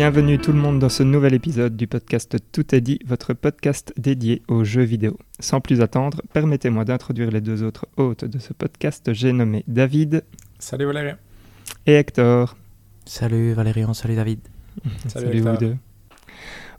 [0.00, 3.92] Bienvenue tout le monde dans ce nouvel épisode du podcast Tout est dit, votre podcast
[3.98, 5.18] dédié aux jeux vidéo.
[5.40, 9.12] Sans plus attendre, permettez-moi d'introduire les deux autres hôtes de ce podcast.
[9.12, 10.24] J'ai nommé David.
[10.58, 11.18] Salut Valérien.
[11.84, 12.56] Et Hector.
[13.04, 14.40] Salut Valérian, salut David.
[15.06, 15.76] Salut, vous deux.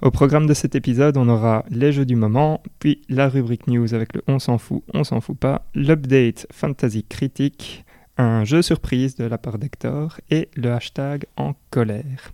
[0.01, 3.93] Au programme de cet épisode, on aura les jeux du moment, puis la rubrique news
[3.93, 7.85] avec le on s'en fout, on s'en fout pas, l'update fantasy critique,
[8.17, 12.31] un jeu surprise de la part d'Hector et le hashtag en colère.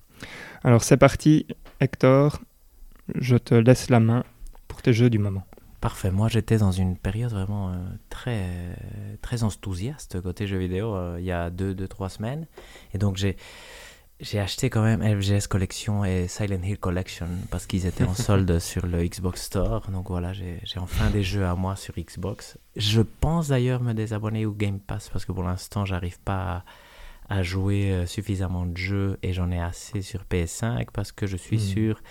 [0.63, 1.45] Alors c'est parti,
[1.79, 2.39] Hector,
[3.15, 4.23] je te laisse la main
[4.67, 5.43] pour tes jeux du moment.
[5.81, 7.75] Parfait, moi j'étais dans une période vraiment euh,
[8.09, 8.47] très,
[9.21, 12.47] très enthousiaste côté jeux vidéo euh, il y a 2-3 semaines.
[12.93, 13.37] Et donc j'ai
[14.19, 18.57] j'ai acheté quand même LGS Collection et Silent Hill Collection parce qu'ils étaient en solde
[18.57, 19.91] sur le Xbox Store.
[19.91, 22.57] Donc voilà, j'ai enfin des jeux à moi sur Xbox.
[22.75, 26.63] Je pense d'ailleurs me désabonner au Game Pass parce que pour l'instant, j'arrive pas à,
[27.41, 31.57] jouer euh, suffisamment de jeux et j'en ai assez sur PS5 parce que je suis
[31.57, 31.59] hmm.
[31.59, 32.01] sur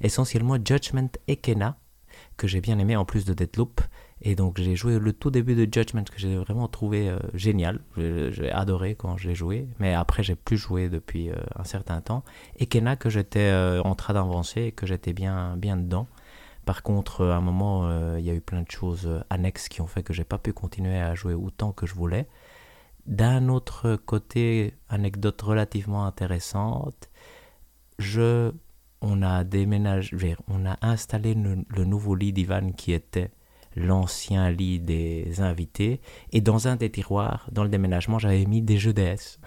[0.00, 1.78] essentiellement Judgment et Kena
[2.36, 3.80] que j'ai bien aimé en plus de Deadloop.
[4.22, 7.80] Et donc j'ai joué le tout début de Judgment que j'ai vraiment trouvé euh, génial.
[7.96, 9.68] J'ai adoré quand je l'ai joué.
[9.78, 12.24] Mais après j'ai plus joué depuis euh, un certain temps.
[12.56, 16.06] Et Kena que j'étais euh, en train d'avancer et que j'étais bien, bien dedans.
[16.64, 19.86] Par contre, à un moment, il y a eu plein de choses annexes qui ont
[19.86, 22.26] fait que j'ai pas pu continuer à jouer autant que je voulais.
[23.06, 27.10] D'un autre côté, anecdote relativement intéressante,
[27.98, 28.52] je,
[29.00, 33.30] on a déménagé, on a installé le nouveau lit d'Ivan qui était
[33.76, 36.00] l'ancien lit des invités.
[36.32, 39.38] Et dans un des tiroirs, dans le déménagement, j'avais mis des jeux DS.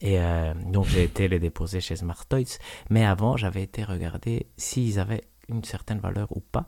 [0.00, 2.58] Et euh, donc j'ai été les déposer chez Smart Toys.
[2.90, 6.66] Mais avant, j'avais été regarder s'ils avaient une certaine valeur ou pas.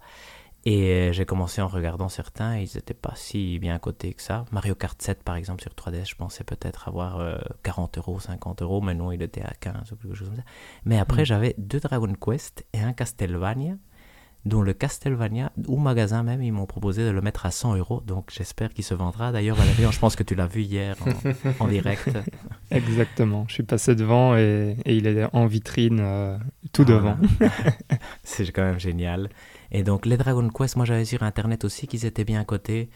[0.69, 4.45] Et euh, j'ai commencé en regardant certains, ils n'étaient pas si bien cotés que ça.
[4.53, 8.61] Mario Kart 7, par exemple, sur 3DS, je pensais peut-être avoir 40 euh, euros, 50
[8.61, 10.45] euros, mais non, il était à 15 ou quelque chose comme ça.
[10.85, 11.25] Mais après, mm.
[11.25, 13.77] j'avais deux Dragon Quest et un Castlevania
[14.45, 18.03] dont le Castlevania, ou magasin même, ils m'ont proposé de le mettre à 100 euros.
[18.07, 19.33] Donc j'espère qu'il se vendra.
[19.33, 20.97] D'ailleurs, Valérie, je pense que tu l'as vu hier
[21.61, 22.11] en, direct.
[22.71, 23.47] Exactement.
[23.49, 26.39] Je suis passé devant et, il est en vitrine euh,
[26.73, 27.17] tout ah, devant.
[28.23, 29.31] C'est quand même génial.
[29.71, 32.89] Et donc les Dragon Quest, moi j'avais sur Internet aussi qu'ils étaient bien cotés.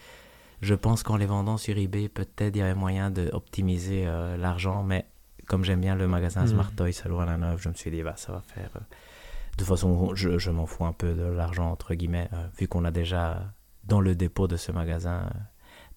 [0.61, 4.83] Je pense qu'en les vendant sur eBay, peut-être il y avait moyen d'optimiser euh, l'argent.
[4.83, 5.05] Mais
[5.45, 6.47] comme j'aime bien le magasin hmm.
[6.47, 8.69] Smart Toys à Louvain-la-Neuve, je me suis dit, bah, ça va faire...
[8.77, 12.67] Euh, de toute façon, je, m'en fous un peu de l'argent, entre guillemets, euh, vu
[12.67, 13.53] qu'on a déjà
[13.83, 15.29] dans le dépôt de ce magasin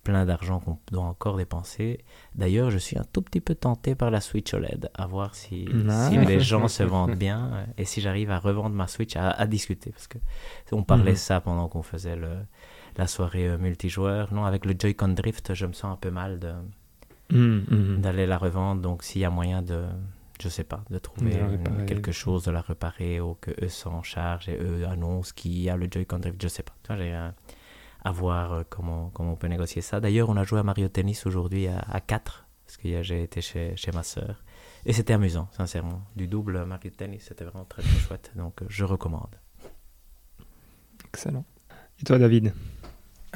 [0.07, 2.05] plein d'argent qu'on doit encore dépenser.
[2.37, 5.69] D'ailleurs, je suis un tout petit peu tenté par la Switch OLED, à voir si,
[5.89, 6.09] ah.
[6.09, 9.47] si les gens se vendent bien euh, et si j'arrive à revendre ma Switch, à,
[9.49, 9.91] discuter.
[9.91, 10.19] Parce que
[10.71, 11.17] on parlait mhm.
[11.17, 12.37] ça pendant qu'on faisait le,
[12.97, 14.33] la soirée multijoueur.
[14.33, 16.53] Non, avec le Joy-Con Drift, je me sens un peu mal de,
[17.33, 18.01] mhm, mhm.
[18.01, 18.81] d'aller la revendre.
[18.81, 19.87] Donc, s'il y a moyen de
[20.39, 21.41] je sais pas, de trouver
[21.87, 25.71] quelque chose, de la réparer ou que eux s'en chargent et eux annoncent qu'il y
[25.71, 26.75] a le Joy-Con Drift, je sais pas.
[26.95, 27.17] J'ai
[28.05, 30.01] à voir euh, comment, comment on peut négocier ça.
[30.01, 33.41] D'ailleurs, on a joué à Mario Tennis aujourd'hui à, à 4, parce que j'ai été
[33.41, 34.43] chez, chez ma sœur.
[34.85, 36.03] Et c'était amusant, sincèrement.
[36.15, 38.31] Du double Mario Tennis, c'était vraiment très très chouette.
[38.37, 39.35] Donc je recommande.
[41.09, 41.45] Excellent.
[42.01, 42.53] Et toi, David?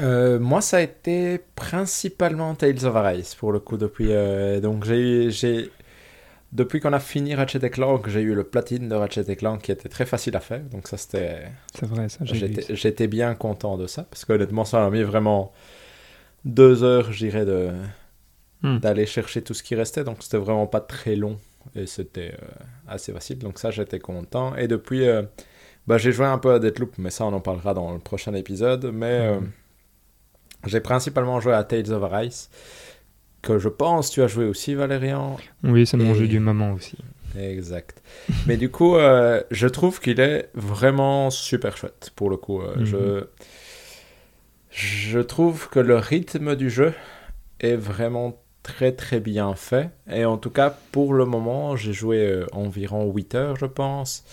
[0.00, 4.08] Euh, moi, ça a été principalement Tales of Arise pour le coup depuis.
[4.10, 5.70] Euh, donc j'ai
[6.52, 9.88] depuis qu'on a fini Ratchet Clank, j'ai eu le platine de Ratchet Clank qui était
[9.88, 10.60] très facile à faire.
[10.60, 11.42] Donc ça, c'était...
[11.74, 14.04] C'est vrai, ça, J'étais bien content de ça.
[14.04, 15.52] Parce qu'honnêtement, ça m'a mis vraiment
[16.44, 17.70] deux heures, je dirais, de...
[18.62, 18.76] Hmm.
[18.76, 20.04] d'aller chercher tout ce qui restait.
[20.04, 21.38] Donc c'était vraiment pas très long.
[21.76, 22.46] Et c'était euh,
[22.88, 23.38] assez facile.
[23.38, 24.56] Donc ça, j'étais content.
[24.56, 25.22] Et depuis, euh,
[25.86, 28.34] bah, j'ai joué un peu à Deathloop, mais ça, on en parlera dans le prochain
[28.34, 28.90] épisode.
[28.92, 29.50] Mais euh, hmm.
[30.66, 32.50] j'ai principalement joué à Tales of Arise
[33.42, 35.36] que je pense tu as joué aussi, Valérian.
[35.64, 36.98] Oui, c'est mon jeu du moment aussi.
[37.38, 38.02] Exact.
[38.46, 42.60] Mais du coup, euh, je trouve qu'il est vraiment super chouette, pour le coup.
[42.60, 43.26] Euh, je, mhm.
[44.70, 46.92] je trouve que le rythme du jeu
[47.60, 49.90] est vraiment très très bien fait.
[50.10, 54.24] Et en tout cas, pour le moment, j'ai joué euh, environ 8 heures, je pense.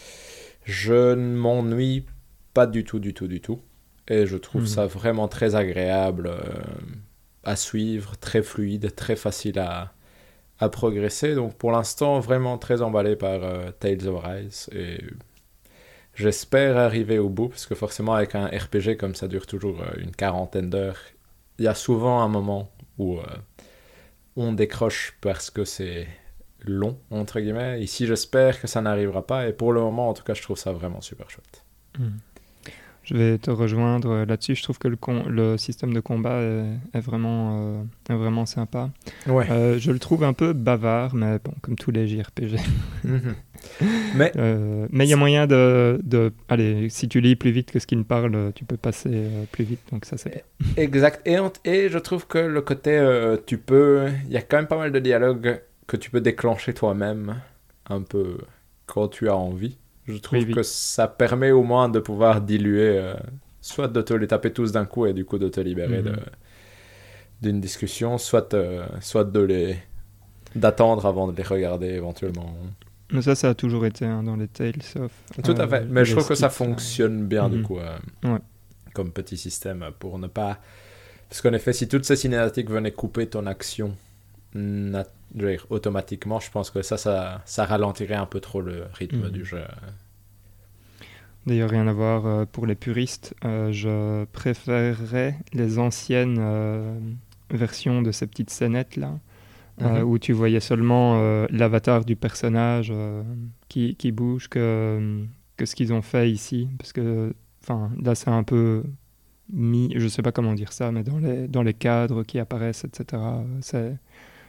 [0.64, 2.06] Je ne m'ennuie
[2.54, 3.62] pas du tout, du tout, du tout.
[4.08, 4.68] Et je trouve mhm.
[4.68, 6.32] ça vraiment très agréable
[7.48, 9.94] à suivre, très fluide, très facile à,
[10.60, 11.34] à progresser.
[11.34, 14.70] Donc pour l'instant, vraiment très emballé par euh, Tales of Rise.
[14.74, 15.00] Et
[16.14, 20.00] j'espère arriver au bout, parce que forcément avec un RPG comme ça dure toujours euh,
[20.00, 21.00] une quarantaine d'heures,
[21.58, 23.24] il y a souvent un moment où euh,
[24.36, 26.06] on décroche parce que c'est
[26.66, 27.82] long, entre guillemets.
[27.82, 29.48] Ici, j'espère que ça n'arrivera pas.
[29.48, 31.64] Et pour le moment, en tout cas, je trouve ça vraiment super chouette.
[31.98, 32.18] Hmm.
[33.08, 34.56] Je vais te rejoindre là-dessus.
[34.56, 34.98] Je trouve que le,
[35.30, 36.42] le système de combat
[36.94, 38.90] est, vraiment, est vraiment sympa.
[39.28, 39.46] Ouais.
[39.80, 42.60] je le trouve un peu bavard, mais bon, comme tous les JRPG.
[43.06, 43.36] Mhm.
[44.16, 47.88] mais il y a moyen de, de, Allez, si tu lis plus vite que ce
[47.88, 49.80] qu'il ne parle, tu peux passer plus vite.
[49.92, 50.44] Donc ça, c'est.
[50.76, 51.26] Exact.
[51.26, 53.02] Et, et je trouve que le côté.
[53.46, 54.10] tu peux.
[54.26, 57.40] Il y a quand même pas mal de dialogues que tu peux déclencher toi-même
[57.90, 58.38] un peu
[58.86, 59.78] quand tu as envie.
[60.08, 63.14] Je trouve que ça permet au moins de pouvoir diluer, euh,
[63.62, 66.16] soit de te les taper tous d'un coup et du coup de te libérer mhm.
[67.42, 69.78] d'une discussion, soit, euh, soit de les
[70.56, 72.56] d'attendre avant de les regarder éventuellement.
[73.12, 75.12] Mais ça, ça a toujours été hein, dans les Tales of.
[75.44, 75.82] Tout à fait.
[75.82, 77.64] Euh, Mais je trouve que ça fonctionne bien du mhm.
[77.64, 77.80] coup
[78.94, 80.58] comme petit système pour ne pas.
[81.30, 83.96] Parce qu'en effet, si toutes ces cinématiques venaient couper ton action
[85.70, 89.30] automatiquement, je pense que ça, ça, ça, ralentirait un peu trop le rythme mhm.
[89.30, 89.62] du jeu.
[91.48, 93.34] D'ailleurs, rien à voir euh, pour les puristes.
[93.46, 97.00] Euh, je préférerais les anciennes euh,
[97.50, 99.18] versions de ces petites scénettes là,
[99.80, 100.04] mhm.
[100.04, 102.94] où tu voyais seulement l'avatar du personnage
[103.70, 105.24] qui, qui, bouge que,
[105.56, 106.68] que ce qu'ils ont fait ici.
[106.78, 107.34] Parce que
[108.04, 108.84] là, c'est un peu
[109.54, 112.84] mis, je sais pas comment dire ça, mais dans les, dans les cadres qui apparaissent,
[112.84, 113.22] etc.
[113.62, 113.98] C'est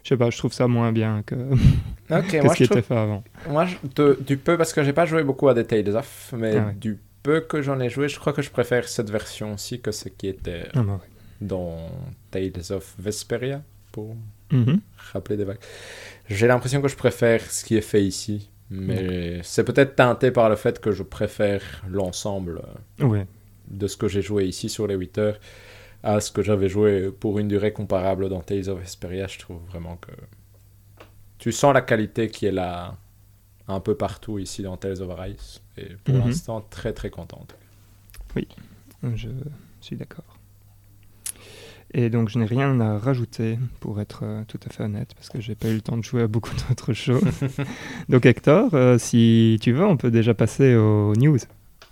[0.03, 1.35] je sais pas, je trouve ça moins bien que,
[2.11, 3.23] ce qui était fait avant.
[3.49, 3.67] Moi,
[4.21, 6.99] du peu, parce que j'ai pas joué beaucoup à des Tales of, mais ah du
[7.23, 10.09] peu que j'en ai joué, je crois que je préfère cette version aussi que ce
[10.09, 11.01] qui était ah bah
[11.41, 11.91] dans
[12.31, 13.63] Tales of Vesperia,
[13.93, 14.17] pour
[14.51, 14.81] mm-hmm.
[15.13, 15.61] rappeler des vagues.
[16.29, 20.49] J'ai l'impression que je préfère ce qui est fait ici, mais c'est peut-être teinté par
[20.49, 22.63] le fait que je préfère l'ensemble
[23.71, 25.39] de ce que j'ai joué ici sur les 8 heures
[26.03, 29.61] à ce que j'avais joué pour une durée comparable dans Tales of Vesperia, je trouve
[29.69, 30.13] vraiment que
[31.39, 32.97] tu sens la qualité qui est là
[33.67, 35.61] un peu partout ici dans Tales of Arise.
[35.77, 36.27] Et pour mhm.
[36.27, 37.55] l'instant, très très contente.
[38.35, 38.49] Oui,
[39.15, 39.29] je
[39.81, 40.25] suis d'accord.
[41.95, 45.31] Et donc je n'ai rien à rajouter pour être euh, tout à fait honnête parce
[45.31, 47.23] que j'ai pas eu le temps de jouer à beaucoup d'autres choses.
[48.11, 51.39] donc Hector, euh, si tu veux, on peut déjà passer aux news.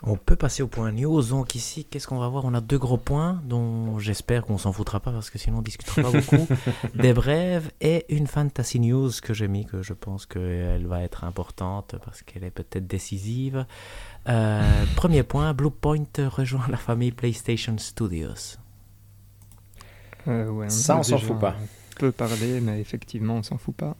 [0.03, 1.23] On peut passer au point news.
[1.23, 2.45] Donc ici, qu'est-ce qu'on va voir?
[2.45, 5.63] On a deux gros points dont j'espère qu'on s'en foutra pas parce que sinon on
[5.63, 6.47] discutera pas beaucoup.
[6.95, 11.25] Des brèves et une fantasy news que j'ai mis que je pense qu'elle va être
[11.25, 13.65] importante parce qu'elle est peut-être décisive.
[14.29, 18.59] Euh, premier point, Bluepoint rejoint la famille PlayStation Studios.
[20.29, 21.57] Euh, Ça, on s'en fout pas.
[21.95, 23.97] On peut parler, mais effectivement, on s'en fout pas.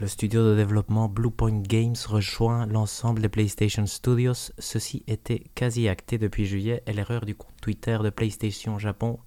[0.00, 4.52] Le studio de développement Bluepoint Games rejoint l'ensemble des PlayStation Studios.
[4.56, 9.18] Ceci était quasi acté depuis juillet et l'erreur du compte Twitter de PlayStation Japon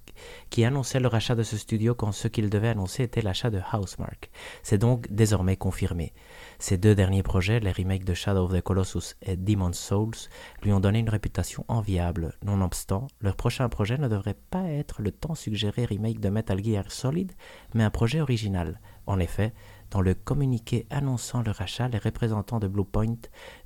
[0.49, 3.59] qui annonçait le rachat de ce studio quand ce qu'il devait annoncer était l'achat de
[3.73, 4.29] Housemark.
[4.63, 6.13] C'est donc désormais confirmé.
[6.59, 10.29] Ces deux derniers projets, les remakes de Shadow of the Colossus et Demon's Souls,
[10.63, 12.33] lui ont donné une réputation enviable.
[12.43, 16.91] Nonobstant, leur prochain projet ne devrait pas être le temps suggéré remake de Metal Gear
[16.91, 17.33] Solid,
[17.73, 18.79] mais un projet original.
[19.07, 19.53] En effet,
[19.91, 23.17] dans le communiqué annonçant le rachat, les représentants de Bluepoint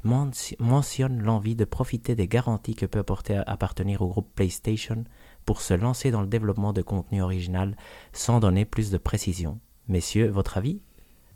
[0.03, 5.03] mentionnent l'envie de profiter des garanties que peut apporter appartenir au groupe PlayStation
[5.45, 7.77] pour se lancer dans le développement de contenu original
[8.11, 9.59] sans donner plus de précision.
[9.87, 10.81] Messieurs, votre avis?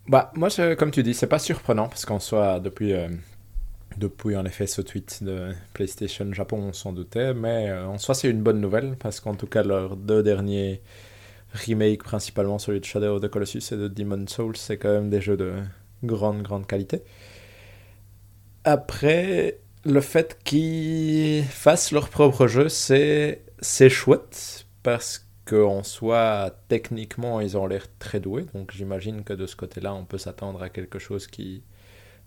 [0.08, 3.08] Bah moi, comme tu dis, c'est pas surprenant parce qu'en soit depuis euh,
[3.96, 8.14] depuis en effet ce tweet de PlayStation Japon, on s'en doutait, mais euh, en soi
[8.14, 10.82] c'est une bonne nouvelle parce qu'en tout cas leurs deux derniers
[11.52, 15.10] remake principalement celui de Shadow of the Colossus et de Demon Souls, c'est quand même
[15.10, 15.54] des jeux de
[16.04, 17.02] grande, grande qualité.
[18.64, 27.40] Après, le fait qu'ils fassent leur propre jeu, c'est, c'est chouette parce qu'en soi, techniquement,
[27.40, 28.46] ils ont l'air très doués.
[28.54, 31.62] Donc j'imagine que de ce côté-là, on peut s'attendre à quelque chose qui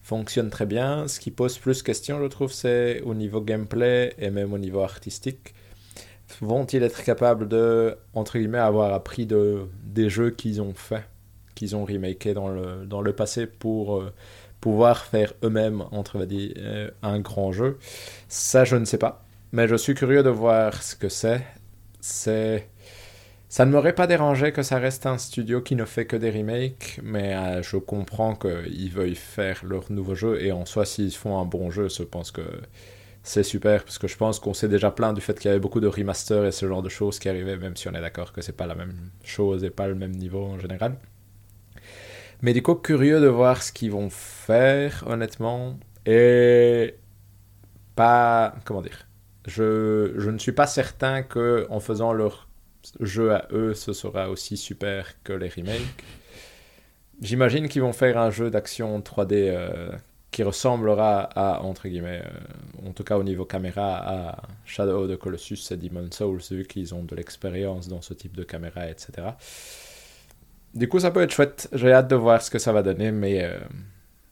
[0.01, 1.07] fonctionne très bien.
[1.07, 4.81] Ce qui pose plus question, je trouve, c'est au niveau gameplay et même au niveau
[4.81, 5.53] artistique
[6.41, 11.03] vont-ils être capables de, entre guillemets, avoir appris de, des jeux qu'ils ont fait,
[11.55, 14.13] qu'ils ont remakés dans le, dans le passé pour euh,
[14.61, 17.77] pouvoir faire eux-mêmes, entre dire, euh, un grand jeu?
[18.27, 19.25] Ça, je ne sais pas.
[19.51, 21.45] Mais je suis curieux de voir ce que c'est.
[22.01, 22.69] C'est.
[23.49, 26.31] Ça ne m'aurait pas dérangé que ça reste un studio qui ne fait que des
[26.31, 31.13] remakes, mais euh, je comprends qu'ils veuillent faire leur nouveau jeu, et en soi, s'ils
[31.13, 32.41] font un bon jeu, je pense que
[33.23, 35.59] c'est super parce que je pense qu'on s'est déjà plaint du fait qu'il y avait
[35.59, 38.33] beaucoup de remasters et ce genre de choses qui arrivaient, même si on est d'accord
[38.33, 40.97] que c'est pas la même chose et pas le même niveau en général.
[42.41, 45.79] Mais du coup, curieux de voir ce qu'ils vont faire, honnêtement.
[46.05, 46.95] Et
[47.95, 48.55] pas.
[48.65, 49.07] Comment dire
[49.47, 52.49] je, je ne suis pas certain que en faisant leur
[52.99, 56.03] jeu à eux, ce sera aussi super que les remakes.
[57.21, 59.95] J'imagine qu'ils vont faire un jeu d'action 3D
[60.33, 65.11] qui ressemblera à, entre guillemets, euh, en tout cas au niveau caméra, à Shadow of
[65.11, 68.89] the Colossus et Demon's Souls, vu qu'ils ont de l'expérience dans ce type de caméra,
[68.89, 69.27] etc.
[70.73, 71.69] Du coup, ça peut être chouette.
[71.71, 73.59] J'ai hâte de voir ce que ça va donner, mais, euh,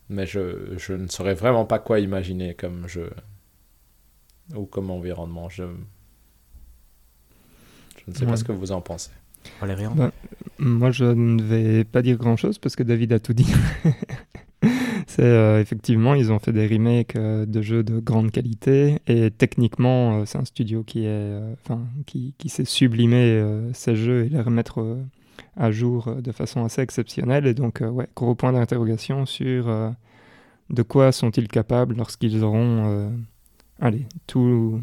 [0.10, 3.12] mais je, je, ne saurais vraiment pas quoi imaginer comme jeu
[4.56, 5.50] ou comme environnement.
[5.50, 5.66] Je,
[8.00, 9.12] je ne sais pas ce que vous en pensez.
[9.60, 10.12] Valérian bah,
[10.58, 13.54] Moi, je ne vais pas dire grand-chose parce que David a tout dit.
[15.12, 19.30] c'est euh, effectivement, ils ont fait des remakes euh, de jeux de grande qualité et
[19.30, 24.30] techniquement, euh, c'est un studio qui est, enfin, qui, qui sait sublimer ces jeux et
[24.30, 24.98] les remettre
[25.58, 27.46] à jour de façon assez exceptionnelle.
[27.46, 29.94] Et donc, ouais, gros point d'interrogation sur
[30.70, 33.12] de quoi sont-ils capables lorsqu'ils auront,
[33.82, 34.82] allez, tout,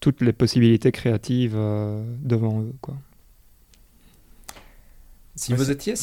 [0.00, 1.58] toutes les possibilités créatives
[2.22, 2.96] devant eux, quoi.
[5.34, 5.94] Si vous étiez,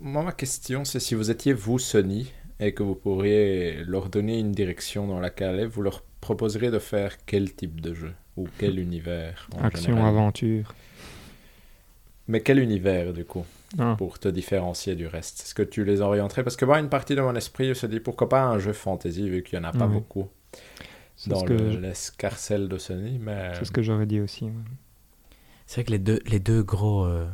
[0.00, 4.38] moi ma question c'est si vous étiez vous Sony et que vous pourriez leur donner
[4.38, 8.78] une direction dans laquelle vous leur proposeriez de faire quel type de jeu ou quel
[8.88, 10.74] univers Action, aventure.
[12.28, 13.44] Mais quel univers du coup
[13.78, 13.96] ah.
[13.98, 15.42] pour te différencier du reste?
[15.42, 16.44] Est-ce que tu les orienterais?
[16.44, 19.28] Parce que moi, une partie de mon esprit se dit pourquoi pas un jeu fantasy
[19.28, 20.28] vu qu'il n'y en a pas beaucoup
[21.26, 23.18] dans l'escarcelle de Sony.
[23.18, 23.52] Mais...
[23.58, 24.48] C'est ce que j'aurais dit aussi.
[25.66, 27.26] C'est vrai que les deux, les deux gros euh,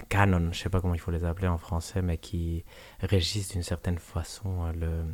[0.00, 2.64] canon, je sais pas comment il faut les appeler en français, mais qui
[3.00, 5.04] régissent d'une certaine façon euh, le,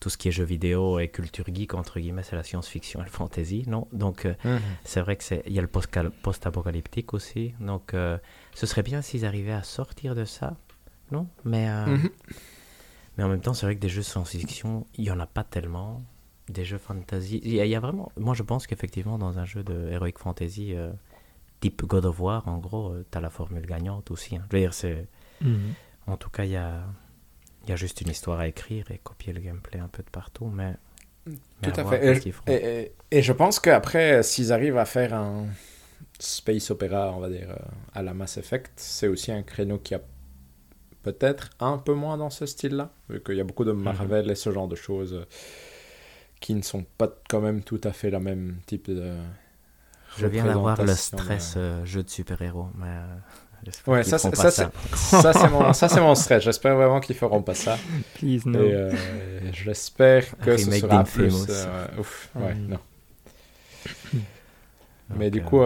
[0.00, 3.04] tout ce qui est jeux vidéo et culture geek, entre guillemets, c'est la science-fiction et
[3.04, 3.88] le fantasy, non?
[3.92, 4.60] Donc, euh, mhm.
[4.84, 7.54] c'est vrai qu'il y a le post-apocalyptique aussi.
[7.60, 8.18] Donc, euh,
[8.54, 10.56] ce serait bien s'ils arrivaient à sortir de ça,
[11.10, 11.28] non?
[11.44, 12.10] Mais, mhm.
[13.16, 15.44] mais en même temps, c'est vrai que des jeux science-fiction, il y en a pas
[15.44, 16.02] tellement.
[16.48, 18.10] Des jeux fantasy, il y, a, vraiment.
[18.16, 20.74] Moi, je pense qu'effectivement, dans un jeu de heroic fantasy,
[21.62, 24.36] type God of War, en gros, euh, tu as la formule gagnante aussi.
[24.36, 24.44] Hein.
[24.50, 25.06] Je veux dire, c'est...
[25.40, 25.74] Mhm.
[26.06, 26.82] En tout cas, il y a,
[27.68, 30.46] y a juste une histoire à écrire et copier le gameplay un peu de partout,
[30.46, 30.74] mais...
[31.62, 32.34] Tout à, fait.
[32.48, 35.46] Et, et, je pense qu'après, s'ils arrivent à faire un
[36.18, 37.64] space opéra, on va dire, euh,
[37.94, 40.00] à la Mass Effect, c'est aussi un créneau qui a
[41.04, 43.82] peut-être un peu moins dans ce style-là, vu qu'il y a beaucoup de mhm.
[43.82, 45.24] Marvel et ce genre de choses euh,
[46.40, 49.14] qui ne sont pas quand même tout à fait la même type de,
[50.18, 52.86] je viens d'avoir le stress euh, jeu de super-héros, mais.
[52.86, 56.42] Euh, ouais, ça, ça, ça, ça c'est mon, ça, mon stress.
[56.42, 57.78] J'espère vraiment qu'ils feront pas ça.
[58.14, 58.62] Please, no.
[58.62, 58.92] Et euh,
[59.52, 61.46] j'espère que ce sera plus.
[61.48, 62.78] Euh, ouf, ouais, non.
[65.14, 65.60] Mais du coup,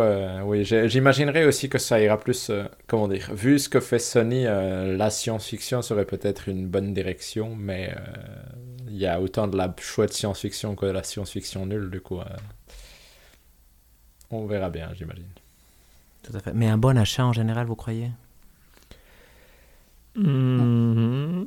[0.44, 2.50] oui, j'imaginerais aussi que ça ira plus,
[2.88, 7.94] comment dire, vu ce que fait Sony, la science-fiction serait peut-être une bonne direction, mais
[8.88, 12.18] il y a autant de la chouette science-fiction que de la science-fiction nulle, du coup.
[14.30, 15.24] On verra bien, j'imagine.
[16.22, 16.52] Tout à fait.
[16.54, 18.10] Mais un bon achat en général, vous croyez?
[20.18, 21.46] Mm-hmm.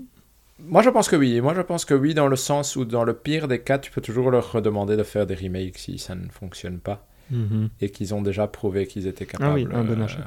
[0.60, 1.42] Moi, je pense que oui.
[1.42, 3.92] Moi, je pense que oui, dans le sens où, dans le pire des cas, tu
[3.92, 7.06] peux toujours leur redemander de faire des remakes si ça ne fonctionne pas.
[7.34, 7.70] Mm-hmm.
[7.82, 9.52] Et qu'ils ont déjà prouvé qu'ils étaient capables.
[9.52, 10.26] Ah oui, un bon achat.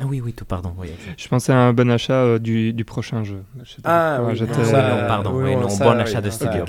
[0.00, 0.72] Ah oui, oui, tout, pardon.
[0.78, 3.42] Oui, je pensais à un bon achat euh, du, du, prochain jeu.
[3.82, 4.38] Ah, oui,
[5.08, 5.32] pardon.
[5.34, 6.64] Oui, non, bon achat de studio.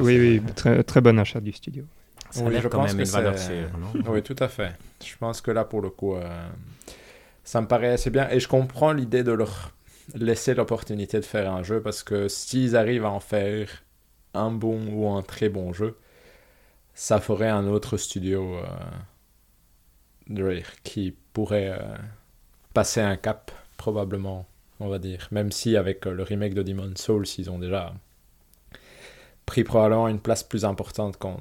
[0.00, 1.84] oui, oui, très, très bon achat du studio.
[2.30, 3.92] Ça oui, a quand même une valeur sûre, non?
[4.06, 4.72] Oui, tout à fait.
[5.04, 6.48] Je pense que là, pour le coup, euh,
[7.44, 8.28] ça me paraît assez bien.
[8.30, 9.72] Et je comprends l'idée de leur
[10.14, 13.68] laisser l'opportunité de faire un jeu parce que s'ils arrivent à en faire
[14.34, 15.96] un bon ou un très bon jeu,
[16.94, 18.56] ça ferait un autre studio
[20.28, 21.96] euh, qui pourrait euh,
[22.74, 24.46] passer un cap, probablement,
[24.78, 25.28] on va dire.
[25.32, 27.92] Même si avec le remake de Demon's Souls, ils ont déjà
[29.46, 31.38] pris probablement une place plus importante qu'on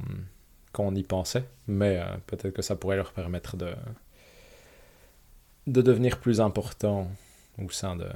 [0.71, 3.73] qu'on y pensait, mais euh, peut-être que ça pourrait leur permettre de,
[5.67, 7.09] de devenir plus important
[7.57, 8.09] au sein de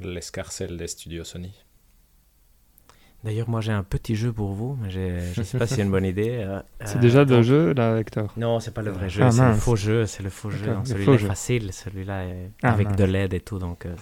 [0.00, 1.54] l'escarcelle des studios Sony.
[3.24, 5.82] D'ailleurs, moi j'ai un petit jeu pour vous, mais je ne sais pas si c'est
[5.82, 6.38] une bonne idée.
[6.40, 9.46] Euh, c'est déjà le jeu, là, Hector Non, c'est pas le vrai jeu, ah, c'est
[9.46, 10.06] le faux jeu.
[10.06, 10.74] C'est le faux jeu.
[10.84, 13.60] Celui-là est facile, celui-là est ah, avec de l'aide et tout.
[13.60, 13.94] Donc, euh,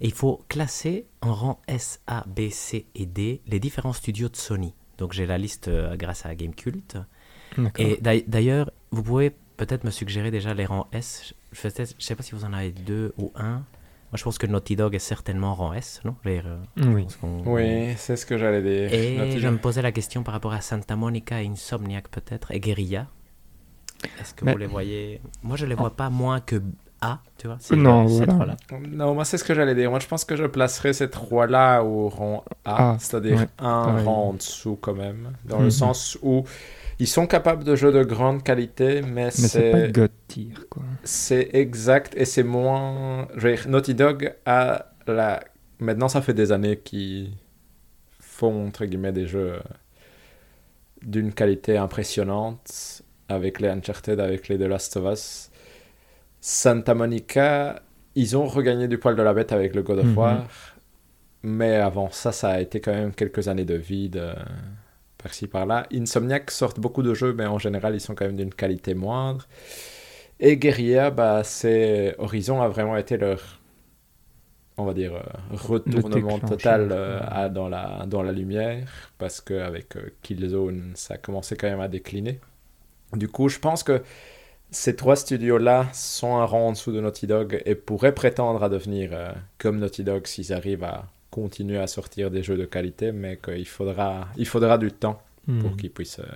[0.00, 4.30] et il faut classer en rang S, A, B, C et D les différents studios
[4.30, 4.74] de Sony.
[5.00, 6.96] Donc j'ai la liste euh, grâce à Gamecult.
[7.78, 11.34] Et d'ailleurs, vous pouvez peut-être me suggérer déjà les rangs S.
[11.52, 13.64] Je ne sais pas si vous en avez deux ou un.
[14.12, 16.16] Moi, je pense que Naughty Dog est certainement rang S, non?
[16.26, 17.06] Euh, Oui,
[17.46, 18.92] oui c'est ce que j'allais dire.
[18.92, 23.06] Et je me posais la question par rapport à Santa Monica, Insomniac peut-être, et Guerrilla.
[24.20, 25.20] Est-ce que vous les voyez?
[25.42, 26.60] Moi, je les vois pas moins que
[27.02, 28.56] A, tu vois Non, voilà.
[28.88, 29.90] Non, moi, c'est ce que j'allais dire.
[29.90, 34.32] Moi, je pense que je placerais ces trois-là au rang A, c'est-à-dire un rang en
[34.34, 35.70] dessous quand même, dans le mhm.
[35.70, 36.44] sens où
[36.98, 40.82] ils sont capables de jeux de grande qualité, mais, c'est pas God tier, quoi.
[41.02, 43.26] C'est exact, et c'est moins...
[43.34, 45.42] Je veux dire, Naughty Dog a la...
[45.78, 47.32] Maintenant, ça fait des années qu'ils
[48.20, 49.60] font, entre guillemets, des jeux
[51.02, 55.49] d'une qualité impressionnante avec les Uncharted, avec les The Last of Us.
[56.40, 57.82] Santa Monica,
[58.14, 60.16] ils ont regagné du poil de la bête avec le God of Mhm.
[60.16, 60.48] War,
[61.42, 64.34] mais avant ça, ça a été quand même quelques années de vide euh,
[65.18, 65.86] par-ci par-là.
[65.92, 69.46] Insomniac sortent beaucoup de jeux, mais en général, ils sont quand même d'une qualité moindre.
[70.40, 73.60] Et Guerrilla, bah, c'est Horizon a vraiment été leur,
[74.78, 75.20] on va dire, euh,
[75.50, 81.56] retournement total euh, à- dans, la, dans la lumière, parce qu'avec Killzone, ça a commencé
[81.56, 82.40] quand même à décliner.
[83.14, 84.02] Du coup, je pense que
[84.70, 88.68] ces trois studios-là sont un rang en dessous de Naughty Dog et pourraient prétendre à
[88.68, 93.12] devenir euh, comme Naughty Dog s'ils arrivent à continuer à sortir des jeux de qualité,
[93.12, 95.20] mais qu'il faudra, il faudra du temps
[95.60, 95.76] pour Hmm.
[95.76, 96.20] qu'ils puissent...
[96.20, 96.26] euh,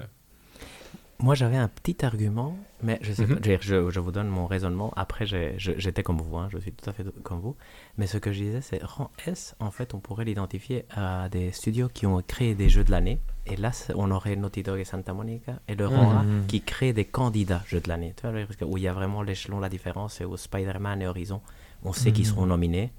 [1.21, 3.37] Moi, j'avais un petit argument, mais je sais Mhm.
[3.41, 4.93] pas, je, vous donne mon raisonnement.
[4.97, 7.55] Après, j'étais comme vous, hein, je suis tout à fait comme vous.
[7.99, 11.53] Mais ce que je disais, c'est rang S, en fait, on pourrait l'identifier à des
[11.53, 13.21] studios qui ont créé des jeux de l'année.
[13.47, 15.61] Et là, on aurait Naughty Dog et Santa Monica.
[15.69, 16.47] Et le rang A Mhm.
[16.47, 18.15] qui crée des candidats jeux de l'année.
[18.63, 21.41] Où il y a vraiment l'échelon, la différence, c'est où Spider-Man et Horizon,
[21.83, 22.31] on sait qu'ils Mhm.
[22.31, 22.93] seront nominés,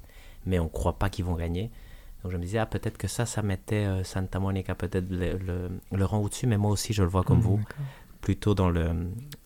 [0.46, 1.72] mais on ne croit pas qu'ils vont gagner.
[2.24, 5.38] Donc je me disais, ah, peut-être que ça, ça mettait euh, Santa Monica peut-être le,
[5.38, 7.60] le- le rang au-dessus, mais moi aussi, je le vois comme Hmm, vous
[8.22, 8.90] plutôt dans le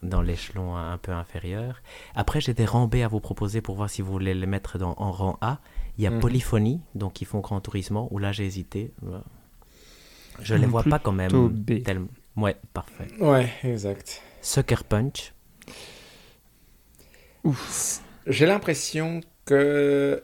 [0.03, 1.81] dans l'échelon un peu inférieur.
[2.15, 4.77] Après, j'ai des rangs B à vous proposer pour voir si vous voulez les mettre
[4.77, 5.59] dans, en rang A.
[5.97, 6.19] Il y a Mhm.
[6.19, 8.93] Polyphonie, donc ils font Grand Tourisme, où là j'ai hésité.
[10.41, 11.83] Je les Hmm, vois pas quand même B.
[11.83, 12.07] tellement.
[12.35, 13.07] Ouais, parfait.
[13.19, 14.21] Ouais, exact.
[14.41, 15.33] Sucker Punch,
[17.43, 18.01] Ouf.
[18.27, 20.23] J'ai l'impression que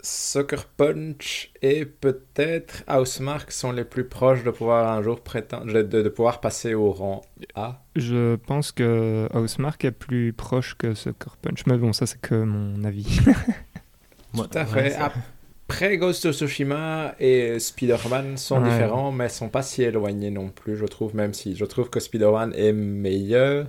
[0.00, 6.08] Sucker Punch et peut-être Housemark sont les plus proches de pouvoir un jour prétendre, de,
[6.08, 7.22] pouvoir passer au rang
[7.54, 7.82] A.
[7.96, 11.66] Je pense que Housemark est plus proche que Sucker Punch.
[11.66, 13.20] Mais bon, ça, c'est que mon avis.
[14.34, 14.90] Tout à ouais, fait.
[14.90, 15.12] c'est-
[15.70, 18.70] Après, Ghost of Tsushima et Spider-Man sont Ouais.
[18.70, 22.00] différents, mais sont pas si éloignés non plus, je trouve, même si je trouve que
[22.00, 23.66] Spider-Man est meilleur,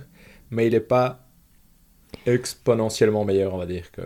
[0.50, 1.26] mais il n'est pas
[2.26, 4.02] exponentiellement meilleur, on va dire, que,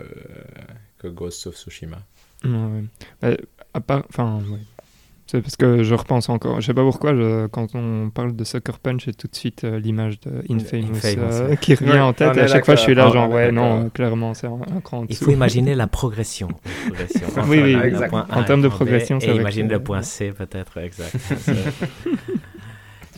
[0.99, 1.99] que Ghost of Tsushima.
[2.43, 2.83] Ouais.
[3.21, 3.29] Bah,
[3.73, 4.59] à part, enfin, ouais.
[5.27, 6.61] C'est parce que je repense encore.
[6.61, 9.63] Je sais pas pourquoi, je- quand on parle de Sucker Punch, j'ai tout de suite
[9.63, 12.37] euh, l'image de Infamous, Infamous, euh, qui revient Ouais, en tête.
[12.37, 14.81] Et à chaque fois, je suis là, genre, est ouais, non, clairement, c'est un, un
[14.81, 16.49] cran Il faut imaginer la progression.
[16.49, 17.27] La progression.
[17.27, 18.13] Entre Oui, oui, exact.
[18.13, 21.15] En termes de progression, c'est vrai imagine que- le point C, peut-être, exact.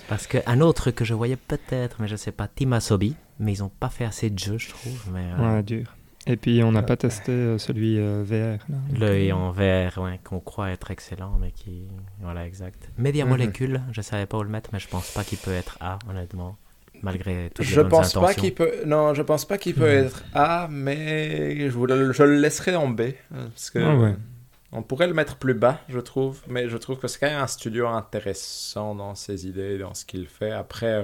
[0.08, 3.63] Parce qu'un autre que je voyais peut-être, mais je sais pas, Team Asobi, mais ils
[3.63, 5.04] ont pas fait assez de jeux, je trouve.
[5.13, 5.93] Mais, euh, Ouais, dur.
[6.27, 8.63] Et puis, on n'a pas testé euh, celui euh, VR.
[8.69, 8.77] Là.
[8.99, 11.83] L'œil en vert, ouais, qu'on croit être excellent, mais qui.
[12.21, 12.89] Voilà, exact.
[12.97, 13.29] Media Mhm.
[13.31, 15.99] Molecule, je savais pas où le mettre, mais je pense pas qu'il peut être A,
[16.09, 16.57] honnêtement.
[17.03, 18.41] Malgré toutes les Je bonnes pense pas intentions.
[18.41, 18.71] qu'il peut.
[18.85, 20.05] Non, je pense pas qu'il peut Mhm.
[20.05, 22.11] être A, mais je, vous le...
[22.11, 23.01] je le laisserai en B.
[23.01, 23.13] euh,
[23.49, 24.15] Parce que Ah ouais.
[24.73, 26.41] On pourrait le mettre plus bas, je trouve.
[26.49, 30.03] Mais je trouve que c'est quand même un studio intéressant dans ses idées, dans ce
[30.05, 30.51] qu'il fait.
[30.51, 31.03] Après, euh,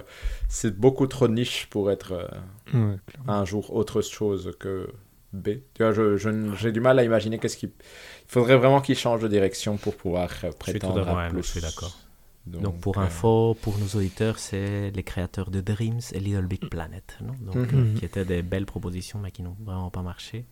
[0.49, 2.27] c'est beaucoup trop niche pour être euh,
[2.73, 4.89] Ouais, un jour autre chose que
[5.33, 5.49] B.
[5.73, 7.69] Tu vois, je- je- j'ai du mal à imaginer qu'est-ce qu'il.
[7.69, 11.29] Il faudrait vraiment qu'il change de direction pour pouvoir euh, tout prétendre d'accord, à ouais,
[11.29, 11.43] plus.
[11.43, 11.97] je suis d'accord.
[12.45, 16.45] Donc, Donc, pour euh, info, pour nos auditeurs, c'est les créateurs de Dreams et Little
[16.45, 17.33] Big Planet, non?
[17.41, 17.79] Donc, Mhm.
[17.79, 20.45] euh, qui étaient des belles propositions, mais qui n'ont vraiment pas marché.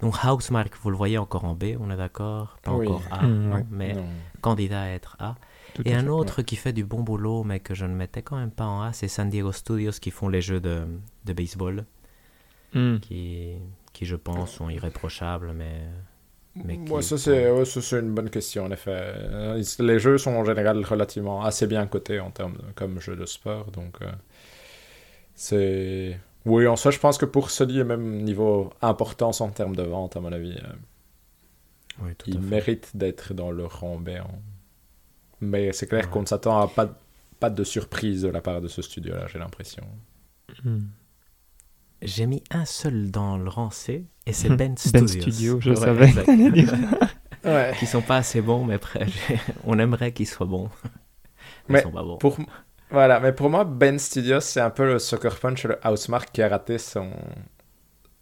[0.00, 2.56] Donc, Housemark, vous le voyez encore en B, on est d'accord?
[2.62, 2.86] Pas Oui.
[2.88, 3.66] encore A, Mhm, non, ouais.
[3.70, 4.06] mais non.
[4.40, 5.36] candidat à être A.
[5.74, 6.08] Tout Et un fait.
[6.08, 8.80] autre qui fait du bon boulot, mais que je ne mettais quand même pas en
[8.82, 10.86] A, c'est San Diego Studios qui font les jeux de,
[11.26, 11.84] de baseball,
[12.72, 12.98] Hmm.
[13.00, 13.54] qui,
[13.92, 15.80] qui, je pense, sont irréprochables, mais.
[16.56, 17.64] mais qui- Ouais, ça, c'est ouais,
[18.00, 18.90] une bonne question, en effet.
[18.94, 23.16] Euh, Les jeux sont en général relativement assez bien cotés en termes de- comme jeu
[23.16, 24.10] de sport, donc euh,
[25.34, 26.18] c'est...
[26.46, 29.82] Oui, en soi, je pense que pour Sony, et même niveau importance en termes de
[29.82, 30.72] vente, à mon avis, euh,
[32.02, 32.46] Oui, tout à ils fait.
[32.46, 34.10] méritent d'être dans le rang B.
[34.10, 34.26] hein.
[35.42, 36.10] Mais c'est clair Ouais.
[36.10, 36.98] qu'on ne s'attend à pas,
[37.38, 39.84] pas de surprise de la part de ce studio-là, j'ai l'impression.
[40.64, 40.80] Hmm.
[42.02, 45.00] J'ai mis un seul dans le rang C, et c'est Ben Studios.
[45.00, 46.12] Ben Studio, je Ouais, savais.
[47.44, 47.72] Ouais.
[47.78, 49.06] qui sont pas assez bons, mais après,
[49.64, 50.68] on aimerait qu'ils soient bons.
[51.68, 52.18] Mais, Mais ils sont pas bons.
[52.18, 52.36] Pour...
[52.90, 56.42] Voilà, mais pour moi, Ben Studios, c'est un peu le Sucker Punch, le Housemark qui
[56.42, 57.10] a raté son...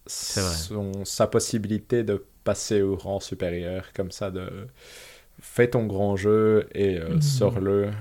[0.07, 1.05] Son...
[1.05, 4.67] sa possibilité de passer au rang supérieur, comme ça, de
[5.41, 7.21] fais ton grand jeu et euh, Mhm.
[7.21, 7.91] sors-le.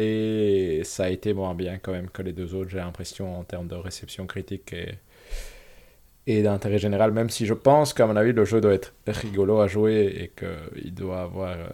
[0.00, 3.44] Et ça a été moins bien quand même que les deux autres, j'ai l'impression, en
[3.44, 4.74] termes de réception critique
[6.26, 9.60] et, d'intérêt général, même si je pense qu'à mon avis, le jeu doit être rigolo
[9.60, 11.68] à jouer et qu'il doit avoir euh,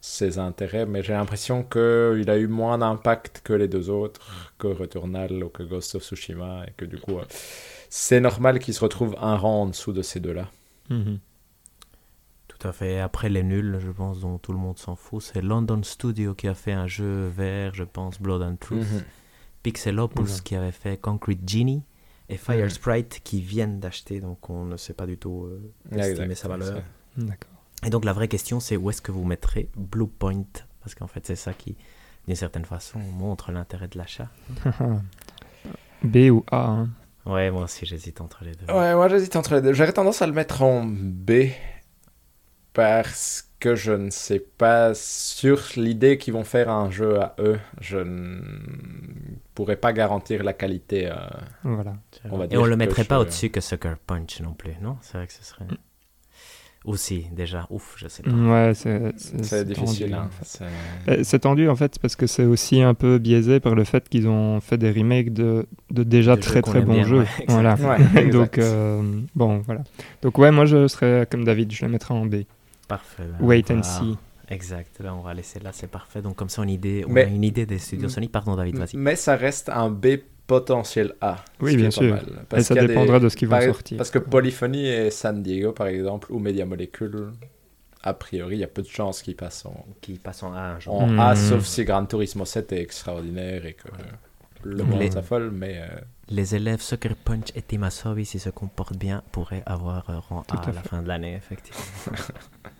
[0.00, 4.68] ses intérêts, mais j'ai l'impression qu'il a eu moins d'impact que les deux autres, que
[4.68, 7.24] Returnal ou que Ghost of Tsushima, et que du coup, euh,
[7.90, 10.48] c'est normal qu'il se retrouve un rang en dessous de ces deux-là.
[10.90, 11.18] Mhm.
[12.58, 12.98] Tout à fait.
[13.00, 16.48] Après les nuls, je pense, dont tout le monde s'en fout, c'est London Studio qui
[16.48, 18.80] a fait un jeu vert, je pense, Blood and Truth.
[18.80, 19.04] Mhm.
[19.62, 21.82] Pixelopus qui avait fait Concrete Genie.
[22.30, 26.24] Et Fire Sprite qui viennent d'acheter, donc on ne sait pas du tout euh, estimer
[26.26, 26.82] Exact, sa valeur.
[27.16, 27.50] D'accord.
[27.86, 30.44] Et donc la vraie question, c'est où est-ce que vous mettrez Bluepoint?
[30.80, 31.74] Parce qu'en fait, c'est ça qui,
[32.26, 34.28] d'une certaine façon, montre l'intérêt de l'achat.
[36.02, 36.66] B ou A.
[36.66, 36.88] hein.
[37.24, 38.66] Ouais, moi aussi, j'hésite entre les deux.
[38.72, 39.72] Ouais, moi j'hésite entre les deux.
[39.72, 41.30] J'aurais tendance à le mettre en B
[42.82, 47.58] parce que je ne sais pas sur l'idée qu'ils vont faire un jeu à eux.
[47.80, 48.40] Je ne
[49.56, 51.06] pourrais pas garantir la qualité.
[51.10, 51.14] euh,
[51.64, 51.94] Voilà.
[52.30, 54.74] on va Et dire on le mettrait je- pas au-dessus que Sucker Punch non plus,
[54.80, 54.96] non?
[55.02, 55.64] C'est vrai que ce serait.
[56.84, 58.30] Aussi, déjà, ouf, je sais pas.
[58.30, 60.10] Ouais, c'est difficile.
[60.10, 60.26] tendu, hein.
[60.26, 60.44] en fait.
[60.44, 60.64] C'est-
[61.10, 64.08] Euh, C'est tendu en fait parce que c'est aussi un peu biaisé par le fait
[64.08, 67.18] qu'ils ont fait des remakes de, de déjà De très très bons bien, jeux.
[67.22, 67.74] ouais, voilà.
[67.74, 68.26] Ouais.
[68.30, 69.02] Donc euh,
[69.34, 69.82] bon voilà.
[70.22, 72.36] Donc ouais, moi je serais comme David, je le mettrais en B.
[72.88, 73.24] Parfait.
[73.24, 74.16] là, Wait and see.
[74.50, 76.22] Exact, là on va laisser là, c'est parfait.
[76.22, 78.28] Donc comme ça, on, idée, on Mais- a une idée des studios Sony.
[78.28, 78.96] Pardon, David, vas-y.
[78.96, 80.06] Mais ça reste un B
[80.46, 81.36] potentiel A.
[81.60, 82.14] Oui, bien sûr.
[82.14, 82.24] mal.
[82.56, 83.98] Et ça dépendra des- de ce qu'ils vont par- sortir.
[83.98, 87.32] Parce que Polyphony et San Diego, par exemple, ou Media Molecule,
[88.02, 90.78] a priori, il y a peu de chances qu'ils passent en, Qui passe en A
[90.86, 91.20] en Hmm.
[91.20, 93.88] A, sauf si Gran Turismo 7 est extraordinaire et que
[94.62, 95.76] le monde Les- s'affole, mais...
[95.82, 95.88] euh,
[96.30, 100.54] Les élèves Sucker Punch et Timasobi, s'ils se comportent bien, pourraient avoir euh, rang A
[100.56, 101.82] à à la fin de l'année, effectivement.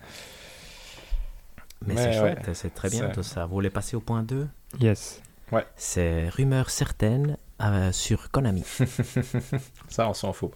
[1.87, 3.47] Mais, Mais c'est ouais, chouette, c'est très bien tout ça.
[3.47, 4.49] Vous voulez passer au point 2
[4.81, 5.23] Yes.
[5.77, 8.63] C'est rumeur certaine euh, sur Konami.
[9.89, 10.53] ça, on s'en fout.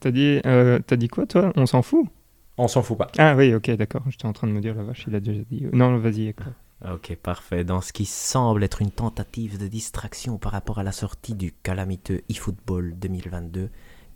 [0.00, 1.52] T'as dit, euh, t'as dit quoi toi?
[1.56, 2.06] On s'en fout?
[2.58, 3.10] On s'en fout pas.
[3.18, 4.02] Ah oui, ok, d'accord.
[4.08, 5.66] J'étais en train de me dire la vache, il a déjà dit.
[5.72, 6.34] Non, vas-y.
[6.90, 7.64] Ok, parfait.
[7.64, 11.52] Dans ce qui semble être une tentative de distraction par rapport à la sortie du
[11.52, 13.70] calamiteux eFootball 2022,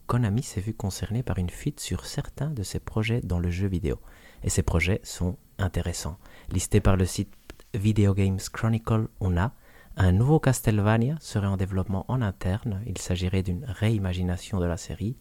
[0.06, 3.68] Konami s'est vu concerné par une fuite sur certains de ses projets dans le jeu
[3.68, 3.98] vidéo.
[4.42, 6.18] Et ces projets sont intéressants.
[6.50, 7.32] Listés par le site
[7.74, 9.52] Video Games Chronicle, on a
[9.96, 12.82] un nouveau Castlevania serait en développement en interne.
[12.86, 15.16] Il s'agirait d'une réimagination de la série.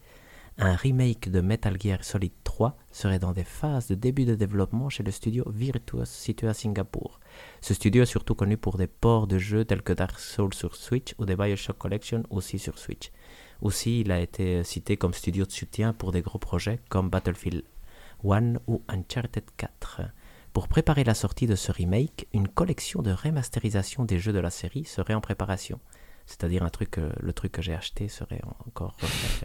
[0.58, 4.88] Un remake de Metal Gear Solid 3 serait dans des phases de début de développement
[4.88, 7.20] chez le studio Virtuos situé à Singapour.
[7.60, 10.76] Ce studio est surtout connu pour des ports de jeux tels que Dark Souls sur
[10.76, 13.10] Switch ou des Bioshock Collection aussi sur Switch.
[13.62, 17.64] Aussi, il a été cité comme studio de soutien pour des gros projets comme Battlefield
[18.24, 20.02] 1 ou Uncharted 4.
[20.52, 24.50] Pour préparer la sortie de ce remake, une collection de remasterisation des jeux de la
[24.50, 25.78] série serait en préparation.
[26.26, 28.96] C'est-à-dire un truc, euh, le truc que j'ai acheté serait encore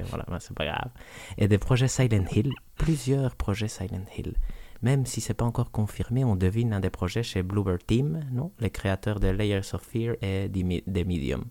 [0.09, 0.91] voilà, ben, c'est pas grave.
[1.37, 4.35] Et des projets Silent Hill, plusieurs projets Silent Hill.
[4.81, 8.51] Même si c'est pas encore confirmé, on devine un des projets chez Bluebird Team, non
[8.59, 11.45] Les créateurs de Layers of Fear et des Medium.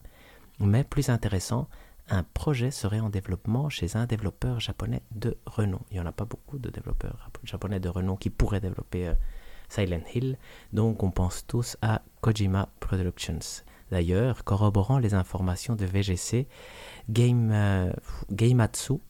[0.60, 1.68] Mais plus intéressant,
[2.10, 5.80] un projet serait en développement chez un développeur japonais de renom.
[5.90, 9.08] Il n'y en a pas beaucoup de développeurs jap- japonais de renom qui pourraient développer
[9.08, 9.14] euh,
[9.74, 10.36] Silent Hill,
[10.72, 13.62] donc on pense tous à Kojima Productions.
[13.90, 16.46] D'ailleurs, corroborant les informations de VGC,
[17.10, 17.92] Game, euh,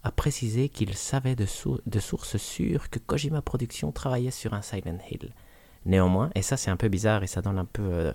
[0.02, 4.62] a précisé qu'il savait de, sou- de sources sûres que Kojima Productions travaillait sur un
[4.62, 5.30] Silent Hill.
[5.86, 8.12] Néanmoins, et ça c'est un peu bizarre et ça donne un peu euh,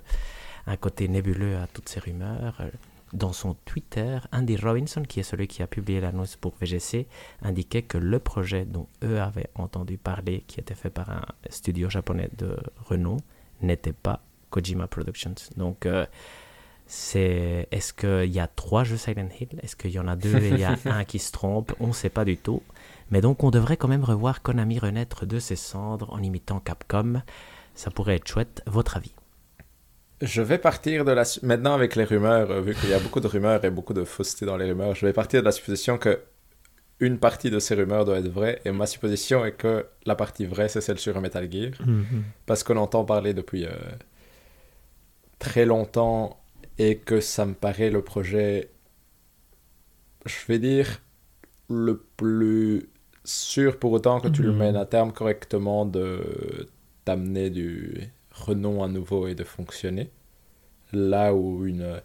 [0.65, 2.69] un côté nébuleux à toutes ces rumeurs, euh,
[3.13, 7.07] dans son Twitter, Andy Robinson, qui est celui qui a publié l'annonce pour VGC,
[7.41, 11.89] indiquait que le projet dont eux avaient entendu parler, qui était fait par un studio
[11.89, 13.17] japonais de renom,
[13.61, 15.35] n'était pas Kojima Productions.
[15.57, 16.05] Donc, euh,
[16.85, 19.59] c'est est-ce qu'il y a trois jeux Silent Hill?
[19.61, 21.73] Est-ce qu'il y en a deux et il y a un qui se trompe?
[21.79, 22.63] On ne sait pas du tout.
[23.11, 27.21] Mais donc, on devrait quand même revoir Konami renaître de ses cendres en imitant Capcom.
[27.75, 28.63] Ça pourrait être chouette.
[28.65, 29.13] Votre avis?
[30.21, 31.23] Je vais partir de la...
[31.43, 34.03] Maintenant, avec les rumeurs, euh, vu qu'il y a beaucoup de rumeurs et beaucoup de
[34.03, 36.19] fausseté dans les rumeurs, je vais partir de la supposition que
[36.99, 40.45] une partie de ces rumeurs doit être vraie, et ma supposition est que la partie
[40.45, 41.71] vraie, c'est celle sur Metal Gear.
[41.85, 42.23] Mhm.
[42.45, 43.71] parce qu'on entend parler depuis euh,
[45.39, 46.37] très longtemps
[46.77, 48.69] et que ça me paraît le projet,
[50.25, 51.01] je vais dire,
[51.69, 52.89] le plus
[53.23, 54.57] sûr pour autant que tu le Mhm.
[54.57, 56.67] mènes à terme correctement de
[57.05, 58.09] t'amener du
[58.45, 60.11] renom à nouveau et de fonctionner.
[60.93, 62.01] Là où une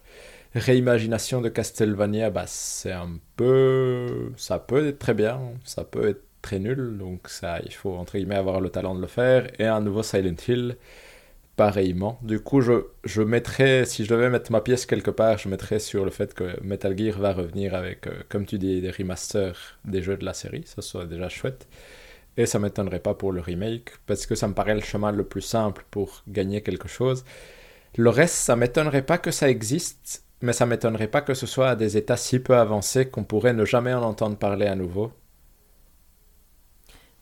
[0.54, 4.32] réimagination de Castlevania, bah, c'est un peu...
[4.36, 8.16] Ça peut être très bien, ça peut être très nul, donc ça, il faut entre
[8.18, 9.48] guillemets avoir le talent de le faire.
[9.58, 10.76] Et un nouveau Silent Hill,
[11.56, 12.18] pareillement.
[12.22, 12.72] Du coup, je,
[13.04, 16.34] je mettrais, si je devais mettre ma pièce quelque part, je mettrais sur le fait
[16.34, 20.24] que Metal Gear va revenir avec, euh, comme tu dis, des remasters des jeux de
[20.24, 20.64] la série.
[20.66, 21.66] Ça serait déjà chouette.
[22.36, 25.24] Et ça m'étonnerait pas pour le remake, parce que ça me paraît le chemin le
[25.24, 27.24] plus simple pour gagner quelque chose.
[27.96, 31.70] Le reste, ça m'étonnerait pas que ça existe, mais ça m'étonnerait pas que ce soit
[31.70, 35.12] à des états si peu avancés qu'on pourrait ne jamais en entendre parler à nouveau.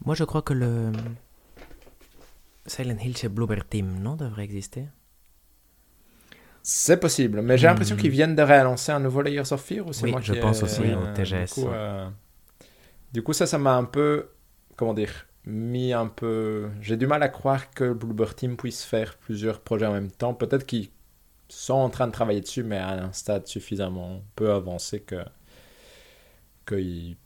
[0.05, 0.93] Moi, je crois que le
[2.67, 3.29] Silent Hill chez
[3.71, 4.89] Team, non, devrait exister?
[6.65, 7.97] C'est possible, mais j'ai l'impression Hmm.
[7.97, 10.35] qu'ils viennent de réannoncer un nouveau Layers of Fear ou c'est Oui, moi je qui
[10.35, 11.35] pense ai- aussi ouais, au euh, TGS.
[11.35, 12.09] Du coup, euh,
[13.13, 14.29] du coup, ça, ça m'a un peu,
[14.77, 16.71] comment dire, mis un peu.
[16.81, 20.35] J'ai du mal à croire que Bluebird Team puisse faire plusieurs projets en même temps.
[20.35, 20.91] Peut-être qu'ils
[21.49, 25.25] sont en train de travailler dessus, mais à un stade suffisamment peu avancé que
[26.67, 27.17] qu'ils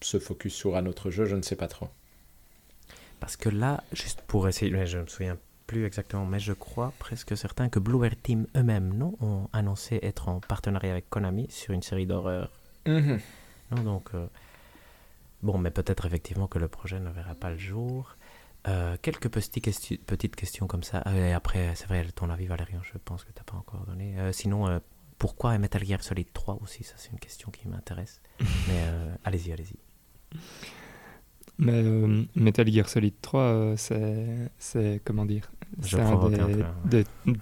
[0.00, 1.24] se focus sur un autre jeu.
[1.24, 1.88] Je ne sais pas trop.
[3.20, 6.92] Parce que là, juste pour essayer, mais je me souviens plus exactement, mais je crois
[6.98, 11.72] presque certain que Bluebird Team eux-mêmes, non, ont annoncé être en partenariat avec Konami sur
[11.72, 12.50] une série d'horreur.
[12.86, 13.18] Mhm.
[13.70, 14.26] Non, donc euh,
[15.44, 18.16] bon, mais peut-être effectivement que le projet ne verra pas le jour.
[18.66, 21.02] Euh, quelques petits questi- petites questions comme ça.
[21.04, 23.84] Ah, et après, c'est vrai, ton avis, Valérian, je pense que tu n'as pas encore
[23.86, 24.18] donné.
[24.18, 24.78] Euh, sinon, euh,
[25.18, 26.82] pourquoi Metal Gear Solid 3 aussi?
[26.82, 28.20] Ça, c'est une question qui m'intéresse.
[28.40, 28.46] mais
[28.86, 29.76] euh, allez-y, allez-y.
[31.58, 35.50] Mais euh, Metal Gear Solid 3, euh, c'est, comment dire?
[35.82, 36.74] C'est un des, un peu, hein.
[36.86, 37.04] des-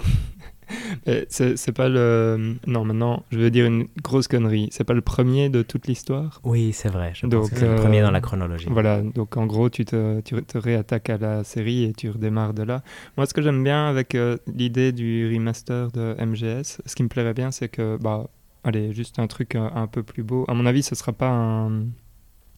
[1.29, 2.57] c'est, pas le.
[2.67, 4.69] Non, maintenant, je veux dire une grosse connerie.
[4.71, 6.41] C'est pas le premier de toute l'histoire?
[6.45, 7.13] Oui, c'est vrai.
[7.15, 8.67] Je Donc, pense que c'est le euh, premier dans la chronologie.
[8.71, 12.55] Voilà, donc en gros, tu te, tu te réattaques à la série et tu redémarres
[12.55, 12.83] de là.
[13.17, 17.09] Moi, ce que j'aime bien avec euh, l'idée du remaster de MGS, ce qui me
[17.09, 18.29] plairait bien, c'est que, bah,
[18.65, 20.45] allez, juste un truc un, un peu plus beau.
[20.49, 21.85] À mon avis, ce sera pas un,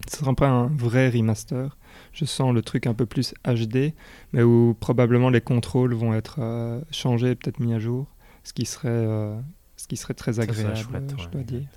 [0.08, 1.76] ce sera pas un vrai remaster.
[2.12, 3.92] Je sens le truc un peu plus HD,
[4.32, 8.06] mais où probablement les contrôles vont être euh, changés, peut-être mis à jour,
[8.42, 9.36] ce qui serait, euh,
[9.76, 11.68] ce qui serait très serait agréable, chouette, je ouais, dois dire.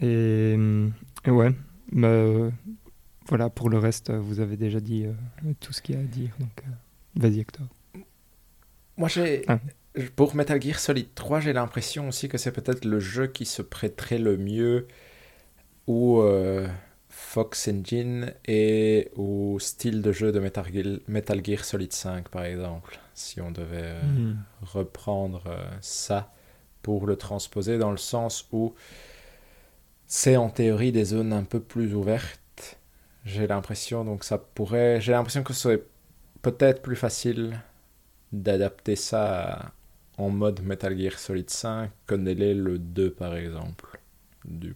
[0.00, 0.56] Et,
[1.24, 1.50] et ouais,
[1.92, 2.50] bah, euh,
[3.28, 5.12] voilà, pour le reste, euh, vous avez déjà dit euh,
[5.60, 6.30] tout ce qu'il y a à dire.
[6.38, 6.70] Donc, euh,
[7.16, 7.66] vas-y, Hector.
[8.96, 9.42] Moi, j'ai.
[9.48, 9.58] Ah.
[10.16, 13.62] Pour Metal Gear Solid 3, j'ai l'impression aussi que c'est peut-être le jeu qui se
[13.62, 14.88] prêterait le mieux
[15.86, 16.66] au euh,
[17.16, 22.44] Fox Engine et au style de jeu de Metal Gear, Metal Gear Solid 5, par
[22.44, 22.98] exemple.
[23.14, 24.36] Si on devait euh, Mhm.
[24.62, 26.32] reprendre euh, ça
[26.82, 28.74] pour le transposer dans le sens où
[30.06, 32.78] c'est en théorie des zones un peu plus ouvertes.
[33.24, 35.00] J'ai l'impression, donc ça pourrait.
[35.00, 35.82] J'ai l'impression que ce serait
[36.42, 37.58] peut-être plus facile
[38.32, 39.72] d'adapter ça
[40.18, 43.98] en mode Metal Gear Solid 5 que ne l'est le 2 par exemple.
[44.44, 44.74] Du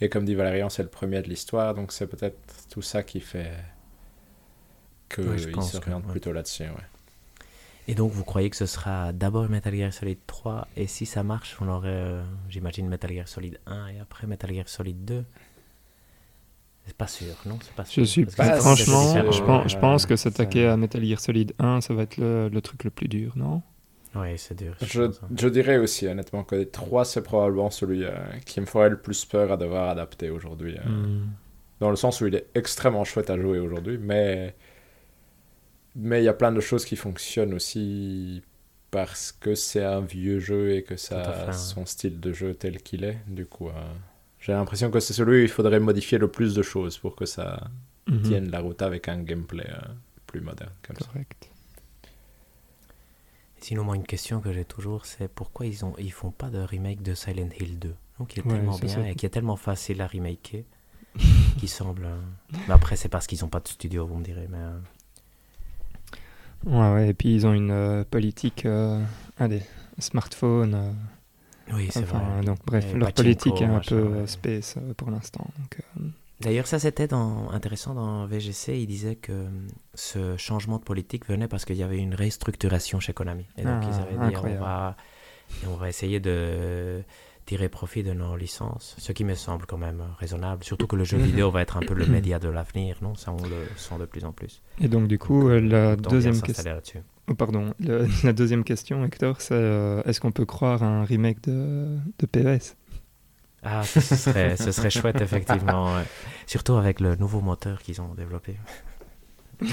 [0.00, 2.38] et comme dit Valérian, c'est le premier de l'histoire, donc c'est peut-être
[2.70, 3.52] tout ça qui fait
[5.08, 6.10] que Ouais, je pense que, s'oriente ouais.
[6.12, 6.64] plutôt là-dessus.
[6.64, 6.86] Ouais.
[7.88, 11.22] Et donc, vous croyez que ce sera d'abord Metal Gear Solid 3 et si ça
[11.22, 15.24] marche, on aurait, euh, j'imagine, Metal Gear Solid 1 et après Metal Gear Solid 2
[16.86, 20.16] C'est pas sûr, non C'est pas Je suis c'est franchement, je pense, je pense que
[20.16, 23.32] s'attaquer à Metal Gear Solid 1, ça va être le, le truc le plus dur,
[23.36, 23.62] non?
[24.20, 24.74] Oui, c'est dur.
[24.80, 28.12] je Je, pense, je dirais aussi honnêtement que les 3 c'est probablement celui euh,
[28.44, 30.76] qui me ferait le plus peur à devoir adapter aujourd'hui.
[30.78, 30.88] euh.
[30.88, 31.26] Hmm.
[31.80, 34.54] Dans le sens où il est extrêmement chouette à jouer aujourd'hui, mais
[35.94, 38.42] mais il y a plein de choses qui fonctionnent aussi
[38.90, 42.78] parce que c'est un vieux jeu et que ça a son style de jeu tel
[42.82, 43.18] qu'il est.
[43.26, 43.72] Du coup, euh,
[44.40, 47.26] j'ai l'impression que c'est celui où il faudrait modifier le plus de choses pour que
[47.26, 47.68] ça
[48.08, 48.22] Mhm.
[48.22, 49.80] tienne la route avec un gameplay euh,
[50.28, 50.70] plus moderne.
[50.86, 51.06] Comme ça.
[53.66, 56.58] Sinon, moi, une question que j'ai toujours, c'est pourquoi ils ont, ils font pas de
[56.58, 59.26] remake de Silent Hill 2 Donc, qui est Ouais, tellement ça, bien c'est- et qui
[59.26, 60.62] est tellement facile à remaker,
[61.58, 62.04] qui semble.
[62.04, 62.16] euh,
[62.68, 64.46] Mais après, c'est parce qu'ils ont pas de studio, vous me direz.
[64.48, 64.78] Mais euh,
[66.64, 69.04] Ouais, ouais, et puis ils ont une euh, politique, euh,
[69.36, 69.62] allez,
[69.98, 70.74] smartphone.
[70.74, 70.92] euh,
[71.74, 72.44] oui, c'est enfin, vrai.
[72.44, 74.26] donc bref, Et leur pachinko, politique est un machin, peu ouais.
[74.28, 75.46] space pour l'instant.
[75.58, 75.80] Donc,
[76.40, 78.78] D'ailleurs, ça c'était dans- intéressant dans VGC.
[78.78, 79.48] Il disait que euh,
[79.94, 83.46] ce changement de politique venait parce qu'il y avait une restructuration chez Konami.
[83.56, 84.96] Et donc Ah, ils avaient dit on va,
[85.68, 87.02] on va essayer de
[87.46, 90.64] tirer profit de nos licences, ce qui me semble quand même raisonnable.
[90.64, 93.14] Surtout que le jeu vidéo va être un peu le média de l'avenir, non?
[93.14, 94.60] Ça, on le sent de plus en plus.
[94.80, 96.72] Et donc du coup, la deuxième question.
[97.28, 101.04] Oh, pardon, le- la deuxième question, Hector, c'est euh, est-ce qu'on peut croire à un
[101.04, 102.76] remake de, de PES
[103.68, 105.96] Ah, ce serait, ce serait chouette, effectivement.
[105.96, 106.04] ouais.
[106.46, 108.56] Surtout avec le nouveau moteur qu'ils ont développé.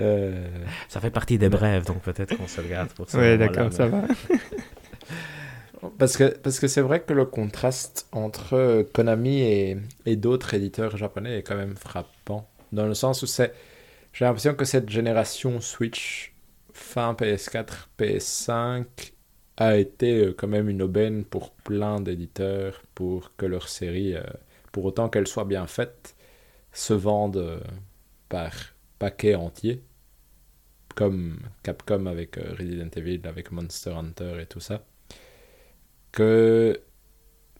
[0.00, 0.46] Euh,
[0.88, 3.18] Ça fait partie des brèves, donc peut-être qu'on se le garde pour ça.
[3.18, 4.02] Ouais, d'accord, ça va.
[5.98, 10.54] Parce que parce que c'est vrai que le contraste entre euh, Konami et, et d'autres
[10.54, 12.48] éditeurs japonais est quand même frappant.
[12.72, 13.52] Dans le sens où c'est.
[14.12, 16.34] J'ai l'impression que cette génération Switch
[16.72, 18.84] fin PS4, PS5
[19.58, 24.22] a été euh, quand même une aubaine pour plein d'éditeurs pour que leur série, euh,
[24.72, 26.16] pour autant qu'elle soit bien faite,
[26.72, 27.60] se vende euh,
[28.30, 28.52] par
[28.98, 29.82] paquet entier.
[30.96, 34.84] Comme Capcom avec Resident Evil, avec Monster Hunter et tout ça
[36.12, 36.80] que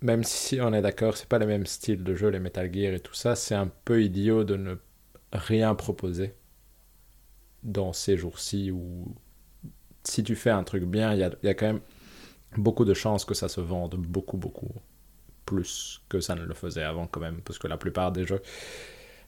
[0.00, 2.94] même si on est d'accord, c'est pas le même style de jeu, les Metal Gear
[2.94, 4.76] et tout ça, c'est un peu idiot de ne
[5.32, 6.34] rien proposé
[7.62, 9.14] dans ces jours-ci où
[10.10, 11.80] si tu fais un truc bien, il y a, quand même
[12.56, 14.72] beaucoup de chances que ça se vende beaucoup, beaucoup
[15.44, 18.42] plus que ça ne le faisait avant quand même, parce que la plupart des jeux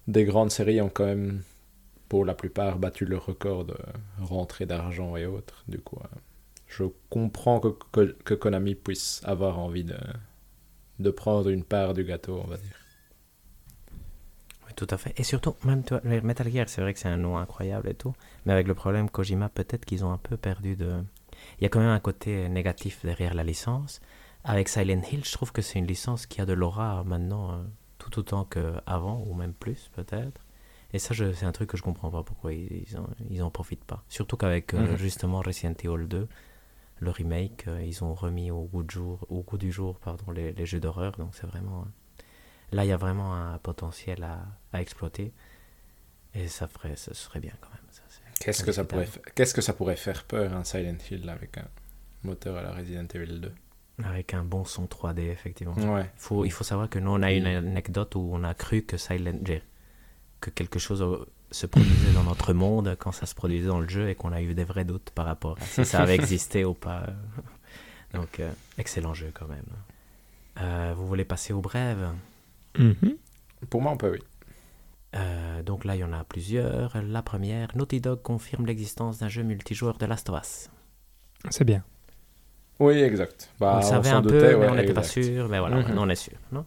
[0.07, 1.43] des grandes séries ont quand même,
[2.09, 3.77] pour la plupart, battu le record de
[4.21, 5.65] rentrée d'argent et autres.
[5.69, 6.17] Du coup, euh,
[6.67, 9.99] je comprends que, que, que, Konami puisse avoir envie de,
[10.99, 12.80] de prendre une part du gâteau, on va dire.
[14.71, 15.13] Oui, tout à fait.
[15.19, 18.15] Et surtout, même toi, Metal Gear, c'est vrai que c'est un nom incroyable et tout,
[18.47, 21.03] mais avec le problème Kojima, peut-être qu'ils ont un peu perdu de...
[21.59, 24.01] Il y a quand même un côté négatif derrière la licence.
[24.45, 27.63] Avec Silent Hill, je trouve que c'est une licence qui a de l'aura maintenant, euh,
[27.99, 30.41] tout autant qu'avant, ou même plus peut-être.
[30.93, 33.51] Et ça, c'est un truc que je comprends pas pourquoi ils, ils, en, ils en
[33.51, 34.03] profitent pas.
[34.09, 34.97] Surtout qu'avec euh, Mhm.
[34.99, 36.27] justement Resident Evil 2,
[36.99, 40.31] le remake, euh, ils ont remis au goût, de jour, au goût du jour pardon,
[40.33, 41.13] les, les jeux d'horreur.
[41.17, 41.87] Donc c'est vraiment.
[42.73, 44.41] Là, il y a vraiment un potentiel à,
[44.73, 45.33] à exploiter.
[46.35, 47.81] Et ça, ferait, ça serait bien quand même.
[48.41, 51.69] Qu'est-ce que, ça pourrait Qu'est-ce que ça pourrait faire peur, un Silent Hill avec un
[52.23, 53.53] moteur à la Resident Evil 2
[54.05, 55.75] Avec un bon son 3D, effectivement.
[55.75, 56.03] Ouais.
[56.03, 58.83] Il faut, il faut savoir que nous, on a une anecdote où on a cru
[58.83, 59.41] que Silent
[60.41, 63.89] que quelque chose euh, se produisait dans notre monde quand ça se produisait dans le
[63.89, 66.65] jeu et qu'on a eu des vrais doutes par rapport à si ça avait existé
[66.65, 67.09] ou pas.
[68.15, 69.67] Donc, euh, excellent jeu quand même.
[70.63, 71.61] Euh, vous voulez passer aux
[72.79, 73.17] Mhm.
[73.69, 74.19] Pour moi, on peut, oui.
[75.17, 76.97] Euh, Donc là, il y en a plusieurs.
[77.03, 80.71] La première, Naughty Dog confirme l'existence d'un jeu multijoueur de Last of Us.
[81.51, 81.83] C'est bien.
[82.79, 83.51] Oui, exact.
[83.59, 85.49] Bah, on le savait un peu, mais on n'était pas sûr.
[85.49, 86.35] Mais voilà, maintenant on est sûr.
[86.53, 86.65] Non?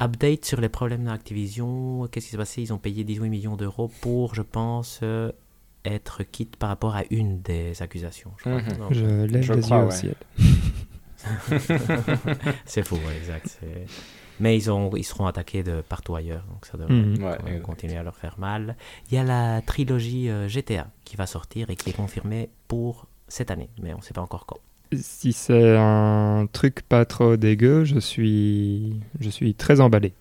[0.00, 2.06] Update sur les problèmes d'Activision.
[2.10, 2.62] Qu'est-ce qui s'est passé?
[2.62, 5.32] Ils ont payé 18 millions d'euros pour, je pense, euh,
[5.84, 8.32] être quitte par rapport à une des accusations.
[8.38, 8.60] je crois.
[8.62, 8.76] Mhm.
[8.78, 10.14] Donc, Je lève Je les crois, yeux au ciel.
[12.66, 13.58] c'est faux, ouais, exact.
[14.40, 17.22] Mais ils, ont, ils seront attaqués de partout ailleurs, donc ça devrait Mhm.
[17.24, 18.76] Ouais, continuer à leur faire mal.
[19.10, 23.06] Il y a la trilogie euh, GTA qui va sortir et qui est confirmée pour
[23.28, 24.58] cette année, mais on ne sait pas encore quand.
[24.98, 30.14] Si c'est un truc pas trop dégueu, je suis, je suis très emballé.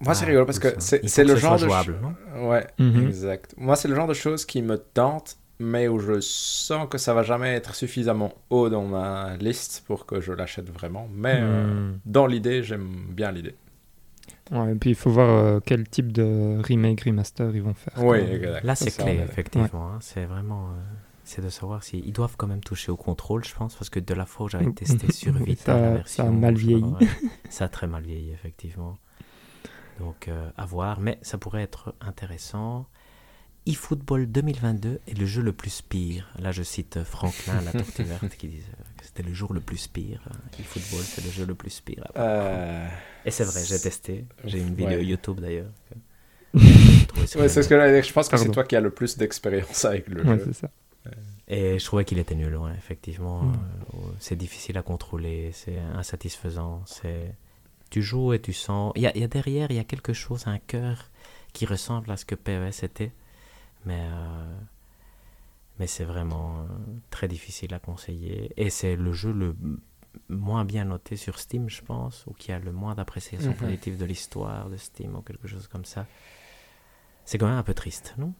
[0.00, 1.64] Moi, c'est Ah, rigolo parce que c'est le genre de.
[1.64, 2.48] jouable, non?
[2.48, 3.08] Ouais, Mhm.
[3.08, 3.54] exact.
[3.58, 7.14] Moi, c'est le genre de choses qui me tente, mais où je sens que ça
[7.14, 11.08] va jamais être suffisamment haut dans ma liste pour que je l'achète vraiment.
[11.12, 12.00] Mais euh, Mhm.
[12.06, 13.56] dans l'idée, j'aime bien l'idée.
[14.50, 17.92] Ouais, et puis il faut voir euh, quel type de remake, remaster ils vont faire.
[18.02, 18.64] Oui, exact.
[18.64, 19.92] Là, c'est clé, effectivement.
[19.92, 19.98] hein.
[20.00, 20.68] C'est vraiment.
[20.70, 20.80] euh,
[21.24, 21.98] c'est de savoir si.
[22.06, 24.48] Ils doivent quand même toucher au contrôle, je pense, parce que de la fois où
[24.48, 26.82] j'avais testé sur Vita, ça- la ça a mal vieilli.
[26.82, 27.06] ouais,
[27.50, 28.96] ça a très mal vieilli, effectivement.
[30.00, 31.00] Donc, euh, à voir.
[31.00, 32.86] Mais ça pourrait être intéressant.
[33.68, 36.28] eFootball 2022 est le jeu le plus pire.
[36.38, 38.64] Là, je cite Franklin, la tortue verte, qui disait
[38.96, 40.20] que c'était le jour le plus pire.
[40.58, 42.06] eFootball, c'est le jeu le plus pire.
[42.16, 42.86] Euh,
[43.24, 44.24] Et c'est vrai, j'ai testé.
[44.44, 45.04] J'ai une vidéo Ouais.
[45.04, 45.70] YouTube d'ailleurs.
[47.36, 48.02] Ouais, c'est ce que.
[48.02, 50.52] Je pense que c'est toi qui as le plus d'expérience avec le Ouais, jeu.
[50.52, 50.70] ça.
[51.46, 53.42] Et je trouvais qu'il était nul, ouais, effectivement.
[53.42, 53.52] Mm.
[53.94, 56.82] Euh, c'est difficile à contrôler, c'est insatisfaisant.
[56.86, 57.34] C'est...
[57.90, 58.92] Tu joues et tu sens.
[58.96, 61.10] Il y a, y a derrière, il y a quelque chose, un cœur
[61.54, 63.12] qui ressemble à ce que PES était.
[63.88, 64.54] Mais, euh,
[65.78, 66.64] mais c'est vraiment euh,
[67.10, 68.52] très difficile à conseiller.
[68.56, 69.54] Et c'est le jeu le
[70.28, 73.56] moins bien noté sur Steam, je pense, ou qui a le moins d'appréciation Mhm.
[73.62, 76.06] positive de l'histoire de Steam, ou quelque chose comme ça.
[77.24, 78.32] C'est quand même un peu triste, non?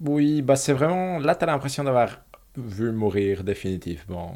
[0.00, 1.18] Oui, bah c'est vraiment.
[1.18, 2.20] Là, t'as l'impression d'avoir
[2.56, 4.34] vu mourir définitivement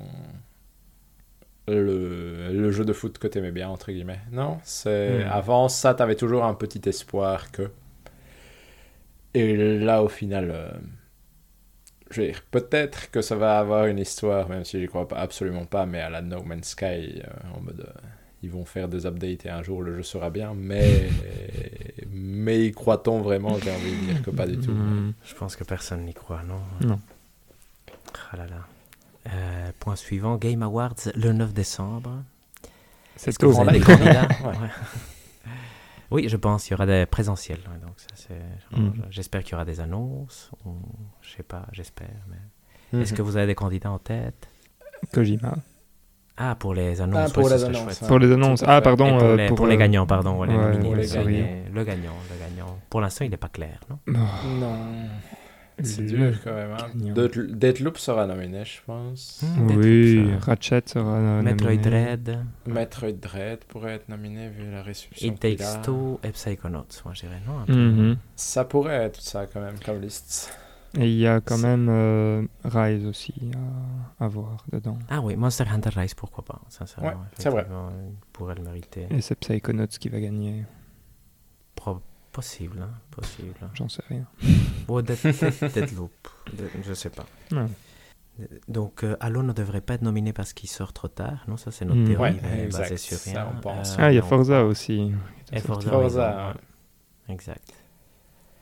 [1.68, 4.20] le, le jeu de foot que t'aimais bien, entre guillemets.
[4.30, 4.58] Non?
[4.64, 5.30] C'est Hmm.
[5.30, 7.70] Avant ça, t'avais toujours un petit espoir que.
[9.34, 10.50] Et là, au final.
[10.52, 10.70] euh,
[12.10, 15.16] Je veux dire, peut-être que ça va avoir une histoire, même si j'y crois pas,
[15.16, 17.80] absolument pas, mais à la No Man's Sky, euh, en mode.
[17.88, 18.00] euh,
[18.44, 21.08] ils vont faire des updates et un jour le jeu sera bien, mais.
[22.10, 24.72] mais y croit-on vraiment J'ai envie de dire que pas du tout.
[24.72, 25.12] Mhm.
[25.24, 26.60] Je pense que personne n'y croit, non?
[26.86, 26.98] Non.
[28.32, 28.66] Ah là là.
[29.32, 32.24] Euh, point suivant, Game Awards le 9 décembre.
[33.14, 34.68] C'est Est-ce que vous avez Ouais.
[36.12, 37.60] Oui, je pense qu'il y aura des présentiels.
[37.82, 38.92] donc ça, c'est- Mm.
[39.10, 40.50] J'espère qu'il y aura des annonces.
[40.64, 40.76] ou-
[41.20, 42.08] Je sais pas, j'espère.
[42.30, 42.36] Mais...
[42.92, 43.02] Mhm.
[43.02, 44.48] Est-ce que vous avez des candidats en tête?
[45.12, 45.54] Kojima.
[46.36, 47.30] Ah, pour les annonces.
[47.30, 48.08] Ah, pour ouais, les annonces, ouais.
[48.08, 48.62] Pour les annonces.
[48.66, 49.18] Ah, pardon.
[49.18, 50.42] Pour, euh, les, pour les euh, gagnants, pardon.
[50.44, 51.40] les ouais, nominés, pour le les dernier.
[51.40, 51.74] gagnants.
[51.74, 52.78] Le gagnant, le gagnant.
[52.88, 53.98] Pour l'instant, il n'est pas clair, non?
[54.08, 54.10] Oh,
[54.60, 54.76] Non.
[55.84, 56.72] C'est dur quand même.
[56.72, 56.86] Hein.
[56.94, 57.14] gagnant.
[57.14, 59.42] Death- Deathloop sera nominé, je pense.
[59.42, 60.42] Hmm, Oui, Deathloop.
[60.44, 61.82] Ratchet sera euh, Metroid nominé.
[61.90, 65.28] Dread, Metroid Dread pourrait être nominé vu la réception.
[65.32, 65.78] It Takes a.
[65.82, 67.72] Two et Psychonauts, moi je dirais, non un peu.
[67.74, 68.16] Mhm.
[68.36, 70.52] Ça pourrait être ça quand même comme liste.
[70.98, 73.32] Et il y a quand même euh, Rise aussi
[74.20, 74.98] à, à voir dedans.
[75.08, 77.08] Ah oui, Monster Hunter Rise, pourquoi pas, sincèrement.
[77.08, 77.66] Ouais, c'est vrai.
[77.70, 79.06] Il pourrait le mériter.
[79.10, 80.64] Et c'est Psychonauts qui va gagner.
[81.74, 82.02] Pro-
[82.32, 83.54] Possible, hein, possible.
[83.74, 84.24] J'en sais rien.
[85.02, 86.12] Dead- Deadloop,
[86.54, 87.26] de- je sais pas.
[88.68, 91.44] Donc, euh, Halo ne devrait pas être nominé parce qu'il sort trop tard.
[91.46, 92.06] Non, ça c'est notre Mm.
[92.06, 93.52] théorie, Ouais, basée sur ça, rien.
[93.54, 93.96] on pense.
[93.98, 95.12] Ah, il y a on- Forza aussi.
[95.52, 96.54] Et Forza, Forza, oui,
[97.28, 97.34] ouais.
[97.34, 97.74] Exact.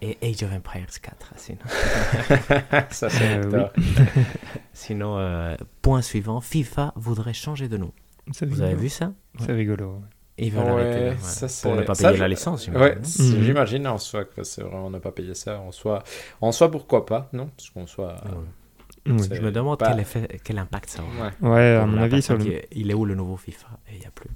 [0.03, 1.59] Et Age of Empires 4, sinon.
[2.91, 3.73] ça, c'est Euh, Victor.
[4.73, 7.93] Sinon, euh, point suivant, FIFA voudrait changer de nom.
[8.27, 8.63] Vous rigolo.
[8.63, 9.13] avez vu ça?
[9.39, 10.01] C'est rigolo.
[10.43, 11.05] Ils veulent Ouais, arrêter.
[11.11, 11.17] ouais.
[11.21, 13.05] ça, c'est- Pour ne pas ça, payer je- la licence, Ouais, j'imagine.
[13.05, 13.43] c'est- Mhm.
[13.43, 15.59] j'imagine en soi que c'est vraiment ne pas payer ça.
[15.61, 16.03] En soi,
[16.41, 17.51] en soi pourquoi pas, non?
[17.57, 18.15] Parce qu'en soit.
[18.25, 18.31] Ouais.
[19.07, 19.17] Oui.
[19.35, 21.31] Je me demande pas- quel, effet, quel impact ça aura.
[21.43, 21.49] Ouais.
[21.55, 22.61] Ouais, à mon avis, sur personne le...
[22.73, 24.29] il est où le nouveau FIFA Et il n'y a plus.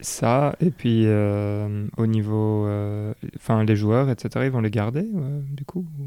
[0.00, 2.66] ça, et puis euh, au niveau.
[2.66, 6.04] euh, Enfin, les joueurs, etc., ils vont les garder, ouais, du coup ou-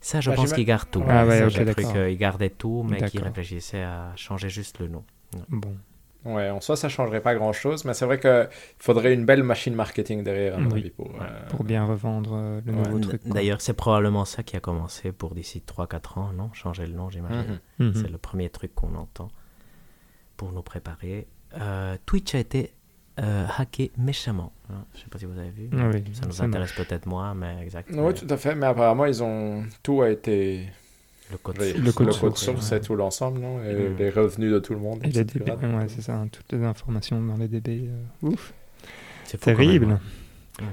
[0.00, 1.02] Ça, je Bah, pense qu'ils gardent tout.
[1.08, 1.92] Ah ouais, Ça, ok, j'ai cru d'accord.
[1.94, 5.02] qu'ils gardaient tout, mais qu'ils réfléchissaient à changer juste le nom.
[5.48, 5.74] Bon.
[6.24, 8.48] Ouais, en soi, ça changerait pas grand chose, mais c'est vrai qu'il
[8.78, 10.80] faudrait une belle machine marketing derrière, à mon Oui.
[10.80, 11.10] avis, pour.
[11.20, 12.78] euh, Pour bien revendre euh, le Ouais.
[12.84, 13.20] nouveau truc.
[13.26, 16.50] D'ailleurs, c'est probablement ça qui a commencé pour d'ici 3-4 ans, non?
[16.54, 17.60] Changer le nom, j'imagine.
[17.78, 17.86] mhm.
[17.88, 17.94] Mhm.
[17.94, 19.28] C'est le premier truc qu'on entend
[20.36, 21.26] pour nous préparer.
[21.60, 22.72] Euh, Twitch a été
[23.20, 24.52] euh, hacké méchamment.
[24.70, 24.84] hein.
[24.94, 25.68] Je sais pas si vous avez vu.
[25.72, 28.06] Ah oui, ça nous intéresse peut-être moins, mais exactement.
[28.06, 29.62] Oui, tout à fait, mais apparemment, ils ont.
[29.82, 30.66] Tout a été.
[31.30, 31.78] Le code source.
[31.78, 33.62] Le code le source, source, c'est tout l'ensemble, non?
[33.64, 35.00] Et les revenus de tout le monde.
[35.04, 35.24] Et les.
[35.24, 37.88] DB, ouais, c'est ça, hein, toutes les informations dans les DB.
[37.88, 38.52] euh, Ouf,
[39.24, 39.86] C'est terrible.
[39.86, 40.00] même, hein.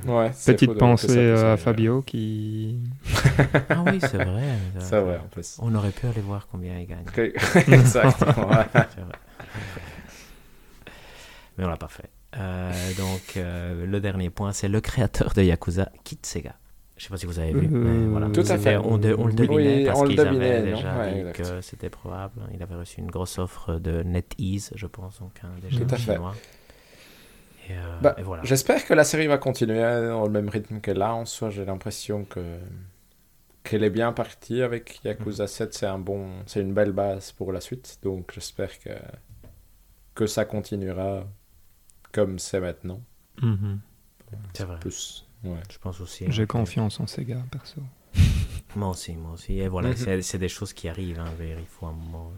[0.06, 1.58] Ouais, Petite pensée ça euh, à.
[1.58, 2.78] Fabio qui.
[3.70, 4.44] Ah oui, c'est vrai.
[4.80, 5.58] C'est vrai, en plus.
[5.60, 7.06] On aurait pu aller voir combien il gagne.
[7.68, 8.50] Exactement.
[11.58, 12.10] Mais on l'a pas fait.
[12.38, 16.56] Euh, donc, euh, le dernier point, c'est le créateur de Yakuza quitte Sega.
[17.02, 18.30] Je sais pas si vous avez vu, mais Euh, voilà.
[18.30, 18.78] Tout à fait.
[18.78, 21.14] On, de- on le Oui, devinait parce on le qu'ils avaient devinait, non déjà Ouais,
[21.14, 21.38] dit exact.
[21.56, 22.42] que c'était probable.
[22.54, 25.98] Il avait reçu une grosse offre de NetEase, je pense, donc un des Tout à
[25.98, 26.14] fait.
[26.14, 26.36] chinois.
[27.68, 28.44] Et, euh, Bah, et voilà.
[28.44, 31.16] J'espère que la série va continuer hein, dans le même rythme que là.
[31.16, 32.60] En soi, j'ai l'impression que
[33.64, 35.74] qu'elle est bien partie avec Yakuza 7.
[35.74, 37.98] C'est un bon, c'est une belle base pour la suite.
[38.04, 38.92] Donc, j'espère que
[40.14, 41.24] que ça continuera
[42.12, 43.02] comme c'est maintenant.
[43.42, 43.80] Mhm.
[44.54, 44.78] C'est vrai.
[44.80, 45.60] Plus, ouais.
[45.72, 46.26] Je pense aussi.
[46.30, 47.82] J'ai hein, que- confiance en Sega, perso.
[48.76, 49.60] Moi aussi, moi aussi.
[49.60, 50.22] Et voilà, Mhm.
[50.22, 51.20] c'est- des choses qui arrivent.
[51.20, 52.32] hein, il faut un moment.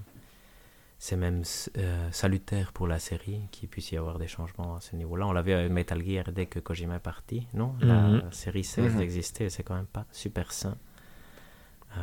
[0.97, 1.43] C'est même
[1.77, 5.27] euh, salutaire pour la série qu'il puisse y avoir des changements à ce niveau-là.
[5.27, 7.75] On l'avait avec Metal Gear dès que Kojima est parti, non?
[7.81, 8.31] La Mhm.
[8.31, 8.99] série cesse Mhm.
[8.99, 10.77] d'exister, c'est quand même pas super sain.
[11.97, 12.01] Euh,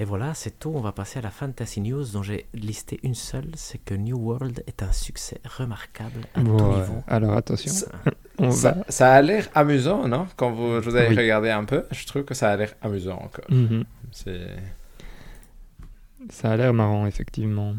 [0.00, 0.72] Et voilà, c'est tout.
[0.74, 3.50] On va passer à la Fantasy News dont j'ai listé une seule.
[3.54, 6.62] C'est que New World est un succès remarquable à tout Ouais.
[6.78, 7.02] niveau.
[7.06, 7.86] Alors attention, Ça-
[8.38, 8.84] on Ça, va.
[8.88, 10.26] ça a l'air amusant, non?
[10.36, 11.16] Quand vous, je vous avez Oui.
[11.18, 13.44] regardé un peu, je trouve que ça a l'air amusant encore.
[13.50, 13.84] Mhm.
[16.30, 17.74] Ça a l'air marrant, effectivement.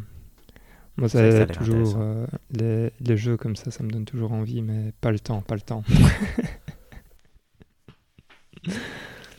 [0.98, 4.32] Moi, ça a ça toujours euh, les, les jeux comme ça, ça me donne toujours
[4.32, 5.84] envie, mais pas le temps, pas le temps.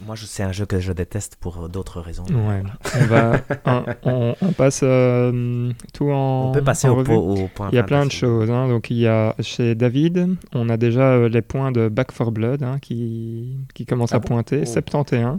[0.06, 2.24] Moi, c'est un jeu que je déteste pour d'autres raisons.
[2.24, 2.62] Ouais.
[3.00, 3.32] On va,
[3.66, 6.48] on, on- on passe euh, tout en.
[6.48, 7.68] On peut passer en au, po- au point.
[7.70, 8.50] Il y a plein de choses.
[8.50, 8.68] hein.
[8.68, 12.32] Donc, il y a chez David, on a déjà euh, les points de Back for
[12.32, 14.28] Blood hein, qui, qui commencent Ah à bon?
[14.28, 14.60] pointer.
[14.62, 14.66] Oh.
[14.66, 15.38] 71.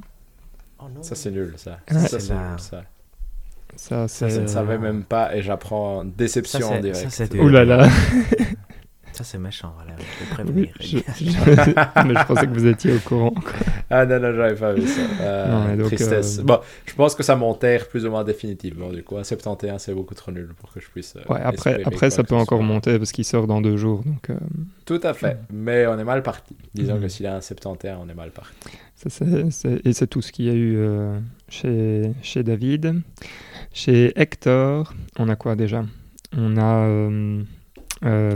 [0.79, 1.03] Oh non.
[1.03, 1.79] ça, c'est nul, ça.
[1.91, 1.99] Ouais.
[1.99, 2.83] Ça, C'est la- nul, ça.
[3.75, 4.41] Ça, Ça, je c'est.
[4.43, 7.09] ne savais même pas et j'apprends Ça, déception c'est- en direct.
[7.09, 7.87] ça, Ouh là là.
[9.13, 9.93] Ça, c'est méchant, voilà.
[10.31, 10.69] Prévenir.
[10.79, 13.29] je- je- mais je pensais que vous étiez au courant.
[13.31, 13.43] quoi.
[13.89, 15.01] Ah non, non, j'avais pas vu ça.
[15.21, 16.39] Euh, Non, mais donc, tristesse.
[16.39, 18.91] euh, Bon, je pense que ça m'enterre plus ou moins définitivement.
[18.91, 21.15] Du coup, à 71, c'est beaucoup trop nul pour que je puisse.
[21.15, 22.65] euh, Ouais, après, après ça peut encore soit.
[22.67, 24.01] monter parce qu'il sort dans deux jours.
[24.03, 24.35] Donc, euh,
[24.85, 25.37] Tout à fait.
[25.51, 26.55] Mais on est mal parti.
[26.73, 28.51] Disons que s'il a un 71, on est mal parti.
[28.95, 33.01] ça, c'est- c'est- et c'est tout ce qu'il y a eu euh, chez, chez David.
[33.73, 35.83] Chez Hector, on a quoi déjà?
[36.35, 36.87] On a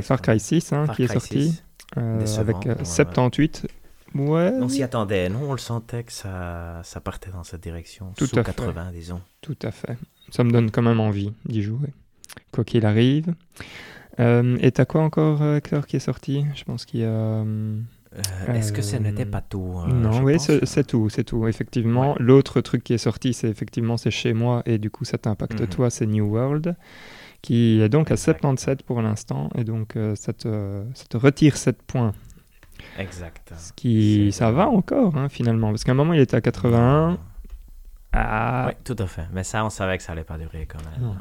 [0.02, 1.64] Far Cry 6 hein, Far qui est sorti 6.
[1.98, 2.86] euh, avec euh, ouais.
[2.86, 3.68] 78.
[4.16, 8.14] On s'y attendait, non On le sentait que ça, ça partait dans cette direction.
[8.18, 8.52] Tout sous à fait.
[8.56, 9.22] 80, disons.
[9.42, 9.98] tout à fait.
[10.32, 11.90] Ça me donne quand même envie d'y jouer,
[12.52, 13.34] quoi qu'il arrive.
[14.20, 16.46] Euh, et t'as quoi encore, euh, Hector, qui est sorti?
[16.56, 17.08] Je pense qu'il y a.
[17.08, 17.80] euh,
[18.48, 21.48] Euh, Est-ce que ce Euh, n'était pas tout euh, non, oui, c'est tout, c'est tout.
[21.48, 22.18] Effectivement, Ouais.
[22.20, 25.60] l'autre truc qui est sorti, c'est effectivement c'est chez moi et du coup ça t'impacte
[25.62, 25.68] Mhm.
[25.68, 26.76] toi, c'est New World,
[27.42, 28.40] qui est donc à Exact.
[28.42, 32.14] 77 pour l'instant et donc euh, ça, te, ça te retire 7 points.
[33.00, 33.54] Exact.
[33.58, 37.18] Ce qui, ça va encore hein, finalement, parce qu'à un moment il était à 81.
[38.14, 39.26] Ah, Oui, tout à fait.
[39.34, 41.16] Mais ça, on savait que ça allait pas durer quand même.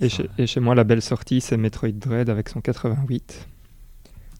[0.00, 3.46] Et, Ça- chez, et chez moi la belle sortie c'est Metroid Dread avec son 88.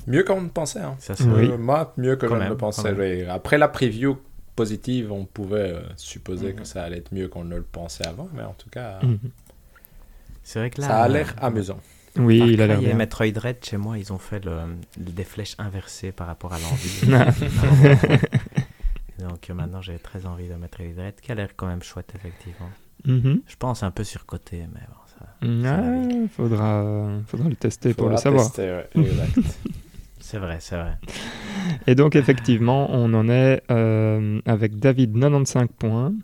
[0.06, 0.80] Mieux qu'on ne pensait.
[0.80, 0.96] Hein.
[0.98, 1.50] Ça, c'est- Oui.
[1.50, 2.92] Euh, moi, mieux que Quand je ne même, le pensais.
[2.92, 3.24] oui.
[3.24, 4.16] Après la preview
[4.56, 6.54] positive, on pouvait euh, supposer Mhm.
[6.60, 8.28] que ça allait être mieux qu'on ne le pensait avant.
[8.34, 9.18] Mais en tout cas, Mhm.
[10.48, 10.86] C'est vrai que là.
[10.86, 11.78] ça a euh, l'air amusant.
[12.18, 12.94] Oui, il a l'air Et bien.
[12.94, 14.56] Metroid Red, chez moi, ils ont fait le,
[14.96, 17.02] des flèches inversées par rapport à l'envie.
[19.18, 22.14] Donc euh, maintenant, j'ai très envie de Metroid Red, qui a l'air quand même chouette,
[22.14, 22.70] effectivement.
[23.04, 23.42] Mhm.
[23.46, 25.26] Je pense un peu surcoté, mais bon, ça...
[25.66, 28.46] Ah, faudra, faudra le tester pour le savoir.
[28.46, 29.38] tester, ouais, exact.
[30.18, 30.94] c'est vrai, c'est vrai.
[31.86, 36.14] Et donc, effectivement, on en est euh, avec David 95 points.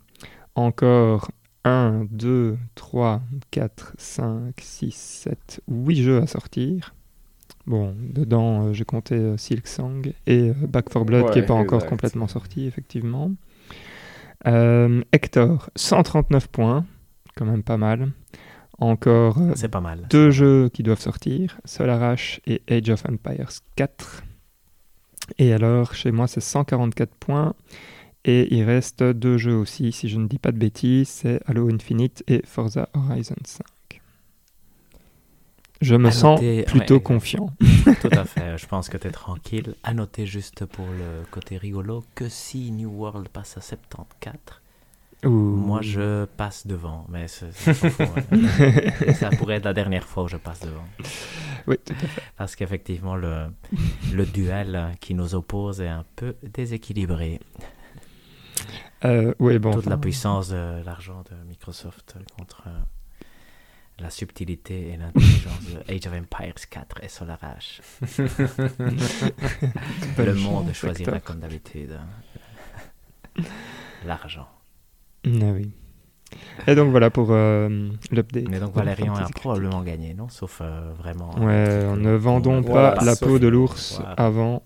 [0.55, 1.29] Encore
[1.65, 6.95] 1, 2, 3, 4, 5, 6, 7, 8 jeux à sortir.
[7.67, 11.47] Bon, dedans, euh, j'ai compté euh, Silk Song et euh, Back 4 Blood qui n'est
[11.47, 13.33] pas encore complètement sorti, effectivement.
[14.47, 16.85] Euh, Hector, 139 points,
[17.37, 18.11] quand même pas mal.
[18.79, 20.07] Encore euh, pas mal.
[20.11, 24.25] deux jeux qui doivent sortir, Solar Ash et Age of Empires 4.
[25.39, 27.55] Et alors, chez moi, c'est 144 points.
[28.25, 31.69] Et il reste deux jeux aussi, si je ne dis pas de bêtises, c'est Halo
[31.73, 33.65] Infinite et Forza Horizon 5.
[35.83, 37.01] Je me À sens noter- plutôt ouais.
[37.03, 37.51] confiant.
[38.01, 39.75] Tout à fait, je pense que tu es tranquille.
[39.83, 44.35] À noter juste pour le côté rigolo que si New World passe à 74,
[45.25, 45.29] Ouh.
[45.29, 47.07] moi je passe devant.
[47.11, 47.73] Mais hein.
[49.15, 50.85] ça pourrait être la dernière fois où je passe devant.
[51.67, 52.23] Oui, tout à fait.
[52.39, 53.49] Parce qu'effectivement, le,
[54.15, 57.41] le duel qui nous oppose est un peu déséquilibré.
[59.05, 59.73] Euh, bon.
[59.73, 62.81] Toute la puissance de l'argent de Microsoft contre euh,
[63.99, 67.83] la subtilité et l'intelligence de Age of Empires 4 et Solar Ash.
[70.19, 71.99] le monde choisira comme d'habitude
[74.05, 74.49] l'argent.
[75.27, 75.71] Ah oui.
[76.67, 78.49] Et donc voilà pour euh, l'update.
[78.49, 80.29] Mais donc Valérian a probablement gagné, non?
[80.29, 81.31] Sauf euh, vraiment.
[81.39, 84.13] Ouais, euh, ne vendons pas la peau de l'ours Voilà.
[84.13, 84.63] avant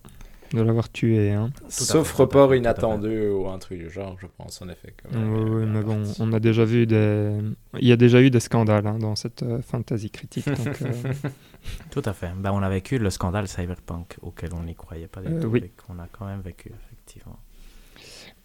[0.52, 1.32] de l'avoir tué.
[1.32, 1.50] Hein.
[1.68, 4.94] Sauf report inattendu ou un truc du genre, je pense, en effet.
[5.12, 7.38] Oui, mais bon, on a déjà vu des...
[7.78, 10.46] Il y a déjà eu des scandales hein, dans cette euh, fantasy critique.
[10.48, 11.12] Donc, euh,
[11.90, 12.30] Tout à fait.
[12.36, 15.48] Ben, on a vécu le scandale cyberpunk auquel on n'y croyait pas du Euh, tout
[15.48, 15.60] oui.
[15.64, 17.38] et qu'on a quand même vécu, effectivement.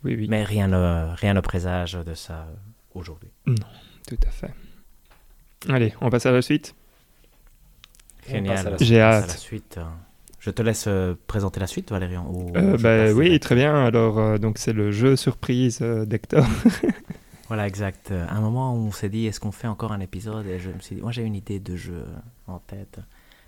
[0.04, 2.47] oui, oui, Mais rien ne, rien ne présage de ça
[2.93, 3.30] aujourd'hui.
[4.08, 4.54] tout à fait.
[5.70, 6.76] Allez, on passe à la suite.
[8.28, 8.78] Génial.
[8.82, 9.28] J'ai passe à hâte.
[9.28, 9.80] la suite.
[10.43, 12.29] Je te laisse euh, présenter la suite, Valérian.
[12.29, 13.85] ou Euh, bah, oui, très bien.
[13.85, 16.45] Alors, euh, donc c'est le jeu surprise d'Hector.
[17.49, 18.11] Voilà, exact.
[18.11, 20.47] À un moment où on s'est dit, est-ce qu'on fait encore un épisode?
[20.47, 22.03] Et je me suis dit, moi j'ai une idée de jeu
[22.47, 22.99] en tête.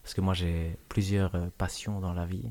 [0.04, 2.44] Parce que moi j'ai plusieurs passions dans la vie.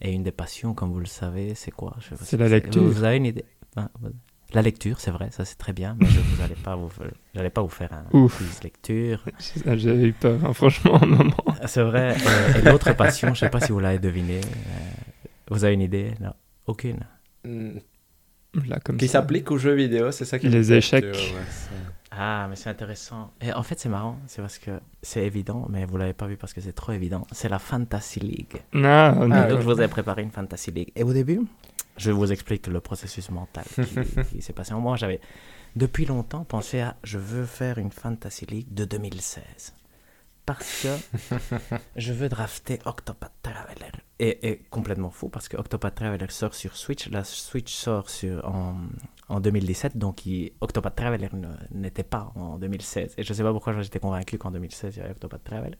[0.00, 1.96] Et une des passions, comme vous le savez, c'est quoi?
[2.22, 2.82] C'est la lecture.
[2.82, 3.44] Vous, avez une idée?
[3.76, 4.08] Vous-
[4.54, 5.96] La lecture, c'est vrai, ça c'est très bien.
[6.00, 6.90] Mais je n'allais pas, vous...
[7.34, 8.38] j'allais pas vous faire un Ouf.
[8.38, 9.22] quiz lecture.
[9.66, 11.44] J'ai j'ai eu peur, hein, franchement, un moment.
[11.66, 12.16] C'est vrai.
[12.26, 14.38] euh, et l'autre passion, je sais pas si vous l'avez deviné.
[14.38, 16.14] euh, vous avez une idée?
[16.20, 16.32] Non,
[16.66, 17.00] aucune.
[17.44, 17.78] Mm.
[18.66, 19.20] Là, comme Qui ça.
[19.20, 21.04] s'applique aux jeux vidéo, c'est ça qui Les échecs.
[21.04, 21.70] ouais, c'est-
[22.10, 23.30] Ah, mais c'est intéressant.
[23.42, 24.70] Et en fait, c'est marrant, c'est parce que
[25.02, 27.26] c'est évident, mais vous l'avez pas vu parce que c'est trop évident.
[27.32, 28.62] C'est la Fantasy League.
[28.74, 30.90] Ah, Ah, donc, je vous ai préparé une Fantasy League.
[30.96, 31.42] Et au début,
[31.98, 34.74] je vous explique le processus mental qui, qui s'est passé.
[34.74, 35.20] Moi, j'avais
[35.76, 39.74] depuis longtemps pensé à je veux faire une Fantasy League de 2016.
[40.46, 41.36] Parce que
[41.96, 43.92] je veux drafter Octopath Traveler.
[44.18, 47.10] Et, et complètement fou parce que Octopath Traveler sort sur Switch.
[47.10, 48.76] La Switch sort sur, en,
[49.28, 53.12] en 2017, donc il- Octopath Traveler ne- n'était pas en 2016.
[53.18, 55.76] Et je sais pas pourquoi j'étais convaincu qu'en 2016 il y avait Octopath Traveler.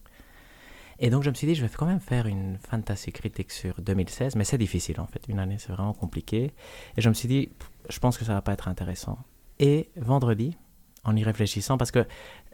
[1.01, 3.81] Et donc je me suis dit, je vais quand même faire une fantasy critique sur
[3.81, 5.23] 2016, mais c'est difficile en fait.
[5.29, 6.53] Une année, c'est vraiment compliqué.
[6.97, 7.51] Et je me suis dit,
[7.89, 9.19] je pense que ça va pas être intéressant.
[9.61, 10.57] Et vendredi,
[11.05, 12.05] en y réfléchissant, parce que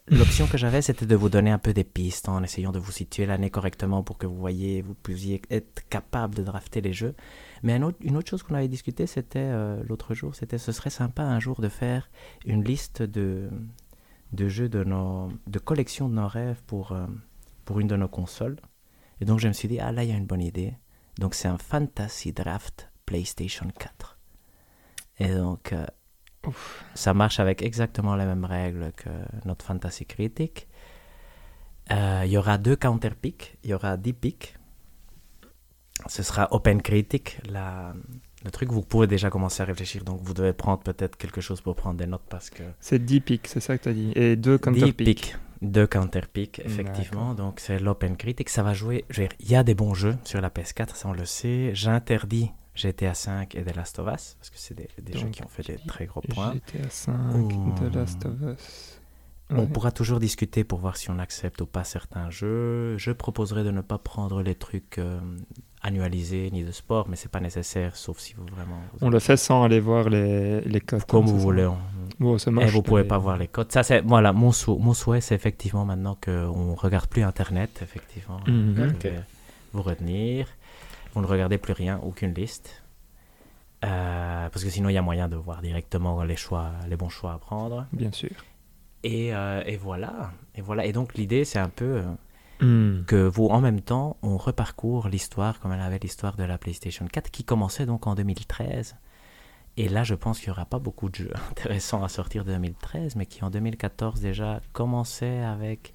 [0.08, 2.92] l'option que j'avais, c'était de vous donner un peu des pistes en essayant de vous
[2.92, 7.14] situer l'année correctement pour que vous voyez, vous puissiez être capable de drafter les jeux.
[7.62, 11.22] Mais une autre chose qu'on avait discuté, c'était euh, l'autre jour, c'était ce serait sympa
[11.22, 12.10] un jour de faire
[12.44, 13.48] une liste de,
[14.32, 17.06] de jeux de nos, de collections de nos rêves pour, euh,
[17.64, 18.56] pour une de nos consoles.
[19.20, 20.74] Et donc je me suis dit, ah là, il y a une bonne idée.
[21.18, 24.18] Donc c'est un Fantasy Draft PlayStation 4.
[25.20, 25.86] Et donc euh,
[26.94, 29.10] ça marche avec exactement les mêmes règles que
[29.44, 30.68] notre Fantasy Critique.
[31.92, 34.56] Euh, Il y aura deux counter picks, il y aura 10 picks.
[36.08, 37.94] Ce sera Open Critic, la,
[38.44, 38.70] le truc.
[38.72, 41.96] Vous pouvez déjà commencer à réfléchir, donc vous devez prendre peut-être quelque chose pour prendre
[41.98, 44.12] des notes parce que C'est 10 pics, c'est ça que tu as dit.
[44.16, 45.36] Et 2 10 counter pics.
[45.64, 47.34] Picks, deux counter picks, effectivement.
[47.34, 48.48] Donc c'est l'Open Critic.
[48.48, 49.04] Ça va jouer.
[49.10, 51.24] je veux dire, Il y a des bons jeux sur la PS4, ça on le
[51.24, 51.70] sait.
[51.74, 55.42] J'interdis GTA 5 et The Last of Us parce que c'est des, des jeux qui
[55.44, 56.54] ont fait des très gros points.
[56.54, 57.74] GTA 5, Ouh.
[57.78, 59.00] The Last of Us.
[59.50, 62.96] On pourra toujours discuter pour voir si on accepte ou pas certains jeux.
[62.98, 65.20] Je proposerais de ne pas prendre les trucs euh,
[65.82, 68.80] annualisés ni de sport, mais c'est pas nécessaire, sauf si vous vraiment.
[68.94, 71.04] vous On le fait sans aller voir les, les cotes.
[71.04, 71.66] Comme hein, vous voulez.
[71.66, 71.76] on-
[72.20, 73.72] Bon, c'est Et moche, vous pouvez mais- pas voir les codes.
[73.72, 78.40] Ça, c'est voilà, mon, sou- mon souhait, c'est effectivement maintenant qu'on regarde plus Internet, effectivement.
[78.46, 78.92] Mhm.
[79.72, 80.46] Vous retenir.
[81.14, 82.82] Vous ne regardez plus rien, aucune liste.
[83.84, 87.08] Euh, parce que sinon, il y a moyen de voir directement les choix, les bons
[87.08, 87.86] choix à prendre.
[87.92, 88.30] Bien sûr.
[89.02, 90.30] Et, euh, et voilà.
[90.54, 90.86] Et voilà.
[90.86, 92.02] Et donc, l'idée, c'est un peu euh,
[92.60, 93.04] Hmm.
[93.06, 97.04] que vous, en même temps, on reparcourt l'histoire comme elle avait l'histoire de la PlayStation
[97.06, 98.94] 4 qui commençait donc en 2013.
[99.76, 102.52] Et là, je pense qu'il n'y aura pas beaucoup de jeux intéressants à sortir de
[102.52, 105.94] 2013, mais qui en 2014 déjà commençaient avec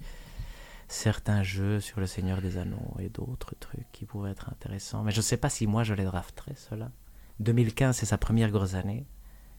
[0.87, 5.03] certains jeux sur le Seigneur des Anneaux et d'autres trucs qui pourraient être intéressants.
[5.03, 6.91] Mais je ne sais pas si moi je les drafterais, ceux-là.
[7.39, 9.05] 2015, c'est sa première grosse année.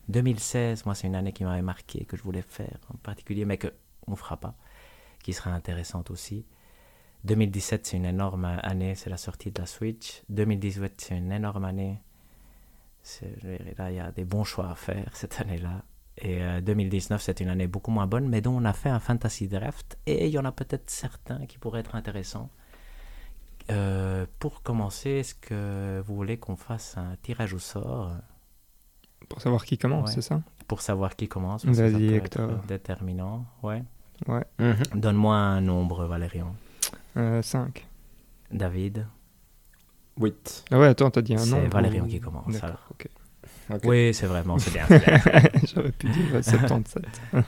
[0.08, 3.58] 2016, moi, c'est une année qui m'avait marqué, que je voulais faire en particulier, mais
[3.58, 3.70] qu'on
[4.08, 4.56] ne fera pas,
[5.22, 6.44] qui sera intéressante aussi.
[7.24, 10.22] 2017, c'est une énorme année, c'est la sortie de la Switch.
[10.30, 12.00] 2018, c'est une énorme année.
[13.78, 15.82] Là, il y a des bons choix à faire cette année-là.
[16.18, 19.00] Et euh, 2019, c'est une année beaucoup moins bonne, mais dont on a fait un
[19.00, 19.96] fantasy draft.
[20.06, 22.50] Et il y en a peut-être certains qui pourraient être intéressants.
[23.70, 28.12] Euh, pour commencer, est-ce que vous voulez qu'on fasse un tirage au sort?
[29.28, 30.14] Pour savoir qui commence, Ouais.
[30.16, 30.42] c'est ça?
[30.66, 32.50] Pour savoir qui commence Vas-y, Hector.
[32.50, 33.44] être déterminant.
[33.62, 33.82] Ouais.
[34.26, 34.44] Ouais.
[34.58, 34.76] Mhm.
[35.00, 36.54] Donne-moi un nombre, Valérian.
[37.42, 37.86] 5.
[38.50, 39.06] David.
[40.18, 40.64] 8.
[40.70, 43.80] Ah ouais, attends, t'as dit un C'est nom Valérian ou- qui commence, D'accord, alors.
[43.84, 44.84] Oui, c'est vraiment, c'est bien.
[44.88, 45.20] c'est bien.
[45.72, 47.04] J'aurais pu dire euh, 77.
[47.32, 47.44] Ouais,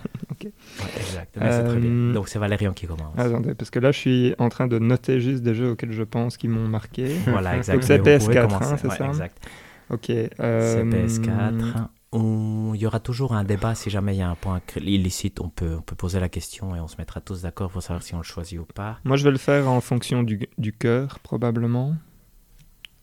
[0.97, 1.37] exact.
[1.41, 1.91] Mais c'est très bien.
[1.91, 3.19] Euh, Donc c'est Valérian qui commence.
[3.19, 6.05] Attendez, parce que là, je suis en train de noter juste des jeux auxquels je
[6.05, 7.17] pense qui m'ont marqué.
[7.27, 7.75] Voilà, exact.
[7.75, 8.73] Donc c'est Mais vous pouvez PS4, commencer.
[8.73, 9.49] hein, c'est Ouais, ça Exact.
[9.91, 10.05] Ok.
[10.07, 11.89] C'est euh, PS4.
[12.13, 15.41] On- Il y aura toujours un débat si jamais il y a un point illicite.
[15.41, 18.03] On peut, on peut poser la question et on se mettra tous d'accord pour savoir
[18.03, 18.99] si on le choisit ou pas.
[19.05, 21.95] Moi, je vais le faire en fonction du, du cœur, probablement.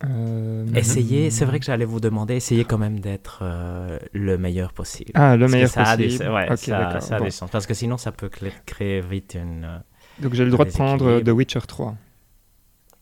[0.06, 4.72] Euh, Essayez, c'est vrai que j'allais vous demander, essayez quand même d'être euh, le meilleur
[4.72, 5.12] possible.
[5.14, 6.30] Ah, le Parce meilleur ça a des- possible.
[6.30, 7.26] ouais, ça, ça a bon.
[7.26, 7.50] du sens.
[7.52, 8.30] Parce que sinon, ça peut
[8.66, 9.66] créer vite une.
[9.66, 9.78] euh,
[10.22, 11.20] Donc j'ai le droit de prendre.
[11.20, 11.96] The Witcher 3.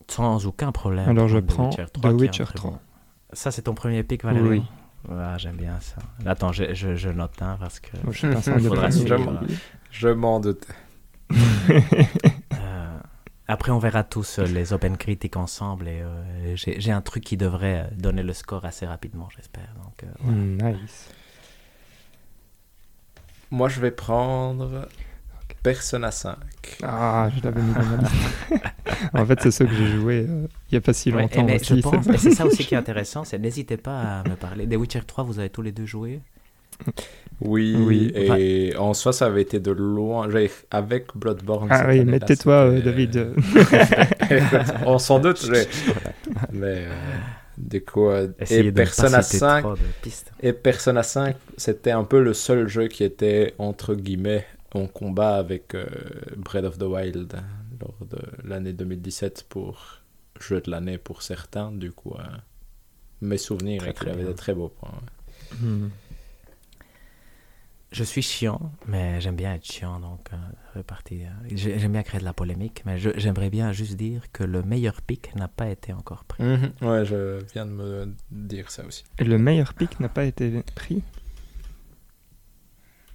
[0.09, 1.07] Sans aucun problème.
[1.09, 2.71] Alors, je prends The un Witcher très 3.
[2.71, 2.79] bon.
[3.33, 4.63] Ça, c'est ton premier pic, Valérie Oui.
[5.11, 5.97] Ah, J'aime bien ça.
[6.25, 7.95] Attends, je, je, je note hein, parce que.
[7.97, 8.11] Un.
[9.91, 10.67] Je m'en doutais.
[13.47, 17.37] Après, on verra tous euh, les Open Critiques ensemble et euh, j'ai un truc qui
[17.37, 19.69] devrait euh, donner le score assez rapidement, j'espère.
[19.83, 20.37] Donc, euh, voilà.
[20.37, 21.09] Hmm, nice.
[23.49, 24.89] Moi, je vais prendre
[25.63, 26.35] Persona 5.
[26.83, 28.13] Ah, je l'avais mis dans ma liste.
[29.13, 31.37] en fait, c'est ceux que j'ai joué euh, il n'y a pas si Ouais, et
[31.37, 31.75] longtemps mais aussi.
[31.77, 34.35] je pense, c'est- et c'est ça aussi qui est intéressant, c'est n'hésitez pas à me
[34.35, 34.65] parler.
[34.67, 36.21] Des Witcher 3, vous avez tous les deux joué?
[37.39, 38.11] Oui, Oui.
[38.15, 40.27] et en soi, ça avait été de loin.
[40.71, 41.67] Avec Bloodborne.
[41.71, 43.33] Ah oui, mais tais-toi, euh, David.
[44.85, 45.67] On s'en doute, mais.
[46.51, 46.93] mais euh,
[47.57, 49.61] du coup, euh, et Persona citer 5.
[49.61, 50.31] trop de pistes.
[50.41, 55.35] Et Persona 5, c'était un peu le seul jeu qui était, entre guillemets, en combat
[55.35, 55.85] avec euh,
[56.37, 57.33] Breath of the Wild
[57.79, 58.17] lors de
[58.47, 60.01] l'année 2017 pour
[60.39, 61.71] jeu de l'année pour certains.
[61.71, 62.23] Du coup, euh,
[63.21, 64.89] mes souvenirs qu'il très avait des très beaux points.
[64.89, 65.57] ouais.
[65.67, 65.89] Hmm.
[67.91, 70.29] Je suis chiant, mais j'aime bien être chiant, donc
[70.75, 73.95] euh, partie, euh, j'ai- J'aime bien créer de la polémique, mais je- j'aimerais bien juste
[73.95, 76.43] dire que le meilleur pic n'a pas été encore pris.
[76.43, 76.71] Mhm.
[76.81, 79.05] Ouais, je viens de me dire ça aussi.
[79.19, 81.01] Et le meilleur pic n'a pas été pris?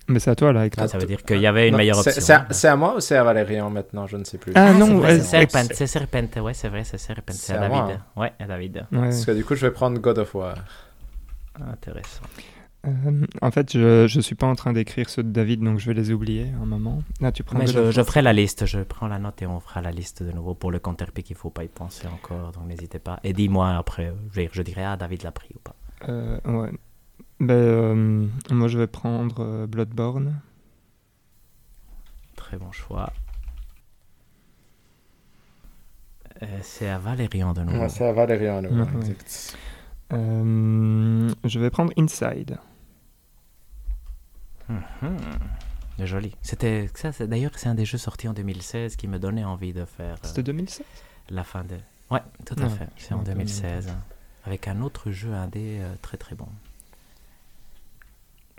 [0.08, 0.88] Mais c'est à toi, là, Hector.
[0.88, 2.20] Ça veut dire qu'il y avait une Non, meilleure option.
[2.20, 4.52] C'est à, c'est à moi ou c'est à Valérian maintenant Je ne sais plus.
[4.56, 7.38] Ah, non, c'est vrai, ouais, c'est Serpent, c'est Serpent, ouais, c'est vrai, c'est Serpent, c'est
[7.38, 8.00] C'est à à moi, David.
[8.16, 8.76] Ouais, à David.
[8.90, 8.98] Ouais.
[9.00, 10.56] Parce que du coup, je vais prendre God of War.
[11.60, 12.22] Intéressant.
[12.85, 15.87] Euh, en fait, je je suis pas en train d'écrire ceux de David, donc je
[15.87, 17.03] vais les oublier un moment.
[17.20, 19.80] Là, tu prends Mais je, ferai la liste, je prends la note et on fera
[19.83, 22.99] la liste de nouveau pour le counterpick, il faut pas y penser encore, donc n'hésitez
[22.99, 23.20] pas.
[23.22, 25.76] Et dis-moi après, je, je dirai, ah, David l'a pris ou pas.
[26.09, 26.72] Euh, ouais.
[27.39, 30.41] Ben, euh, moi, je vais prendre Bloodborne.
[32.37, 33.12] Très bon choix.
[36.62, 37.78] C'est à Valérian de nouveau.
[37.78, 38.57] Ouais, c'est à Valérian.
[38.59, 39.11] à nouveau, Ouais, ouais.
[39.11, 39.57] exact.
[40.12, 42.59] Euh, je vais prendre Inside.
[44.68, 46.06] Mhm.
[46.06, 46.34] Joli.
[46.42, 47.12] C'était ça.
[47.12, 50.14] c'est- D'ailleurs, c'est un des jeux sortis en 2016 qui me donnait envie de faire
[50.14, 50.84] euh, C'était 2016
[51.30, 51.76] la fin de.
[52.10, 52.88] Ouais, tout à Ah, fait.
[52.96, 53.88] C'est en me rappelle 2016
[54.44, 56.48] avec un autre jeu indé euh, très très bon.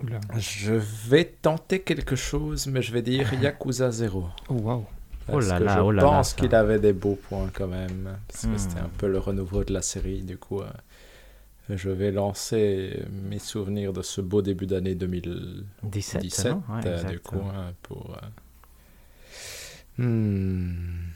[0.04, 0.20] Oula.
[0.38, 4.28] Je vais tenter quelque chose, mais je vais dire Yakuza 0.
[4.50, 4.86] Oh, waouh.
[5.32, 8.18] Oh là que là, je oh là pense qu'il avait des beaux points quand même.
[8.28, 8.58] Parce que Hmm.
[8.58, 10.22] c'était un peu le renouveau de la série.
[10.22, 10.70] Du coup, euh,
[11.70, 16.22] je vais lancer mes souvenirs de ce beau début d'année 2017.
[16.22, 18.18] 17, non Ouais, euh, du coup, hein, pour.
[20.00, 21.14] euh, hmm.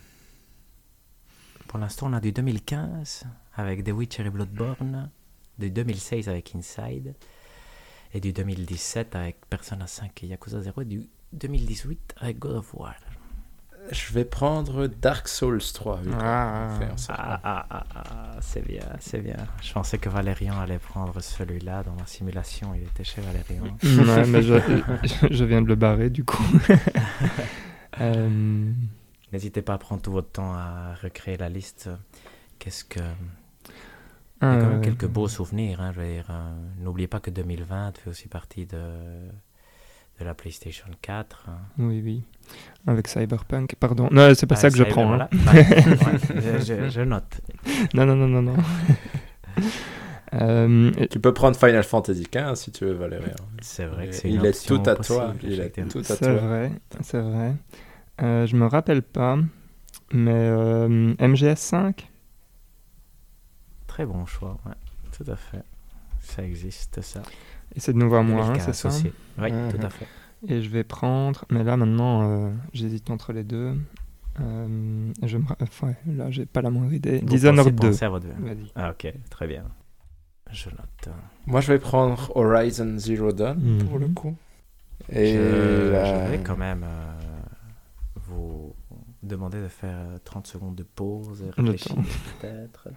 [1.67, 3.25] Pour l'instant, on a du 2015
[3.55, 5.09] avec The Witcher et Bloodborne,
[5.59, 7.13] du 2016 avec Inside,
[8.13, 12.73] et du 2017 avec Persona 5 et Yakuza 0 et du 2018 avec God of
[12.73, 12.95] War.
[13.91, 15.97] Je vais prendre Dark Souls 3.
[15.97, 16.77] vu qu'on Ah.
[16.91, 17.19] en sorte.
[17.21, 19.37] Ah, ah, ah, ah, c'est bien, c'est bien.
[19.61, 22.73] Je pensais que Valérian allait prendre celui-là dans ma simulation.
[22.75, 23.77] Il était chez Valérian.
[23.83, 24.55] Ouais, mais je,
[25.31, 26.43] je viens de le barrer du coup.
[27.99, 28.71] Euh,
[29.33, 31.89] N'hésitez pas à prendre tout votre temps à recréer la liste.
[32.59, 32.99] Qu'est-ce que.
[32.99, 33.71] Il y
[34.41, 34.85] ah, a quand même ouais.
[34.85, 35.81] quelques beaux souvenirs.
[35.81, 38.77] Hein, je veux dire, euh, N'oubliez pas que 2020 fait aussi partie de,
[40.19, 41.45] de la PlayStation 4.
[41.49, 41.57] hein.
[41.77, 42.23] Oui, oui.
[42.87, 43.75] Avec Cyberpunk.
[43.79, 44.07] Pardon.
[44.11, 45.07] Non, c'est pas Ah, ça que je prends.
[45.07, 45.29] voilà.
[45.31, 45.37] hein.
[45.53, 47.41] Ouais, je, note.
[47.93, 48.55] Non, non, non, non, non.
[50.33, 53.33] Euh, Tu peux prendre Final Fantasy XV si tu veux, Valérien.
[53.61, 55.33] C'est vrai que c'est Il une est tout à possible, toi.
[55.41, 56.33] Il est tout à c'est toi.
[56.33, 57.53] vrai, c'est vrai.
[58.21, 59.37] Euh, je me rappelle pas,
[60.11, 61.93] mais euh, MGS5
[63.87, 64.73] Très bon choix, ouais,
[65.17, 65.63] tout à fait.
[66.19, 67.21] Ça existe, ça.
[67.77, 69.11] Et c'est de nouveau à moi, hein, 2015 c'est ça aussi.
[69.37, 69.71] Oui, Mhm.
[69.71, 70.07] tout à fait.
[70.47, 73.73] Et je vais prendre, mais là maintenant, euh, j'hésite entre les deux.
[74.39, 75.43] Euh, je me...
[75.61, 77.19] enfin, là, j'ai pas la moindre idée.
[77.19, 77.89] Vous Dishonored pensez 2.
[77.91, 78.71] penser à votre- Vas-y.
[78.75, 79.63] Ah, ok, très bien.
[80.51, 81.09] Je note.
[81.45, 83.83] Moi, je vais prendre Horizon Zero Dawn Mhm.
[83.87, 84.35] pour le coup.
[85.09, 87.11] Et je, euh, je vais quand même euh,
[88.27, 88.73] vous
[89.23, 91.95] demander de faire euh, 30 secondes de pause et réfléchir
[92.41, 92.89] peut-être.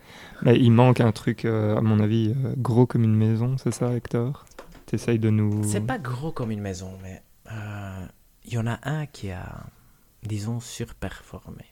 [0.42, 3.92] Mais il manque un truc, euh, à mon avis, gros comme une maison, c'est ça,
[3.94, 4.44] Hector?
[4.90, 5.62] T'essayes de nous.
[5.62, 7.22] C'est pas gros comme une maison, mais
[7.52, 8.06] euh,
[8.44, 9.46] il y en a un qui a,
[10.24, 11.64] disons, surperformé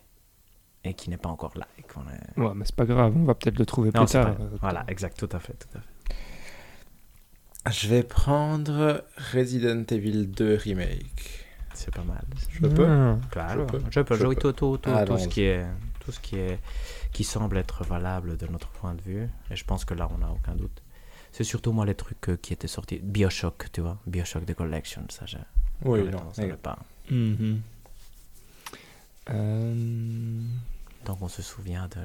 [0.84, 1.66] et qui n'est pas encore là.
[1.78, 4.12] et qu'on est- Ouais, mais c'est pas grave, on va peut-être le trouver Non, plus
[4.12, 4.36] tard.
[4.36, 7.72] pas- euh, Voilà, exact, tout à fait, tout à fait.
[7.72, 9.04] je vais prendre
[9.34, 11.44] Resident Evil 2 Remake.
[11.74, 12.24] C'est pas mal.
[12.50, 13.16] Je peux.
[13.32, 13.80] Claro, peux.
[13.90, 14.52] je peux Je jouer peux.
[14.52, 15.64] tout, tout, tout, tout ce qui est,
[16.00, 16.58] tout ce qui est,
[17.12, 19.28] qui semble être valable de notre point de vue.
[19.50, 20.82] Et je pense que là, on n'a aucun doute.
[21.38, 22.98] C'est surtout moi les trucs euh, qui étaient sortis.
[22.98, 25.36] Bioshock, tu vois, Bioshock The Collection, ça, je,
[25.84, 26.24] Oui, je non.
[26.30, 26.76] ne savais pas.
[27.08, 27.60] Mhm.
[29.30, 30.42] Euh,
[31.04, 32.00] Donc on se souvient de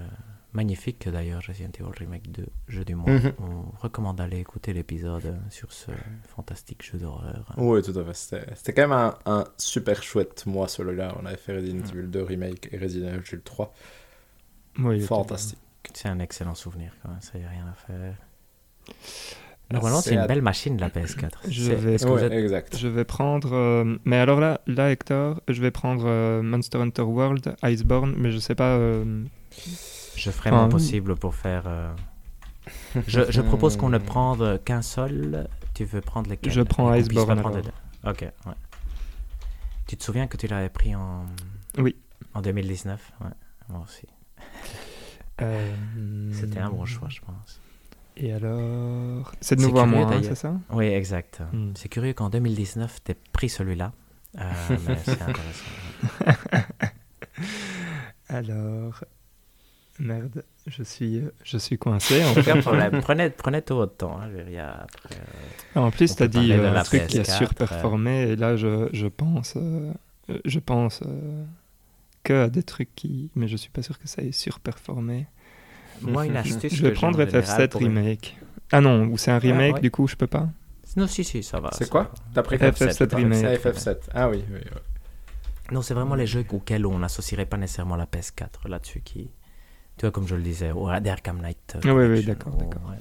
[0.54, 3.10] magnifique d'ailleurs Resident Evil Remake 2, jeu du mois.
[3.12, 3.34] Mhm.
[3.40, 5.90] On recommande d'aller écouter l'épisode sur ce
[6.28, 7.44] fantastique jeu d'horreur.
[7.58, 8.14] Oui, tout à fait.
[8.14, 11.16] C'était c'était quand même un, un super chouette mois, celui-là.
[11.20, 13.74] On avait fait Resident Evil 2 Remake et Resident Evil 3.
[14.78, 15.58] oui, Fantastique.
[15.92, 18.16] C'est un excellent souvenir quand même, ça y a rien à faire.
[19.72, 21.30] Normalement, C'est c'est une à- belle machine la PS4.
[21.50, 22.78] Je vais- est-ce que vous Ouais, êtes- exact.
[22.78, 23.54] Je vais prendre.
[23.54, 28.32] euh, mais alors là, là, Hector, je vais prendre euh, Monster Hunter World, Iceborne, mais
[28.32, 28.76] je sais pas.
[28.76, 29.24] euh,
[30.16, 31.64] Je ferai Enfin, mon possible pour faire.
[31.66, 31.92] euh,
[33.08, 35.48] Je, je propose qu'on ne prenne qu'un seul.
[35.74, 37.62] Tu veux prendre lesquels Je prends Iceborne, prendre.
[38.06, 38.54] Ok, ouais.
[39.88, 41.26] Tu te souviens que tu l'avais pris en.
[41.80, 41.96] Oui.
[42.36, 43.28] En 2019 Ouais,
[43.70, 44.06] moi aussi.
[45.42, 45.74] euh,
[46.32, 47.60] C'était un bon choix, je pense.
[48.18, 49.32] Et alors.
[49.42, 51.42] C'est de nouveau à moi, hein, c'est ça Oui, exact.
[51.52, 51.72] Hmm.
[51.76, 53.92] C'est curieux qu'en 2019, tu pris celui-là.
[54.40, 54.52] Euh,
[54.88, 56.40] mais c'est intéressant.
[58.30, 59.04] Alors.
[60.00, 62.24] Merde, je suis, euh, je suis coincé.
[62.26, 63.00] En, problème.
[63.02, 64.20] Prenez, prenez tout votre temps.
[64.20, 65.16] Hein, je après,
[65.76, 68.56] euh, en plus, tu as dit euh, un truc qui a PS4, surperformé, et là,
[68.56, 69.54] je, je pense.
[69.56, 69.92] euh,
[70.30, 71.44] euh, je pense euh,
[72.24, 73.30] que à des trucs qui.
[73.36, 75.28] Mais je suis pas sûr que ça ait surperformé.
[76.12, 76.74] Moi, une astuce.
[76.76, 78.38] Je vais prendre en général FF7 pour- Remake.
[78.72, 79.82] Ah non, ou c'est un remake, ouais.
[79.82, 80.48] du coup, je peux pas.
[80.96, 81.70] Non, si, si, ça va.
[81.74, 82.12] C'est quoi.
[82.34, 83.40] T'as pris FF7 quoi Remake.
[83.40, 83.98] C'est FF7.
[84.14, 84.72] Ah oui, oui, oui.
[85.72, 89.30] Non, c'est vraiment les jeux auxquels on n'associerait pas nécessairement la PS4 là-dessus qui.
[89.98, 91.76] Tu vois, comme je le disais, au Arkham Knight.
[91.76, 92.82] euh, Ah oui, oui, d'accord, d'accord.
[92.90, 92.98] ouais,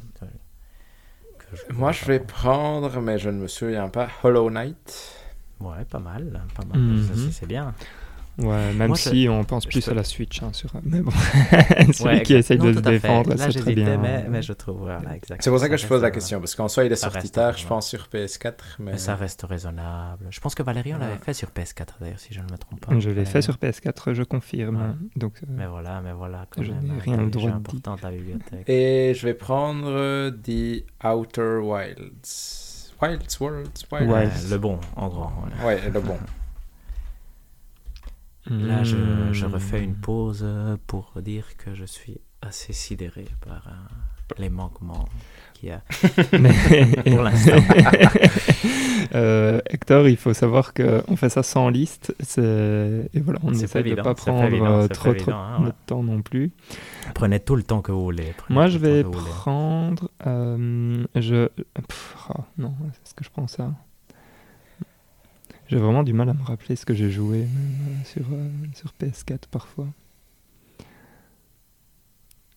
[1.52, 5.14] je- Moi, je vais prendre, mais je ne me souviens pas, Hollow Knight.
[5.60, 7.02] Ouais, pas mal, pas mal.
[7.04, 7.74] Ça, c'est- c'est bien.
[8.38, 10.70] Ouais, même Moi, je- si on pense plus peux- à la Switch, hein, sur...
[10.84, 11.10] mais bon,
[11.92, 13.98] celui Ouais, qui essaye Non, de se défendre, Là, c'est très j'hésitais, bien.
[13.98, 15.42] Mais, mais je trouve, voilà, exact.
[15.44, 17.30] C'est pour ça que Ça je pose la question, parce qu'en soi, il est sorti
[17.30, 18.92] tard, je pense, sur PS4, mais...
[18.92, 20.26] Mais ça reste raisonnable.
[20.30, 21.18] Je pense que Valérian l'avait Ouais.
[21.22, 22.98] fait sur PS4 d'ailleurs, si je ne me trompe pas.
[22.98, 24.76] Je l'ai fait sur PS4, je confirme.
[24.76, 25.08] Ouais.
[25.16, 26.46] Donc, euh, Mais voilà, mais voilà.
[26.50, 28.68] Quand Je n'ai rien le droit de la bibliothèque.
[28.68, 32.92] Et je vais prendre euh, The Outer Wilds.
[33.02, 34.50] Wilds, Worlds, Wilds.
[34.50, 35.32] Le bon, en grand.
[35.62, 35.66] ouais.
[35.66, 36.16] Ouais, le bon.
[38.50, 38.96] Là, je,
[39.32, 39.52] je hmm.
[39.52, 45.08] refais une pause euh, pour dire que je suis assez sidéré par euh, les manquements
[45.54, 45.82] qu'il y a.
[46.38, 47.56] Mais- Pour l'instant.
[49.14, 52.14] Euh, Hector, il faut savoir qu'on fait ça sans liste.
[52.38, 55.72] Et voilà, on essaie de évident, pas prendre évident, trop, trop évident, hein, ouais.
[55.84, 56.52] temps non plus.
[57.12, 58.32] Prenez tout le temps que vous voulez.
[58.48, 60.08] Moi, je vais prendre.
[60.26, 61.48] euh, je.
[61.48, 62.74] Pff, ah, non,
[63.04, 63.72] est-ce que je prends ça
[65.72, 68.48] J'ai vraiment du mal à me rappeler ce que j'ai joué même, euh, sur, euh,
[68.74, 69.86] sur PS4 parfois.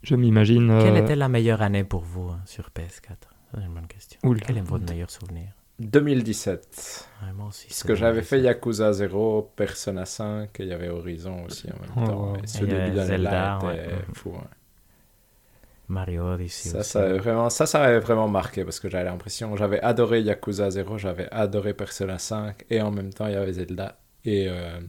[0.03, 0.67] Je m'imagine.
[0.81, 3.15] Quelle euh, était la meilleure année pour vous hein, sur PS4 Ça,
[3.55, 4.19] C'est une bonne question.
[4.23, 4.41] Oula.
[4.45, 5.47] Quel est votre meilleur souvenir?
[5.79, 7.07] 2017.
[7.23, 7.67] Ouais, moi aussi.
[7.67, 8.29] Parce que j'avais 2017.
[8.29, 12.31] fait Yakuza 0, Persona 5 et il y avait Horizon aussi en même Oh, temps.
[12.33, 12.37] wow.
[12.43, 14.05] Et ce Et début d'année-là Zelda, était ouais.
[14.13, 14.29] fou.
[14.31, 14.37] ouais.
[15.87, 16.89] Mario Odyssey Ça, aussi.
[16.91, 20.69] ça, avait vraiment, ça, ça m'avait vraiment marqué parce que j'avais l'impression, j'avais adoré Yakuza
[20.71, 24.79] 0, j'avais adoré Persona 5 et en même temps il y avait Zelda et, euh,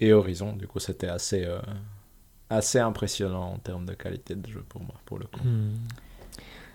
[0.00, 0.54] et Horizon.
[0.54, 1.60] Du coup, c'était assez, euh,
[2.50, 5.40] assez impressionnant en termes de qualité de jeu pour moi, pour le coup.
[5.44, 5.74] Hmm.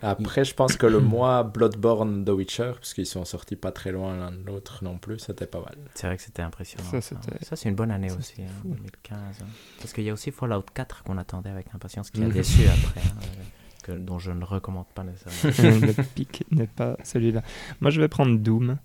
[0.02, 3.90] Après, je pense que le mois Bloodborne The Witcher, parce qu'ils sont sortis pas très
[3.92, 5.76] loin l'un de l'autre non plus, c'était pas mal.
[5.94, 7.00] C'est vrai que c'était impressionnant.
[7.00, 8.68] Ça, c'est une bonne année ça, aussi, c'était hein, fou.
[8.68, 9.18] 2015.
[9.42, 9.46] hein.
[9.80, 12.32] Parce qu'il y a aussi Fallout 4 qu'on attendait avec impatience, qui a Mhm.
[12.32, 13.42] déçu après, hein, euh,
[13.82, 15.86] que, dont je ne recommande pas nécessairement.
[15.86, 17.42] le pic n'est pas celui-là.
[17.80, 18.76] Moi, je vais prendre Doom.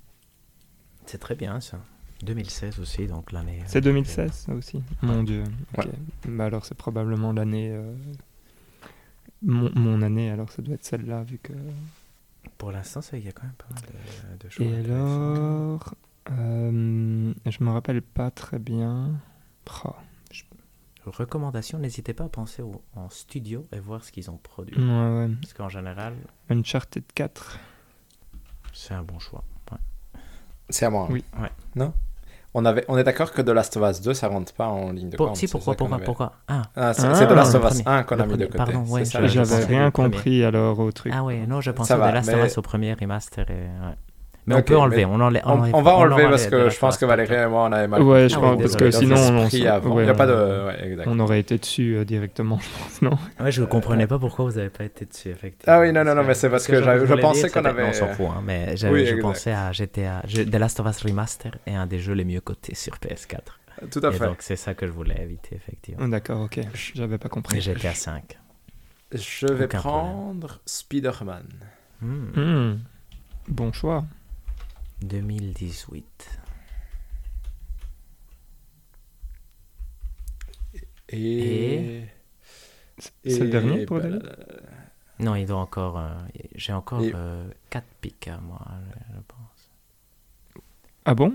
[1.05, 1.79] c'est très bien ça.
[2.23, 3.59] 2016 aussi, donc l'année.
[3.61, 5.43] euh, C'est 2016, ça aussi Mon dieu.
[5.77, 5.83] Ouais.
[6.25, 7.71] Bah alors, c'est probablement l'année.
[7.73, 7.93] euh,
[9.43, 11.53] Mon, mon année, alors ça doit être celle-là, vu que.
[12.57, 13.83] Pour l'instant, il y a quand même pas mal
[14.39, 14.65] de, de choses.
[14.65, 15.93] Et alors.
[16.31, 19.11] euh, je me rappelle pas très bien.
[19.85, 19.95] Oh,
[21.05, 24.77] Recommandation, n'hésitez pas à penser au- en studio et voir ce qu'ils ont produit.
[24.77, 25.29] ouais, ouais.
[25.41, 26.13] Parce qu'en général,
[26.49, 27.59] Uncharted 4.
[28.71, 29.43] c'est un bon choix.
[29.71, 29.77] Ouais.
[30.69, 31.03] C'est à moi.
[31.03, 31.11] hein.
[31.11, 31.25] Oui.
[31.37, 31.51] Ouais.
[31.75, 31.93] Non?
[32.53, 34.91] On, avait, on est d'accord que The Last of Us 2, ça rentre pas en
[34.91, 35.37] ligne de Pour- compte.
[35.37, 36.33] si, pourquoi, pourquoi, avait- pourquoi?
[36.47, 37.97] Ah, Ah, c'est Ah, The Last of Us premier.
[37.99, 38.57] 1 qu'on a mis de côté.
[38.57, 41.13] pardon, ouais, J'avais rien compris alors au truc.
[41.15, 43.45] ah ouais, non, je pensais va, The Last of Us au premier remaster.
[43.49, 43.95] Et, ouais.
[44.45, 47.35] Mais on peut enlever, on, enlève, On, va enlever parce que je pense que Valérie
[47.35, 50.13] et moi on avait mal Ouais, je pense parce que sinon on, ouais, Il a
[50.13, 50.33] pas de.
[50.33, 51.07] on- Ouais, exact.
[51.07, 54.45] on aurait été dessus euh, directement, je pense, non Ouais, je ne comprenais pas pourquoi
[54.45, 55.73] vous n'avez pas été dessus, effectivement.
[55.73, 57.93] Ah oui, non, non, non, mais c'est parce que je- pensais qu'on avait- non, On
[57.93, 60.21] s'en fout, hein, mais j'avais- Oui, je pensais à GTA.
[60.27, 63.59] je- The Last of Us Remaster est un des jeux les mieux cotés sur PS4.
[63.91, 64.25] Tout à Et fait.
[64.25, 66.07] donc c'est ça que je voulais éviter, effectivement.
[66.07, 66.59] D'accord, ok.
[66.95, 67.61] J'avais pas Et compris.
[67.61, 68.37] GTA 5.
[69.13, 71.45] Je vais prendre Spider-Man.
[72.01, 72.73] Hmm.
[73.47, 74.03] Bon choix.
[75.07, 76.29] 2018.
[81.09, 82.03] Et.
[83.25, 84.07] C'est le dernier pour bah,
[85.19, 85.97] Non, il doit encore.
[85.99, 86.09] euh,
[86.55, 87.13] J'ai encore Et-
[87.69, 90.63] 4 pics à moi, je, je pense.
[91.05, 91.33] Ah bon?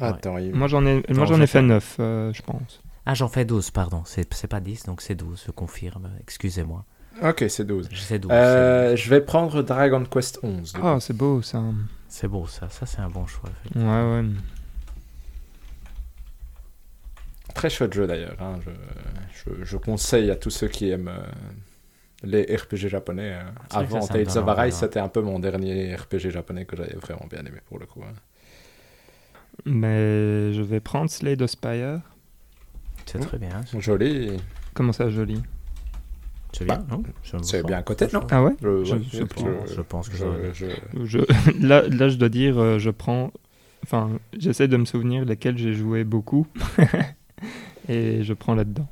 [0.00, 2.80] Attends, il- Moi j'en ai, moi j'en ai fait 9, je pense.
[3.08, 4.02] Ah, j'en fais 12, pardon.
[4.04, 6.10] C'est pas 10, donc c'est 12, je confirme.
[6.20, 6.84] Excusez-moi.
[7.22, 7.88] Ok, c'est 12.
[7.94, 8.30] C'est 12.
[8.32, 10.72] Euh, je vais prendre Dragon Quest 11.
[10.72, 10.86] du coup.
[10.86, 11.62] Ah, c'est beau ça.
[12.18, 12.70] C'est beau, ça.
[12.70, 13.50] Ça, c'est un bon choix.
[13.60, 14.14] effectivement.
[14.14, 14.28] Ouais, ouais.
[17.54, 18.36] Très chouette jeu d'ailleurs.
[18.40, 18.58] hein.
[18.64, 18.70] Je,
[19.58, 21.20] je, je conseille à tous ceux qui aiment euh,
[22.22, 23.38] les RPG japonais.
[23.68, 24.80] que Avant ça, ça me Tales of Arise, ouais.
[24.80, 28.02] c'était un peu mon dernier RPG japonais que j'avais vraiment bien aimé pour le coup.
[28.02, 28.14] hein.
[29.66, 32.00] Mais je vais prendre Slay the Spire.
[33.04, 33.60] C'est très bien.
[33.78, 34.38] Joli.
[34.72, 35.42] Comment ça, joli?
[36.56, 37.02] C'est bien, Bah, non?
[37.42, 38.20] C'est bien à côté, non?
[38.30, 38.52] Ah ouais?
[38.62, 40.52] Je, Je- ouais, je pense- je pense que je, aller.
[40.54, 41.18] je- je...
[41.66, 43.30] là, là, je dois dire, euh, je prends.
[43.84, 46.46] Enfin, j'essaie de me souvenir lesquels j'ai joué beaucoup.
[47.88, 48.88] Et je prends là-dedans.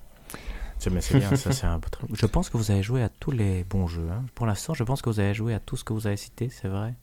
[0.78, 3.02] C'est- Mais c'est bien, ça c'est un peu très- Je pense que vous avez joué
[3.02, 4.08] à tous les bons jeux.
[4.12, 4.22] hein.
[4.34, 6.50] Pour l'instant, je pense que vous avez joué à tout ce que vous avez cité,
[6.50, 6.94] c'est vrai.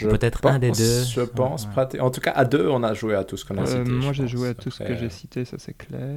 [0.00, 1.04] Peut-être un des deux.
[1.04, 1.68] Je pense.
[1.76, 2.00] Ouais.
[2.00, 3.90] En tout cas, à deux, on a joué à tout ce qu'on a Euh, cité.
[3.90, 6.08] moi, j'ai joué à tout ce que j'ai cité, ça c'est clair.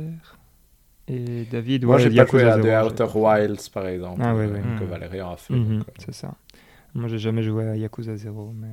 [1.11, 4.45] Et David, Moi, ouais, j'ai pas joué à The Outer Wilds, par exemple, Ah, ouais,
[4.45, 4.79] euh, ouais.
[4.79, 4.83] que.
[4.85, 5.53] Valérie en a fait.
[5.53, 6.35] Euh, c'est ça.
[6.93, 8.67] Moi, j'ai jamais joué à Yakuza 0, mais.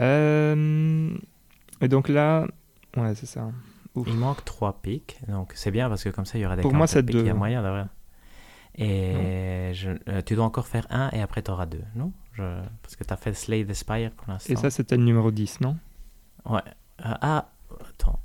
[0.00, 1.10] Euh,
[1.80, 2.46] Et donc là,
[2.96, 3.50] ouais, c'est ça.
[3.94, 4.06] Ouf.
[4.08, 6.62] Il manque 3 pics, donc c'est bien parce que comme ça il y aura des
[6.62, 7.86] Pour moi, 44 c'est pics, Il y a moyen d'avoir.
[8.76, 12.12] Et je- euh, tu dois encore faire un et après tu auras deux, non?
[12.34, 12.42] Je-
[12.82, 14.52] Parce que tu as fait Slay the Spire pour l'instant.
[14.52, 15.76] Et ça, c'était le numéro 10, non?
[16.48, 16.60] Ouais.
[17.04, 17.50] Euh, ah,
[17.90, 18.20] attends.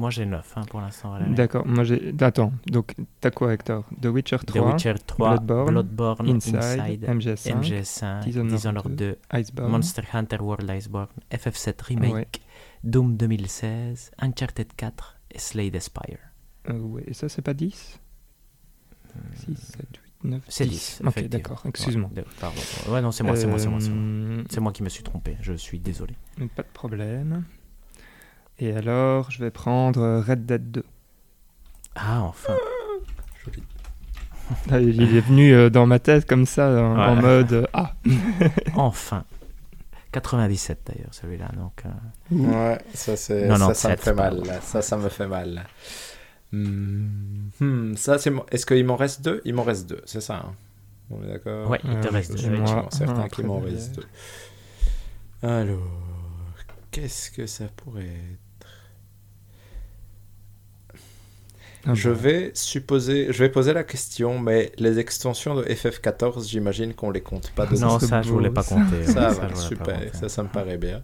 [0.00, 1.18] Moi j'ai 9 pour l'instant.
[1.28, 1.66] D'accord.
[1.66, 2.14] Moi, j'ai.
[2.20, 2.52] Attends.
[2.66, 3.84] Donc, t'as quoi, Hector?
[4.00, 8.96] The Witcher The 3, Witcher 3, Bloodborne, Bloodborne, Inside, Inside, MGS5, MGS5, Dishonored Dishonored 2,
[8.96, 9.70] 2, Iceborne.
[9.70, 12.26] Monster Hunter World Iceborne, FF7 Remake, Ouais.
[12.82, 16.18] Doom 2016, Uncharted 4 et Slay the Spire.
[16.70, 17.04] Euh, ouais.
[17.06, 18.00] Et ça, c'est pas 10
[19.34, 19.86] 6, 7,
[20.24, 20.70] 8, 9, C'est 10.
[20.70, 21.02] 10.
[21.06, 21.62] Ok, d'accord.
[21.66, 22.10] Excuse-moi.
[22.16, 22.56] Ouais, pardon.
[22.88, 23.80] Ouais, non, c'est moi, c'est moi, c'est moi.
[23.80, 23.98] C'est moi.
[23.98, 26.14] Euh, C'est moi qui me suis trompé, je suis désolé.
[26.56, 27.44] Pas de problème.
[28.60, 30.84] Et alors, je vais prendre euh, Red Dead 2.
[31.96, 32.54] Ah, enfin.
[33.44, 33.62] joli.
[34.70, 37.94] Ah, Il est venu euh, dans ma tête comme ça, en, mode euh, Ah
[38.74, 39.24] Enfin.
[40.12, 41.48] 97 d'ailleurs, celui-là.
[41.56, 44.42] Donc, euh, Ouais, ça, c'est, Non, non, ça, ça me fait mal.
[44.62, 45.66] Ça, ça me fait mal.
[46.52, 47.06] Hmm,
[47.60, 49.40] hmm, ça, c'est Est-ce qu'il m'en reste deux?
[49.44, 50.52] Il m'en reste deux, c'est ça hein
[51.10, 51.70] On est d'accord?
[51.70, 52.54] Ouais, il te Euh, reste Je deux.
[52.54, 55.48] suis moi, quasiment certain un qu'il m'en reste deux.
[55.48, 55.78] Alors,
[56.90, 58.40] qu'est-ce que ça pourrait être
[61.86, 62.10] Ah je bon.
[62.10, 67.22] vais supposer, je vais poser la question, mais les extensions de FF14, j'imagine qu'on les
[67.22, 67.94] compte pas dedans.
[67.94, 68.76] non, ça, je voulais pas ça.
[68.76, 69.06] compter.
[69.06, 71.02] Ça ouais, va, super, ça, ça me paraît bien.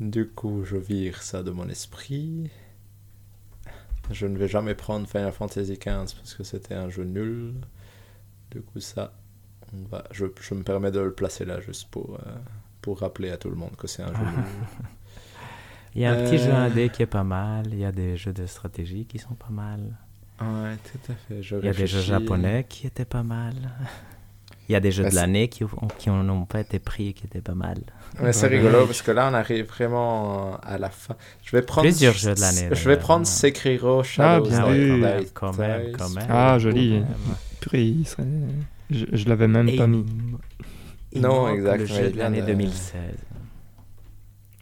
[0.00, 2.50] Du coup, je vire ça de mon esprit.
[4.10, 7.54] Je ne vais jamais prendre Final Fantasy XV parce que c'était un jeu nul.
[8.50, 9.14] Du coup, ça,
[9.74, 12.38] on va, je, je me permets de le placer là juste pour, euh,
[12.82, 14.46] pour rappeler à tout le monde que c'est un jeu nul.
[15.94, 16.44] Il y a un petit Euh.
[16.46, 17.66] jeu indé qui est pas mal.
[17.72, 19.80] Il y a des jeux de stratégie qui sont pas mal.
[20.40, 21.42] Ouais, tout à fait.
[21.42, 23.54] Je Il y a des jeux japonais qui étaient pas mal.
[24.68, 25.68] Il y a des jeux Bah, de l'année qui, ont-
[25.98, 27.78] qui n'ont pas été pris et qui étaient pas mal.
[28.22, 28.58] Ouais, c'est Ouais.
[28.58, 31.16] rigolo parce que là on arrive vraiment à la fin.
[31.42, 34.70] Je vais prendre Plusieurs jeux de l'année, Je vais prendre Sekiro Shadows bien Ah quand
[34.70, 35.96] même, quand même, Twice.
[35.98, 36.26] quand même.
[36.30, 37.02] Ah, joli.
[37.60, 38.24] Purée, serait-
[38.90, 40.06] Je, je l'avais même Et pas mis.
[41.16, 43.00] Non, exact, Le mais jeu de l'année de- 2016.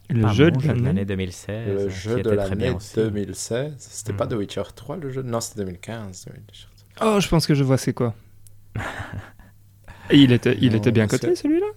[0.09, 1.05] Le jeu de l'année.
[1.05, 1.67] 2016.
[1.83, 2.95] Le jeu de l'année aussi.
[2.95, 3.75] 2016.
[3.77, 4.29] C'était pas Mm.
[4.29, 5.21] The Witcher 3 le jeu?
[5.21, 6.25] Non, c'était 2015.
[6.25, 7.15] The Witcher 3.
[7.15, 8.15] Oh, je pense que je vois c'est quoi.
[10.09, 11.67] Et il était, il Non, était bien coté celui-là?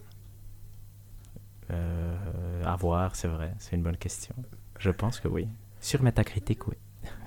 [1.71, 3.53] Euh, à voir, c'est vrai.
[3.59, 4.35] C'est une bonne question.
[4.79, 5.47] Je pense que oui.
[5.81, 6.75] Sur Metacritic, oui.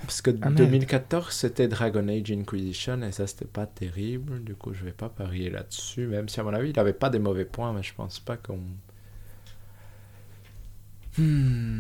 [0.02, 0.56] Parce que Ah, merde.
[0.56, 4.42] 2014 c'était Dragon Age Inquisition et ça c'était pas terrible.
[4.44, 6.08] Du coup, je vais pas parier là-dessus.
[6.08, 8.38] Même si à mon avis il avait pas des mauvais points, mais je pense pas
[8.38, 8.60] qu'on.
[11.18, 11.78] Hmm.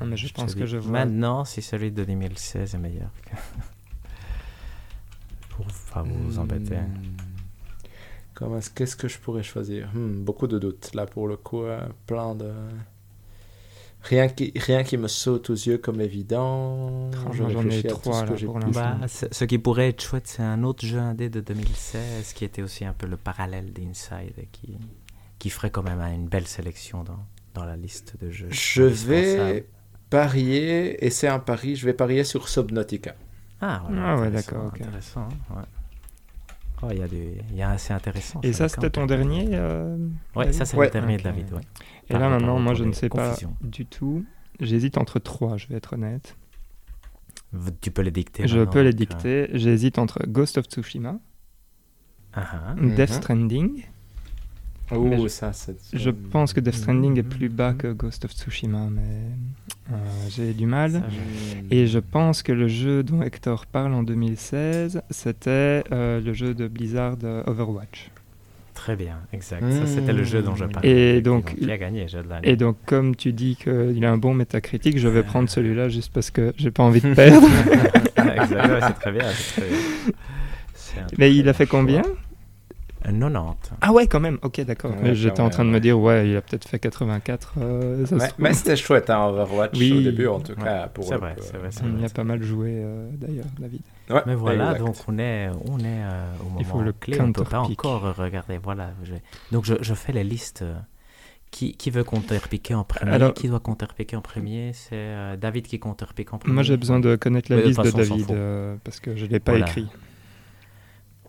[0.00, 0.92] Ah, mais je, pense que je vois.
[0.92, 3.10] Maintenant, si celui de 2016 est meilleur.
[5.50, 6.76] Pour pas vous embêter.
[6.76, 7.16] Hmm.
[8.34, 9.90] Comment est-ce- Qu'est-ce que je pourrais choisir?
[9.92, 10.94] Hmm, Beaucoup de doutes.
[10.94, 12.52] Là, pour le coup, euh, plein de.
[14.04, 17.10] Rien qui, rien qui me saute aux yeux comme évident.
[17.32, 18.60] J'en ai trois, là, pour.
[18.72, 22.44] Bah, ce ce qui pourrait être chouette, c'est un autre jeu indé de 2016 qui
[22.44, 24.78] était aussi un peu le parallèle d'Inside et qui,
[25.40, 27.18] qui ferait quand même une belle sélection dans,
[27.58, 28.48] dans la liste de jeux.
[28.50, 29.66] Je vais
[30.10, 33.14] parier, et c'est un pari, je vais parier sur Subnautica.
[33.60, 34.80] Ah, voilà, Ah ouais, intéressant, d'accord, ok.
[34.80, 35.62] Intéressant, ouais.
[36.82, 37.16] Oh, il y, a du-
[37.50, 38.40] il y a assez intéressant.
[38.44, 39.96] Et ça, c'était ton dernier euh,
[40.36, 40.86] Ouais, David ça, c'est Ouais.
[40.86, 41.60] le dernier de David, ouais.
[42.08, 44.24] Et là, maintenant, moi, je ne sais pas du tout.
[44.60, 46.36] J'hésite entre trois, je vais être honnête.
[47.80, 48.46] Tu peux les dicter.
[48.46, 49.48] Je peux les euh, dicter.
[49.54, 51.18] J'hésite entre Ghost of Tsushima,
[52.34, 52.74] ah, ah.
[52.80, 53.16] Death Mhm.
[53.16, 53.84] Stranding.
[54.96, 55.76] Mais je- ça, c'est.
[55.92, 59.00] Je pense que Death Stranding est plus bas que Ghost of Tsushima, mais
[59.92, 59.96] euh,
[60.30, 60.92] j'ai du mal.
[60.92, 61.16] Ça, je-
[61.60, 61.66] Hmm.
[61.70, 66.54] Et je pense que le jeu dont Hector parle en 2016, c'était euh, le jeu
[66.54, 68.10] de Blizzard euh, Overwatch.
[68.74, 69.64] Très bien, exact.
[69.72, 71.16] Ça, c'était le jeu dont je parlais.
[71.16, 72.48] Et donc- Qui a gagné, jeu de l'année.
[72.48, 76.12] Et donc, comme tu dis qu'il a un bon métacritique, je vais prendre celui-là juste
[76.12, 77.46] parce que j'ai pas envie de perdre.
[78.16, 79.24] exact, ouais, c'est très bien.
[79.34, 79.78] c'est très bien.
[80.74, 81.80] C'est un Mais très il a fait choix.
[81.80, 82.02] combien
[83.04, 83.56] 90.
[83.80, 84.38] Ah ouais, quand même.
[84.42, 84.90] Ok, d'accord.
[84.92, 87.54] Ouais, Mais J'étais en train de me dire, ouais, il a peut-être fait 84.
[87.58, 89.92] euh, ça Mais, c'était chouette, hein, Overwatch, Oui.
[89.98, 90.64] au début, en tout Ouais.
[90.64, 90.88] cas.
[90.88, 91.58] pour C'est le vrai, c'est euh.
[91.58, 93.80] vrai, On y a pas mal joué euh, d'ailleurs, David.
[94.10, 94.84] Ouais, Mais voilà, exact.
[94.86, 97.20] donc on est, on est euh, au moment Il faut le clé.
[97.20, 98.58] On peut pas encore regarder.
[98.62, 98.90] Voilà.
[99.04, 99.14] je
[99.52, 100.62] Donc je, je fais les listes.
[100.62, 100.74] euh,
[101.50, 105.66] Qui, qui veut counterpicker en premier Alors- Qui doit counterpicker en premier C'est euh, David
[105.66, 106.52] qui counterpique en premier.
[106.52, 109.24] Moi, j'ai besoin de connaître la Mais liste de, façon, David euh, parce que je
[109.24, 109.66] l'ai pas Voilà.
[109.66, 109.88] écrit.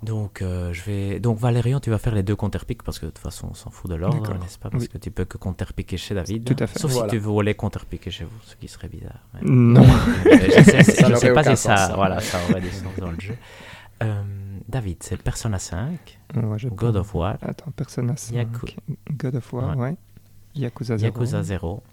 [0.01, 1.19] Donc, euh, je vais...
[1.19, 3.69] Donc Valérian, tu vas faire les deux counterpicks parce que de toute façon, on s'en
[3.69, 4.69] fout de l'ordre, n'est-ce pas?
[4.69, 4.89] Parce Oui.
[4.89, 6.45] que tu peux que counterpicker chez David.
[6.45, 6.79] Tout à fait.
[6.79, 7.09] Sauf Voilà.
[7.09, 9.19] si tu voulais counterpicker chez vous, ce qui serait bizarre.
[9.33, 9.83] mais- Non.
[10.23, 11.95] je sais, je sais pas si ça, ça.
[11.95, 13.35] voilà, ça aurait du sens dans le jeu.
[14.01, 14.23] Euh,
[14.69, 18.75] David, c'est Persona 5, Ouais, je God of War, Attends, Persona 5, Yaku-
[19.11, 19.89] God of War, Ouais.
[19.89, 19.95] ouais.
[20.55, 21.05] Yakuza 0.
[21.13, 21.83] Yakuza 0,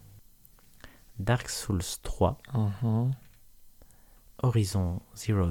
[1.19, 3.11] Dark Souls 3, Mhm,
[4.43, 5.51] Horizon Zero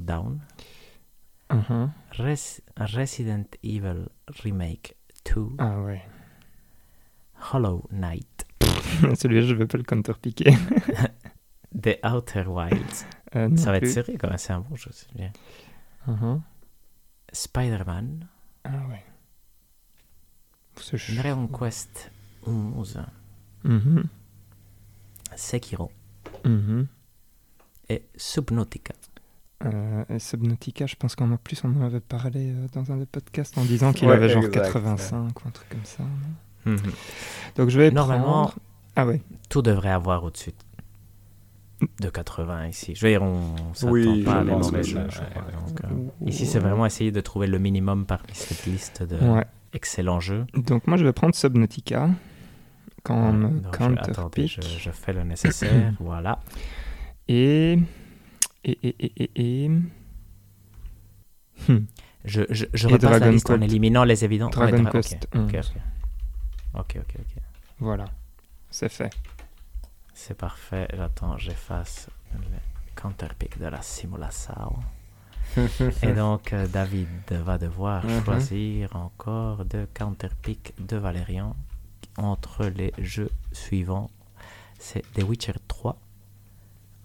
[1.52, 1.92] Mhm.
[2.14, 4.08] Res- Resident Evil
[4.44, 6.02] Remake 2, Ah ouais.
[7.54, 8.46] Hollow Knight,
[9.16, 10.52] Celui-là, je vais pas le counterpiquer.
[11.80, 13.06] The Outer Wilds.
[13.36, 14.90] Euh, Ça va être serré quand même, c'est un bon jeu.
[14.94, 15.32] c'est bien.
[16.08, 16.42] Mhm.
[17.34, 18.28] Spider-Man,
[18.64, 19.04] Ah ouais.
[21.16, 22.12] Dragon Quest
[22.46, 23.00] 11,
[23.64, 24.08] Mhm,
[25.36, 25.92] Sekiro
[27.90, 28.94] et Subnautica.
[29.66, 33.06] Euh, et Subnautica, je pense qu'en plus, on en avait parlé euh, dans un des
[33.06, 36.04] podcasts en disant qu'il Ouais, avait genre exact, 85 ou un truc comme ça.
[36.66, 36.78] Mhm.
[37.58, 38.56] Donc je vais Normalement, prendre...
[38.96, 39.22] Ah ouais.
[39.50, 40.52] tout devrait avoir au-dessus
[42.00, 42.94] de 80 ici.
[42.96, 45.08] Je veux dire, on s'attend Oui, pas à pense mauvais jeux.
[46.26, 49.46] ici, c'est vraiment essayer de trouver le minimum parmi cette liste de Ouais.
[49.74, 50.46] excellents jeux.
[50.56, 52.10] Donc moi, je vais prendre Subnautica
[53.04, 54.62] quand on me Donc, je, attendez, je, counterpick.
[54.80, 55.94] je fais le nécessaire.
[56.00, 56.40] voilà.
[57.28, 57.78] Et...
[58.66, 59.70] Et, et, et, et.
[61.70, 61.86] Hmm.
[62.26, 64.50] Je, je, je repasse la liste en éliminant les évidents.
[64.50, 65.74] Dragon Ouais, dra- Quest ok, ok, 11.
[66.76, 66.82] ok.
[66.98, 67.36] Ok, ok.
[67.80, 68.06] Voilà.
[68.72, 69.14] C'est fait.
[70.14, 70.88] C'est parfait.
[70.94, 72.10] J'attends, j'efface
[72.96, 74.74] counterpick de la simulation.
[76.02, 78.24] Et donc, euh, David va devoir Mhm.
[78.24, 81.56] choisir encore deux counterpick de Valérian
[82.18, 84.10] entre les jeux suivants.
[84.80, 85.98] C'est The Witcher 3,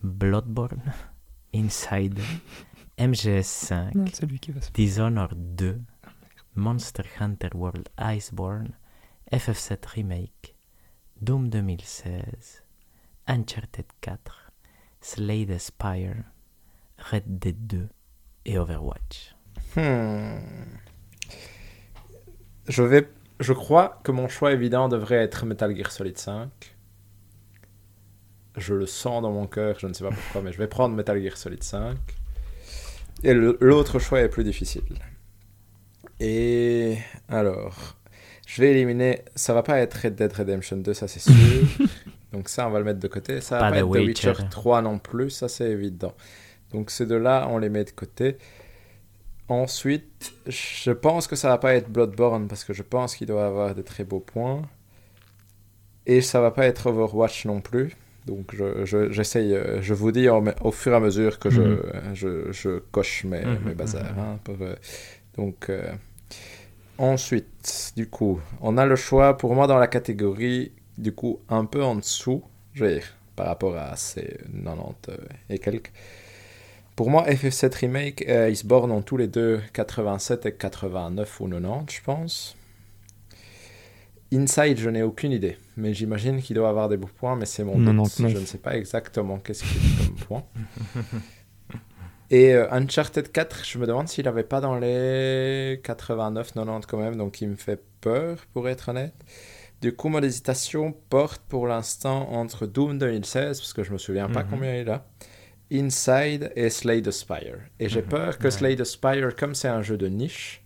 [0.03, 0.81] Bloodborne,
[1.55, 2.21] Inside,
[2.99, 4.71] MGS5, Non, c'est lui qui va se.
[4.73, 5.81] Dishonored 2,
[6.55, 8.75] Monster Hunter World Iceborne,
[9.33, 10.55] FF7 Remake,
[11.21, 12.63] Doom 2016,
[13.27, 14.53] Uncharted 4,
[15.01, 16.25] Slay the Spire,
[17.11, 17.89] Red Dead 2
[18.47, 19.35] et Overwatch.
[19.77, 20.39] Hmm.
[22.69, 23.09] Je vais.
[23.41, 26.70] Je crois que mon choix évident devrait être Metal Gear Solid 5.
[28.57, 30.95] Je le sens dans mon cœur, je ne sais pas pourquoi, mais je vais prendre
[30.95, 31.97] Metal Gear Solid 5.
[33.23, 34.99] Et l'autre choix est plus difficile.
[36.19, 36.99] Et
[37.29, 37.97] alors,
[38.47, 39.25] je vais éliminer.
[39.35, 41.33] Ça va pas être Red Dead Redemption 2, ça c'est sûr.
[42.33, 43.41] Donc ça, on va le mettre de côté.
[43.41, 44.45] Ça va Pas pas, The être The Witcher Witcher.
[44.51, 46.15] 3 non plus, ça c'est évident.
[46.73, 48.39] Donc ces deux-là, on les met de côté.
[49.49, 53.47] Ensuite, je pense que ça va pas être Bloodborne parce que je pense qu'il doit
[53.47, 54.63] avoir de très beaux points.
[56.07, 57.97] Et ça va pas être Overwatch non plus.
[58.27, 61.51] Donc je, je- j'essaye, euh, je vous dis au, au fur et à mesure que
[61.51, 62.15] je, Mhm.
[62.15, 64.15] je, je coche mes, Mhm, mes bazars.
[64.15, 64.19] mhm.
[64.19, 64.75] hein, pour, euh,
[65.37, 65.93] donc euh,
[66.99, 71.65] ensuite, du coup, on a le choix pour moi dans la catégorie du coup un
[71.65, 72.43] peu en dessous,
[72.75, 75.17] je veux dire, par rapport à ces 90 euh,
[75.49, 75.93] et quelques.
[76.97, 81.41] Pour moi, FF7 Remake, euh, ils se bornent en tous les deux 87 et 89
[81.41, 82.57] ou 90, je pense.
[84.33, 87.65] Inside, je n'ai aucune idée, mais j'imagine qu'il doit avoir des beaux points, mais c'est
[87.65, 87.87] mon doute.
[87.87, 88.33] 99.
[88.33, 90.45] Je ne sais pas exactement qu'est-ce qu'il a comme point.
[92.33, 96.99] Et euh, Uncharted 4, je me demande s'il n'avait pas dans les 89, 90 quand
[96.99, 99.15] même, donc il me fait peur, pour être honnête.
[99.83, 104.29] Du coup, mon hésitation porte pour l'instant entre Doom 2016, parce que je me souviens
[104.29, 104.49] pas Mhm.
[104.51, 105.05] combien il a,
[105.73, 107.59] Inside et Slay the Spire.
[107.81, 108.09] Et j'ai Mhm.
[108.09, 108.51] peur que Ouais.
[108.51, 110.63] Slay the Spire, comme c'est un jeu de niche,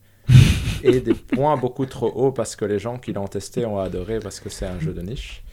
[0.86, 4.18] ait des points beaucoup trop hauts parce que les gens qui l'ont testé ont adoré
[4.18, 5.44] parce que c'est un jeu de niche.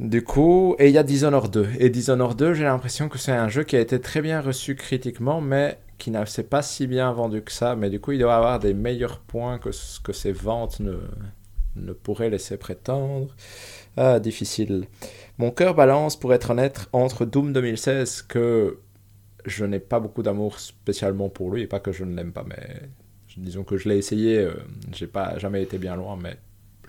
[0.00, 1.68] Du coup, et il y a Dishonored 2.
[1.78, 4.74] Et Dishonored 2, j'ai l'impression que c'est un jeu qui a été très bien reçu
[4.74, 7.76] critiquement, mais qui n'a s'est pas si bien vendu que ça.
[7.76, 10.94] Mais du coup, il doit avoir des meilleurs points que ce que ses ventes ne,
[11.76, 13.34] ne pourraient laisser prétendre.
[13.98, 14.86] Ah, difficile.
[15.36, 18.78] Mon cœur balance, pour être honnête, entre Doom 2016, que
[19.44, 22.44] je n'ai pas beaucoup d'amour spécialement pour lui, et pas que je ne l'aime pas,
[22.48, 22.88] mais
[23.38, 24.54] disons que je l'ai essayé, euh,
[24.92, 26.36] j'ai pas jamais été bien loin, mais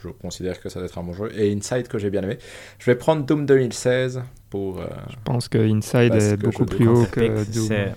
[0.04, 1.32] je considère que ça doit être un bon jeu.
[1.40, 2.38] Et Inside que j'ai bien aimé.
[2.80, 4.80] Je vais prendre Doom 2016 pour.
[4.80, 7.94] euh, Je pense que Inside est que beaucoup plus haut que Doom.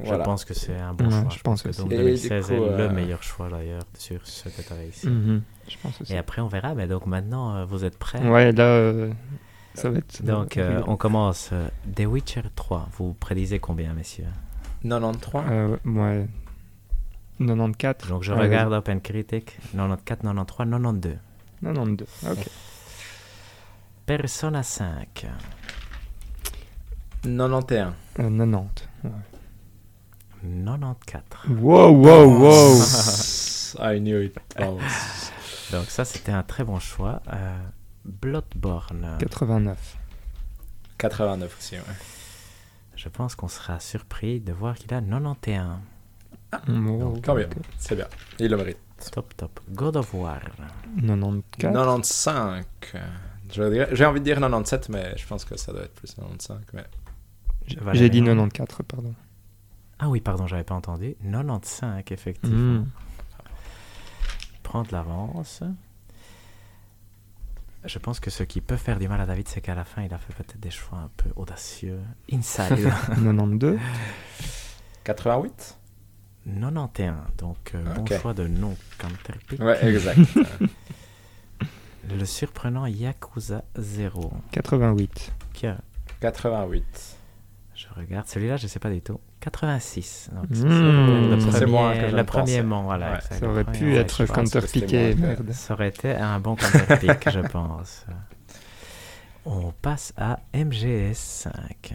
[0.00, 0.22] voilà.
[0.24, 1.28] Je pense que c'est un bon Ouais, choix.
[1.36, 1.68] je pense que.
[1.68, 4.72] Doom Et du 2016 coup, est euh, le meilleur choix d'ailleurs sur ce que tu
[4.72, 5.08] avais ici.
[5.08, 6.12] Mhm, Je pense aussi.
[6.14, 6.74] Et après, on verra.
[6.74, 8.26] Mais donc maintenant, euh, vous êtes prêts?
[8.26, 9.10] Ouais, là, euh,
[9.74, 10.22] ça va être.
[10.24, 11.50] Donc, euh, on commence.
[11.52, 12.88] euh, The Witcher 3.
[12.96, 14.24] Vous prédisez combien, messieurs?
[14.82, 16.26] 93 Euh, ouais.
[17.38, 18.08] 94.
[18.08, 19.58] Donc, je Ouais, regarde Open Critic.
[19.72, 21.18] 94, 93, 92.
[21.62, 22.06] 92.
[22.30, 22.38] Ok.
[24.06, 25.26] Persona 5.
[27.24, 27.92] 91.
[28.18, 28.88] Euh, 90.
[29.04, 29.10] ouais.
[30.42, 31.48] 94.
[31.60, 32.82] Wow, wow, wow.
[33.80, 34.38] I knew it.
[34.60, 34.78] Oh.
[35.70, 37.22] Donc, ça, c'était un très bon choix.
[37.32, 37.56] Euh,
[38.04, 39.16] Bloodborne.
[39.18, 39.96] 89.
[40.98, 41.82] 89 aussi, ouais.
[42.96, 45.78] Je pense qu'on sera surpris de voir qu'il a 91.
[46.52, 47.56] Oh, Tant bien, ok.
[47.78, 48.06] c'est bien.
[48.38, 48.78] Il le mérite.
[49.10, 49.60] Top, top.
[49.70, 50.40] God of War.
[51.00, 51.72] 94.
[51.72, 52.64] 95.
[53.52, 56.14] Je dirais- J'ai envie de dire 97, mais je pense que ça doit être plus
[56.14, 56.58] 95.
[56.74, 56.84] Mais...
[57.94, 59.14] J'ai dit 94, pardon.
[59.98, 61.16] Ah oui, pardon, j'avais pas entendu.
[61.22, 62.80] 95, effectivement.
[62.82, 62.86] Mm.
[64.62, 65.62] Prendre l'avance.
[67.84, 70.02] Je pense que ce qui peut faire du mal à David, c'est qu'à la fin,
[70.02, 71.98] il a fait peut-être des choix un peu audacieux.
[72.32, 72.78] Inside.
[73.08, 73.78] 92.
[75.04, 75.78] 88
[76.46, 77.14] 91.
[77.38, 79.60] Donc, bon choix de non counterpick.
[79.60, 80.18] Ouais, exact.
[82.16, 84.32] Le surprenant Yakuza 0.
[84.50, 85.32] 88.
[85.52, 85.78] Qui a-
[86.20, 87.16] 88.
[87.74, 88.26] Je regarde.
[88.26, 89.20] Celui-là, je sais pas du tout.
[89.40, 90.30] 86.
[90.32, 90.54] Donc, Mmh.
[90.54, 93.20] c'est le premier, ne mot, voilà.
[93.20, 95.16] Ça aurait pu être counterpiqué.
[95.52, 98.04] Ça aurait été un bon counterpick, je pense.
[99.44, 101.94] On passe à MGS5.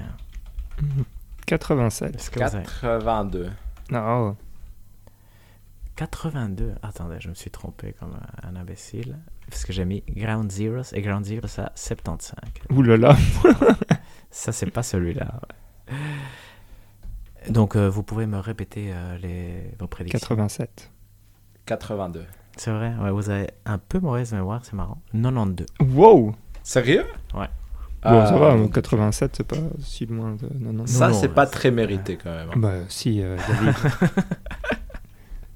[1.46, 2.16] 87.
[2.16, 3.50] Est-ce que vous avez- 82.
[3.94, 4.36] Oh.
[5.96, 6.76] 82.
[6.84, 9.18] Attendez, je me suis trompé comme un, imbécile.
[9.50, 12.36] Parce que j'ai mis Ground Zeroes et Ground Zeroes à 75.
[12.72, 13.18] Ouh là là.
[14.32, 15.40] Ça, c'est pas celui-là.
[17.50, 20.92] Donc, euh, vous pouvez me répéter euh, les, vos prédictions 87.
[21.66, 22.26] 82.
[22.58, 25.02] C'est vrai ouais, Vous avez un peu mauvaise mémoire, c'est marrant.
[25.14, 25.66] 92.
[25.80, 26.36] Wow.
[26.62, 27.06] Sérieux?
[27.34, 27.48] Ouais.
[28.10, 30.88] Bon, ça Ah, va, donc, 87, c'est pas si loin de 90.
[30.92, 32.50] Ça, non, c'est ouais, pas c'est- très mérité quand même.
[32.50, 32.58] hein.
[32.58, 33.76] Bah, si, euh, David.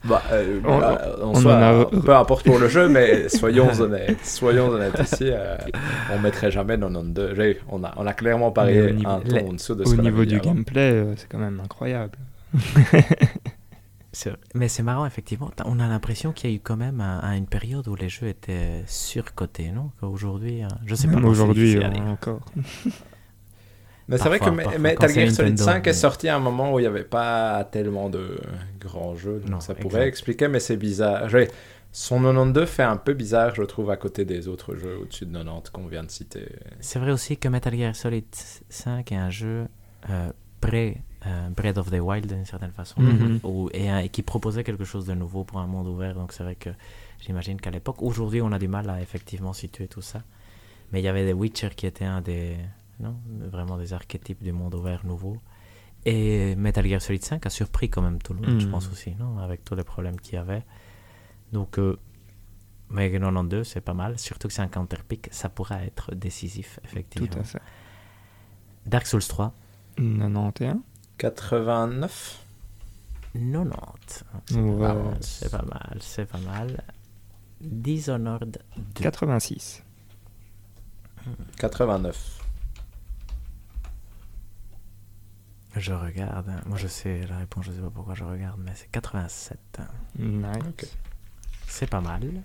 [0.03, 4.25] Bah, euh, On- bah, en on a- peu importe pour le jeu, mais soyons honnêtes.
[4.25, 5.55] Soyons honnêtes ici, euh,
[6.11, 7.33] on mettrait jamais 92.
[7.35, 9.93] J'ai- On a, on a clairement parié au niveau- un ton en dessous de ce
[9.93, 10.45] Au niveau du avant.
[10.55, 12.17] gameplay, euh, c'est quand même incroyable.
[14.55, 15.51] Mais c'est marrant, effectivement.
[15.65, 18.09] On a l'impression qu'il y a eu quand même un- un- une période où les
[18.09, 19.91] jeux étaient surcotés, non?
[20.03, 21.13] Euh, je sais pas.
[21.13, 22.41] Même c'est aujourd'hui, euh, encore.
[24.07, 26.73] Mais c'est vrai que Parfois, Metal Gear Solid Nintendo, 5 est sorti à un moment
[26.73, 28.37] où il n'y avait pas tellement de
[28.79, 29.81] grands jeux, donc Non, ça exact.
[29.87, 31.29] pourrait expliquer, mais c'est bizarre.
[31.93, 35.31] Son 92 fait un peu bizarre, je trouve, à côté des autres jeux au-dessus de
[35.31, 36.45] 90 qu'on vient de citer.
[36.81, 38.25] C'est vrai aussi que Metal Gear Solid
[38.69, 39.67] 5 est un jeu
[40.09, 43.39] euh, pré euh, Breath of the Wild d'une certaine façon, Mhm.
[43.43, 46.15] où- et, qui proposait quelque chose de nouveau pour un monde ouvert.
[46.15, 46.69] Donc c'est vrai que
[47.19, 50.23] j'imagine qu'à l'époque, aujourd'hui, on a du mal à effectivement situer tout ça.
[50.91, 52.57] Mais il y avait des Witcher qui étaient un des
[52.99, 53.15] non,
[53.49, 55.37] vraiment des archétypes du monde ouvert nouveau.
[56.05, 58.71] Et Metal Gear Solid 5 a surpris quand même tout le monde, je Mhm.
[58.71, 60.63] pense aussi, non, avec tous les problèmes qu'il y avait.
[61.51, 61.97] Donc euh,
[62.89, 66.87] mais 92, c'est pas mal, surtout que c'est un counter-pick, ça pourra être décisif, Tout
[66.89, 67.41] effectivement.
[67.41, 67.61] à fait.
[68.85, 69.53] Dark Souls 3,
[69.95, 70.79] 91
[71.21, 72.39] 89
[73.35, 74.23] 90.
[74.47, 74.79] C'est Ouais.
[74.79, 76.83] pas mal, c'est pas mal, c'est pas mal.
[77.61, 78.57] Dishonored
[78.95, 79.03] 2.
[79.03, 79.83] 86.
[81.57, 82.39] 89.
[85.77, 88.89] Je regarde, moi je sais la réponse, je sais pas pourquoi je regarde, mais c'est
[88.91, 89.79] 87.
[90.17, 90.97] Nice.
[91.67, 92.41] C'est pas mal.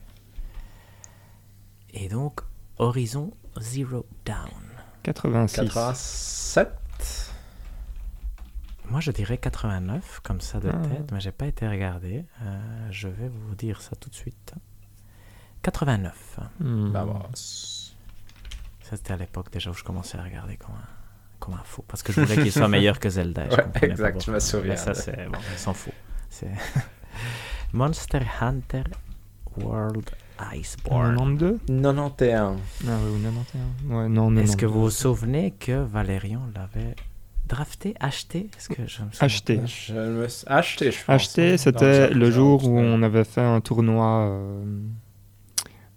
[1.94, 2.40] Et donc,
[2.78, 4.52] Horizon Zero Down.
[5.02, 5.56] 86.
[5.72, 6.68] 87
[8.90, 10.78] Moi je dirais 89, comme ça de Ah.
[10.88, 12.24] tête, mais j'ai pas été regardé.
[12.42, 14.54] Euh, je vais vous dire ça tout de suite.
[15.62, 16.38] 89.
[16.60, 16.90] Hmm.
[16.92, 20.88] Bah, Ça, c'était à l'époque déjà où je commençais à regarder comme un,
[21.40, 21.82] comme un fou.
[21.88, 23.46] Parce que je voulais qu'il soit meilleur que Zelda.
[23.50, 25.26] je exact, je me souviens Mais ça, c'est.
[25.28, 25.92] Bon, on s'en fout.
[27.72, 28.84] Monster Hunter
[29.56, 30.08] World
[30.54, 31.16] Iceborne.
[31.16, 32.58] 92 91.
[32.86, 33.90] Ah oui, ou 91.
[33.90, 34.40] Ouais, non, non.
[34.40, 36.94] Est-ce que vous vous souvenez que Valérian l'avait
[37.46, 39.60] drafté, acheté Est-ce que je me Acheté.
[39.66, 41.08] Je me acheté, je pense.
[41.08, 44.64] Acheté, c'était le jour où on avait fait un tournoi euh,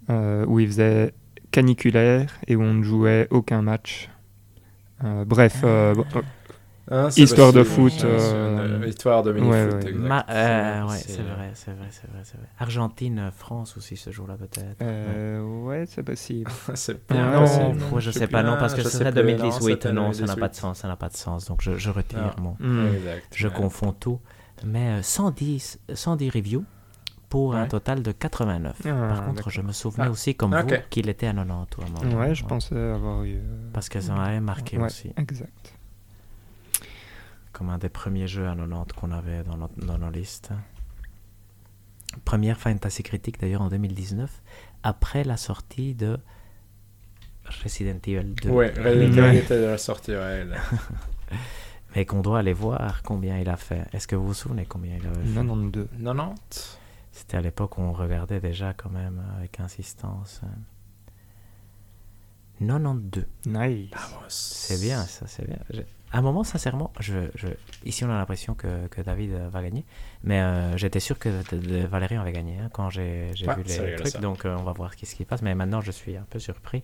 [0.09, 1.13] euh, où il faisait
[1.51, 4.09] caniculaire et où on ne jouait aucun match.
[5.03, 6.21] Euh, bref, euh, bon, euh,
[6.91, 9.53] Hein, Histoire de foot, euh, c'est- Histoire de mini-foot,
[9.83, 9.91] ouais, ouais.
[9.93, 12.47] Ma- euh, ouais, C'est- vrai, c'est vrai, c'est vrai, c'est vrai.
[12.57, 14.77] Argentine, France aussi ce jour-là peut-être.
[14.81, 16.49] euh, ouais, c'est possible.
[16.73, 17.83] c'est Ah, bien non, possible.
[17.93, 19.21] Ouais, je sais sais pas, non, parce Ah, que ce serait plus.
[19.21, 19.73] 2018.
[19.83, 20.39] c'était Non, ça n'a 2018.
[20.39, 21.45] pas de sens, ça n'a pas de sens.
[21.45, 22.41] Donc je, je retire Ah.
[22.41, 22.55] mon.
[22.59, 22.87] Hmm.
[22.95, 23.27] Exact.
[23.35, 23.53] Je ouais.
[23.53, 24.19] confonds tout.
[24.65, 26.65] Mais euh, 110, 110 reviews
[27.29, 28.81] pour un total de 89.
[28.85, 32.15] Ah, Par contre, je me souvenais Ah, aussi, comme vous, qu'il était à 90 ou
[32.17, 32.19] à.
[32.19, 33.35] Ouais, je pensais avoir eu.
[33.35, 35.11] euh, Parce que ça m'avait marqué aussi.
[35.15, 35.75] Exact.
[37.59, 40.49] Comme un des premiers jeux à 90 qu'on avait dans, notre- dans nos listes.
[42.23, 44.41] Première Fantasy Critique d'ailleurs en 2019,
[44.81, 46.17] après la sortie de
[47.63, 48.49] Resident Evil 2.
[48.49, 49.27] Ouais, Resident Ouais.
[49.29, 50.45] Evil était déjà sorti, ouais.
[50.45, 50.57] là.
[51.95, 53.85] Mais qu'on doit aller voir combien il a fait.
[53.93, 55.33] Est-ce que vous vous souvenez combien il avait fait?
[55.33, 55.87] 92.
[56.01, 56.79] 90
[57.11, 60.39] C'était à l'époque où on regardait déjà quand même avec insistance.
[62.59, 63.25] 92.
[63.47, 63.89] Nice.
[64.29, 65.57] C'est bien, ça, c'est bien.
[66.11, 67.47] À un moment, sincèrement, je, je...
[67.85, 69.85] ici on a l'impression que, que David euh, va gagner,
[70.23, 73.55] mais euh, j'étais sûr que de- de- Valérian avait gagné hein, quand j'ai j'ai Ouais,
[73.55, 74.19] vu les trucs, ça.
[74.19, 75.43] donc euh, on va voir ce qui, ce qui passe.
[75.43, 76.81] Mais maintenant, je suis un peu surpris.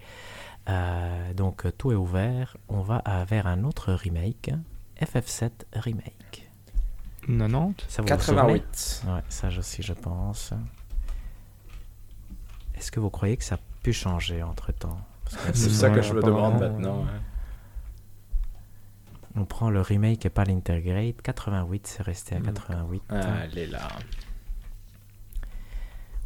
[0.69, 2.55] Euh, donc tout est ouvert.
[2.69, 4.51] On va vers un autre remake,
[5.01, 6.47] FF7 Remake.
[7.27, 9.03] 90 Ça vous vous souvenez 88.
[9.07, 10.53] Ouais, ça je- aussi je pense.
[12.75, 14.97] Est-ce que vous croyez que ça a pu changer entre temps
[15.53, 16.99] C'est ça que je me demande maintenant.
[16.99, 17.09] ouais.
[19.37, 21.21] On prend le remake et pas l'integrate.
[21.21, 22.43] 88, c'est resté à Mm.
[22.43, 23.03] 88.
[23.09, 23.87] Ah, elle est là.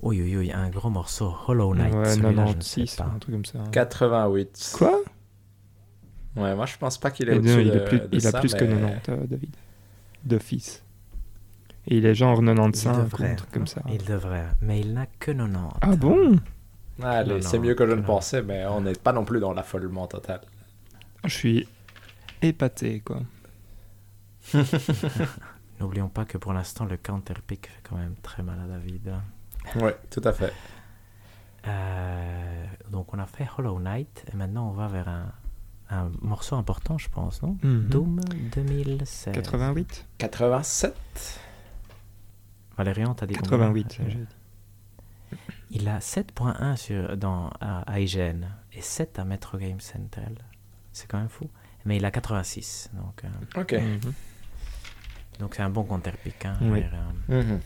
[0.01, 1.35] Oui, oui, oui, un gros morceau.
[1.47, 1.93] Hollow Knight.
[1.93, 3.03] Ouais, celui-là, je ne sais 96, pas.
[3.15, 3.59] un truc comme ça.
[3.71, 4.73] 88.
[4.77, 5.01] Quoi?
[6.35, 8.27] Ouais, moi je pense pas qu'il est Et au-dessus il, de, est plus, de il
[8.27, 9.55] a plus que mais- 90, euh, David.
[10.23, 10.83] D'office.
[11.87, 13.31] Et il est genre 95 Il ou devrait.
[13.31, 13.81] un truc comme ça.
[13.91, 15.77] Il devrait, mais il n'a que 90.
[15.81, 16.39] Ah bon?
[17.01, 20.05] Allez, c'est mieux que je ne pensais, mais on n'est pas non plus dans l'affolement
[20.07, 20.41] total.
[21.25, 21.67] Je suis
[22.41, 23.21] épaté, quoi.
[25.79, 29.13] N'oublions pas que pour l'instant, le counterpick fait quand même très mal à David.
[29.75, 30.53] Ouais, tout à fait.
[31.67, 35.31] Euh, donc, on a fait Hollow Knight et maintenant, on va vers un,
[35.89, 37.57] un morceau important, je pense, non?
[37.63, 37.87] Mhm.
[37.89, 38.19] Doom
[38.55, 39.33] 2016.
[39.33, 41.39] 88 87
[42.77, 43.57] Valérian, t'as dit combien?
[43.73, 45.37] 88, j'ai dit.
[45.71, 50.21] Il a 7.1 sur, dans, à, à IGN et 7 à Metro Game Center.
[50.93, 51.49] c'est quand même fou.
[51.85, 53.73] Mais il a 86, donc euh, Ok.
[53.73, 54.13] Mhm.
[55.39, 56.45] donc c'est un bon counterpick.
[56.45, 56.57] hein.
[56.61, 56.83] Oui.
[57.29, 57.59] Euh, Mhm.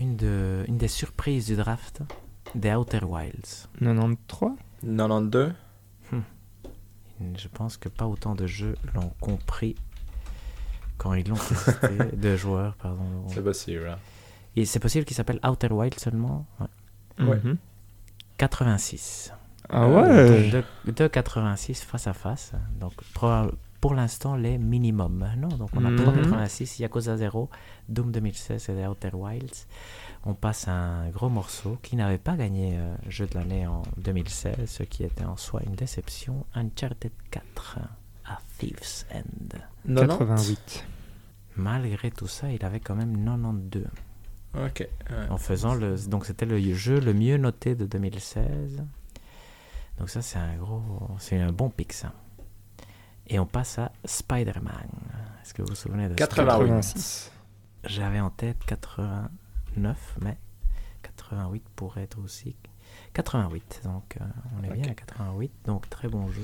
[0.00, 2.02] une, de, une des surprises du draft,
[2.54, 3.68] des Outer Wilds.
[3.80, 4.52] 93
[4.82, 5.52] 92
[7.36, 9.74] Je pense que pas autant de jeux l'ont compris
[10.98, 13.26] quand ils l'ont testé, de joueurs, pardon.
[13.28, 13.88] C'est possible.
[13.88, 13.98] hein.
[14.56, 16.46] Et c'est possible qu'il s'appelle Outer Wild seulement?
[16.60, 17.24] Ouais.
[17.26, 17.36] Ouais.
[17.44, 17.56] Mhm.
[18.38, 19.32] 86.
[19.72, 20.50] Ah Euh, ouais?
[20.86, 22.52] de, de 86 face à face.
[22.80, 22.92] Donc
[23.80, 25.24] pour, l'instant les minimums.
[25.38, 25.96] Non, donc on a Mhm.
[25.96, 27.48] 386, Yakuza 0,
[27.88, 29.66] Doom 2016 et The Outer Wilds.
[30.26, 33.82] On passe à un gros morceau qui n'avait pas gagné euh, jeu de l'année en
[33.96, 36.44] 2016, ce qui était en soi une déception.
[36.54, 37.78] Uncharted 4
[38.26, 39.58] à Thieves End.
[39.94, 40.84] 90 88.
[41.56, 43.86] Malgré tout ça, il avait quand même 92.
[44.56, 44.80] Ok.
[44.80, 44.86] ouais.
[45.30, 45.96] En faisant le.
[46.08, 48.82] Donc c'était le jeu le mieux noté de 2016.
[50.00, 50.82] Donc ça, c'est un gros.
[51.18, 52.12] C'est un bon pic, ça.
[53.26, 54.88] Et on passe à Spider-Man.
[55.42, 56.66] Est-ce que vous vous souvenez de 88.
[56.68, 57.30] 86.
[57.84, 60.38] J'avais en tête 89, mais
[61.02, 62.56] 88 pourrait être aussi
[63.12, 63.82] 88.
[63.84, 64.24] Donc euh,
[64.58, 65.52] on est bien à 88.
[65.66, 66.42] Donc très bon jeu.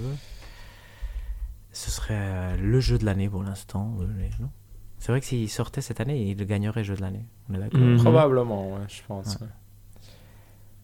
[1.73, 3.97] Ce serait euh, le jeu de l'année pour l'instant.
[4.01, 4.51] euh, non
[4.99, 7.27] C'est vrai que s'il sortait cette année, il gagnerait jeu de l'année.
[7.51, 7.81] On est d'accord?
[7.81, 8.03] Mhm.
[8.03, 9.37] Probablement, ouais, je pense.
[9.41, 9.49] ouais.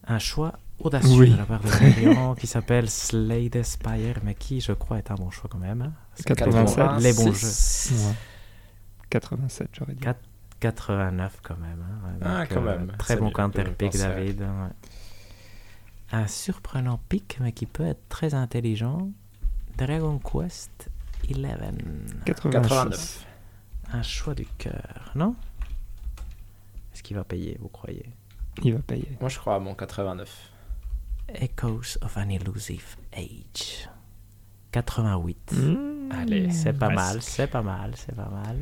[0.06, 1.30] un choix audacieux Oui.
[1.32, 5.14] de la part de Valérian qui s'appelle Slade Spire, mais qui, je crois, est un
[5.14, 5.82] bon choix quand même.
[5.82, 5.92] hein.
[6.14, 6.84] C'est 87.
[7.00, 7.48] Les bons jeux.
[7.48, 8.06] 86.
[8.08, 8.14] Ouais.
[9.10, 10.00] 87, j'aurais dit.
[10.00, 10.20] Quatre-
[10.60, 11.82] 89 quand même.
[11.82, 12.06] hein.
[12.06, 12.92] Ouais, Ah, donc, quand même.
[12.98, 13.98] Très bon mieux que counter je pick, pensais.
[14.08, 14.40] David.
[14.42, 14.68] ouais.
[16.12, 19.10] Un surprenant pick, mais qui peut être très intelligent.
[19.78, 20.90] Dragon Quest
[21.28, 21.36] 11.
[22.26, 22.52] 86.
[22.52, 23.26] 89.
[23.94, 25.34] Un choix du cœur, non?
[26.94, 28.06] Est-ce qu'il va payer, vous croyez?
[28.62, 29.16] Il va payer.
[29.20, 30.51] Moi, je crois à mon 89.
[31.34, 33.88] Echoes of an Elusive Age.
[34.72, 35.52] 88.
[35.52, 36.12] Mmh.
[36.12, 38.56] Allez, c'est pas mal, c'est pas mal, c'est pas mal.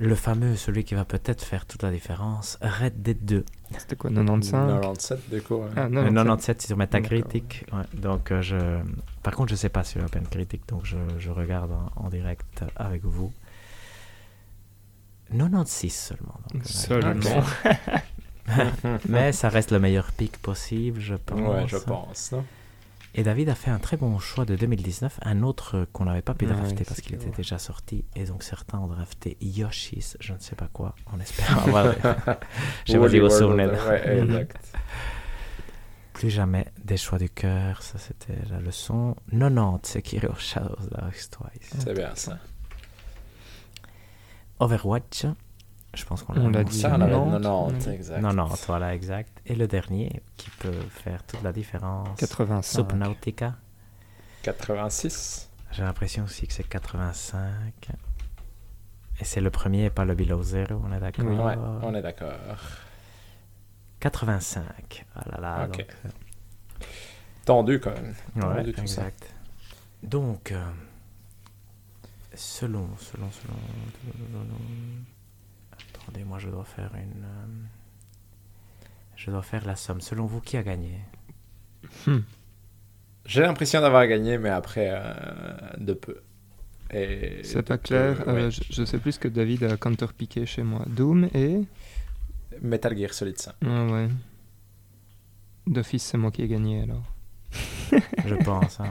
[0.00, 3.44] Le fameux, celui qui va peut-être faire toute la différence, Red Dead 2.
[3.76, 4.50] C'était quoi, 95
[4.80, 5.54] 97, du coup.
[5.56, 5.68] ouais.
[5.76, 6.14] Ah, Euh, 97.
[6.14, 7.64] 97 sur Metacritic.
[7.72, 8.56] Ouais, donc, euh, je...
[9.24, 12.64] Par contre, je sais pas sur Open Critic, donc je, je regarde en, en direct
[12.76, 13.32] avec vous.
[15.30, 16.40] 96 seulement.
[16.54, 17.42] donc, Seulement.
[19.08, 21.40] Mais ça reste le meilleur pick possible, je pense.
[21.40, 22.32] Ouais, je pense.
[22.32, 22.44] non
[23.14, 26.34] Et David a fait un très bon choix de 2019, un autre qu'on n'avait pas
[26.34, 28.04] pu drafter c'est parce qu'il était déjà sorti.
[28.16, 31.94] Et donc certains ont drafté Yoshi's, je ne sais pas quoi, en espérant avoir.
[33.30, 33.66] souvenez.
[33.66, 34.30] Ouais, Mhm.
[34.30, 34.56] exact.
[36.14, 39.14] Plus jamais des choix du cœur, ça c'était la leçon.
[39.30, 41.70] 90, Sekiro Shadows Dark Twice.
[41.78, 42.38] C'est bien ça.
[44.60, 45.26] Overwatch,
[45.98, 46.78] je pense qu'on On l'a dit.
[46.78, 47.94] Ça, on avait 90, 90, ouais.
[47.94, 48.20] exact.
[48.22, 49.40] 90, voilà, exact.
[49.46, 52.18] Et le dernier qui peut faire toute la différence?
[52.18, 52.62] 85.
[52.62, 53.54] Subnautica.
[54.42, 55.50] 86.
[55.72, 57.42] J'ai l'impression aussi que c'est 85.
[59.20, 61.24] Et c'est le premier et pas le Below Zero, on est d'accord?
[61.26, 62.32] Ouais, on est d'accord.
[64.00, 65.04] 85.
[65.16, 65.66] Ah là là.
[65.66, 65.76] Ok.
[65.78, 66.08] donc, euh,
[67.44, 68.14] Tendu quand même.
[68.36, 69.02] Ouais, Tendu tout ça.
[69.02, 69.34] exact.
[70.04, 70.64] Donc, euh,
[72.34, 73.56] selon, selon, selon,
[76.08, 77.22] Attendez, moi je dois faire une.
[77.24, 78.86] euh,
[79.16, 80.00] Je dois faire la somme.
[80.00, 81.00] Selon vous, qui a gagné?
[82.06, 82.20] Hmm.
[83.26, 85.12] J'ai l'impression d'avoir gagné, mais après, euh,
[85.76, 86.20] de peu.
[86.90, 88.24] C'est pas clair.
[88.24, 88.50] peu, euh, ouais.
[88.50, 90.82] je, je sais plus que David a counterpiqué chez moi.
[90.86, 91.60] Doom et.
[92.62, 93.54] Metal Gear Solid 5.
[93.66, 94.08] Ah ouais.
[95.66, 97.04] D'office, c'est moi qui ai gagné alors.
[98.24, 98.80] Je pense.
[98.80, 98.90] hein,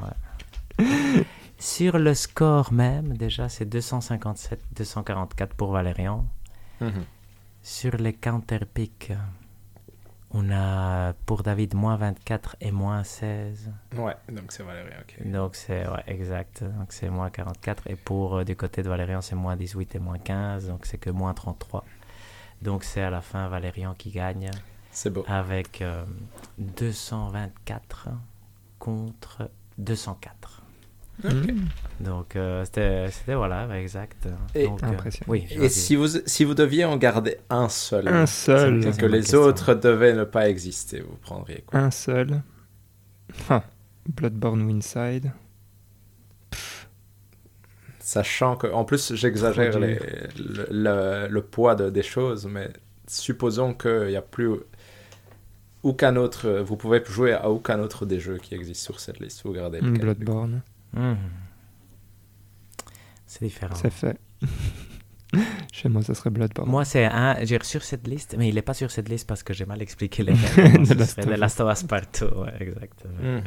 [0.79, 1.23] ouais.
[1.57, 6.27] Sur le score même, déjà, c'est 257-244 pour Valérian.
[6.81, 7.03] Mhm.
[7.63, 9.11] Sur les counterpicks,
[10.31, 13.71] on a pour David moins 24 et moins 16.
[13.95, 15.31] Ouais, donc c'est Valérie, ok.
[15.31, 16.63] Donc c'est ouais, exact.
[16.63, 17.87] Donc c'est moins 44.
[17.87, 20.67] Et pour euh, du côté de Valérian, c'est moins 18 et moins 15.
[20.67, 21.83] Donc c'est que moins 33.
[22.61, 24.49] Donc c'est à la fin Valérian qui gagne
[24.91, 25.23] C'est beau.
[25.27, 26.05] avec euh,
[26.57, 28.09] 224
[28.79, 30.56] contre 204.
[31.23, 31.65] Hmm.
[31.99, 34.27] Donc euh, c'était voilà, exact.
[34.53, 34.95] Et- Donc, euh,
[35.27, 38.81] oui, Et si vous, si vous deviez en garder un seul, Un seul.
[38.95, 39.39] Que les question.
[39.39, 41.79] autres devaient ne pas exister, vous prendriez quoi?
[41.79, 42.41] Un seul.
[43.49, 43.63] Ah.
[44.07, 45.31] Bloodborne Winside.
[47.99, 49.97] Sachant que, en plus, j'exagère le,
[50.71, 52.69] le- le poids de- des choses, mais
[53.07, 54.51] supposons qu'il n'y a plus
[55.83, 59.41] aucun autre, vous pouvez jouer à aucun autre des jeux qui existent sur cette liste.
[59.43, 60.15] Vous gardez lequel,
[60.93, 61.17] Mhm.
[63.25, 63.75] C'est différent.
[63.75, 64.17] C'est fait.
[65.73, 66.69] Chez moi, ça serait Bloodborne.
[66.69, 67.43] Moi, c'est un.
[67.43, 69.81] J'ai sur cette liste, mais il n'est pas sur cette liste parce que j'ai mal
[69.81, 70.79] expliqué les règles.
[70.79, 71.39] De Ce Last serait of de Us.
[71.39, 73.21] Last of Us partout, ouais, exactement.
[73.21, 73.43] Mhm.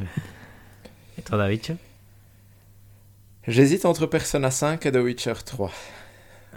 [1.19, 1.77] Et toi, David?
[3.49, 5.73] J'hésite entre Persona 5 et The Witcher 3.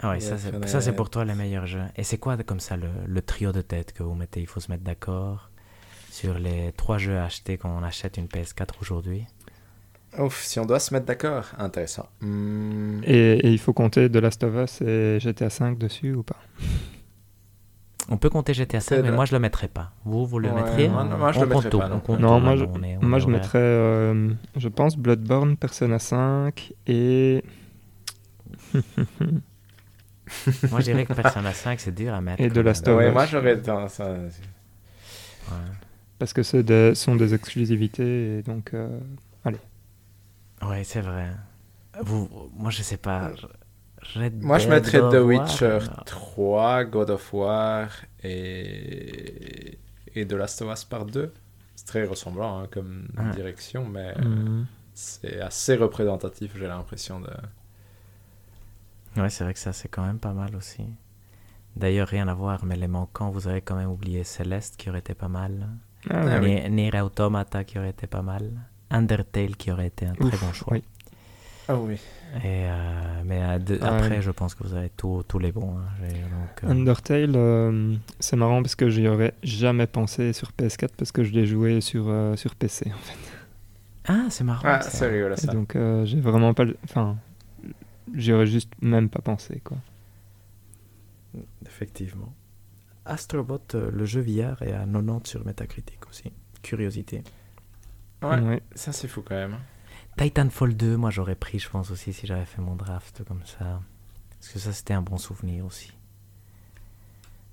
[0.02, 1.84] Ah oui, ça c'est, pour toi les meilleurs jeux.
[1.96, 4.40] Et c'est quoi comme ça le, le trio de tête que vous mettez?
[4.40, 5.50] Il faut se mettre d'accord
[6.10, 9.26] sur les trois jeux achetés quand on achète une PS4 aujourd'hui.
[10.18, 12.08] Ouf, si on doit se mettre d'accord, intéressant.
[12.20, 13.00] Hmm.
[13.04, 16.36] Et, et il faut compter The Last of Us et GTA 5 dessus ou pas?
[18.10, 19.92] On peut compter GTA 5, C'est mais moi je le mettrais pas.
[20.04, 20.88] Vous, vous le Ouais, mettriez?
[20.88, 22.02] moi, non, moi, je On le compte mettrais tout, pas, non.
[22.06, 25.98] on Non, moi, je, on est- on moi je mettrais, euh, je pense, Bloodborne, Persona
[25.98, 27.42] 5 et.
[30.70, 32.42] Moi je dirais que Persona 5 c'est dur à mettre.
[32.42, 33.12] Et The Last of Ouais, Us.
[33.12, 34.28] moi j'aurais tendance à- Ouais.
[36.18, 38.72] Parce que ce sont des exclusivités et donc.
[38.74, 38.88] euh,
[40.68, 41.30] Ouais, c'est vrai.
[42.02, 43.30] Vous, moi, je sais pas.
[44.14, 47.88] Red Moi je mettrais The War, Witcher euh, 3, God of War
[48.22, 49.78] et,
[50.14, 51.32] et The Last of Us par 2.
[51.74, 54.66] C'est très ressemblant hein, comme direction, mais mhm.
[54.92, 57.30] c'est assez représentatif, j'ai l'impression de.
[59.20, 60.84] Ouais, c'est vrai que ça, c'est quand même pas mal aussi.
[61.76, 65.00] D'ailleurs, rien à voir, mais les manquants, vous avez quand même oublié Céleste qui aurait
[65.00, 65.68] été pas mal.
[66.10, 66.68] Ah, Ah oui.
[66.70, 68.50] Nier Automata qui aurait été pas mal.
[68.90, 70.72] Undertale qui aurait été un très Ouf, bon choix.
[70.74, 70.82] oui.
[71.66, 71.94] Ah oui.
[72.42, 75.50] Et euh, mais euh, de- Ah, après, je pense que vous avez tous tous les
[75.50, 75.78] bons.
[75.78, 75.84] hein.
[76.02, 81.10] Donc, euh, Undertale, euh, c'est marrant parce que j'y aurais jamais pensé sur PS4 parce
[81.12, 82.92] que je l'ai joué sur, euh, sur PC.
[82.92, 83.18] en fait.
[84.06, 84.62] Ah, c'est marrant.
[84.68, 85.52] Ah, c'est rigolo Et ça.
[85.52, 86.64] donc euh, j'ai vraiment pas.
[86.64, 87.16] le- Enfin,
[88.14, 89.78] j'y aurais juste même pas pensé quoi.
[91.66, 92.32] Effectivement.
[93.06, 96.32] Astrobot, le jeu VR, est à 90 sur Metacritic aussi.
[96.62, 97.22] Curiosité.
[98.30, 98.62] Ouais, Ouais.
[98.74, 99.56] ça c'est fou quand même.
[100.16, 103.80] Titanfall 2, moi j'aurais pris, je pense aussi, si j'avais fait mon draft comme ça.
[104.40, 105.92] Parce que ça, c'était un bon souvenir aussi.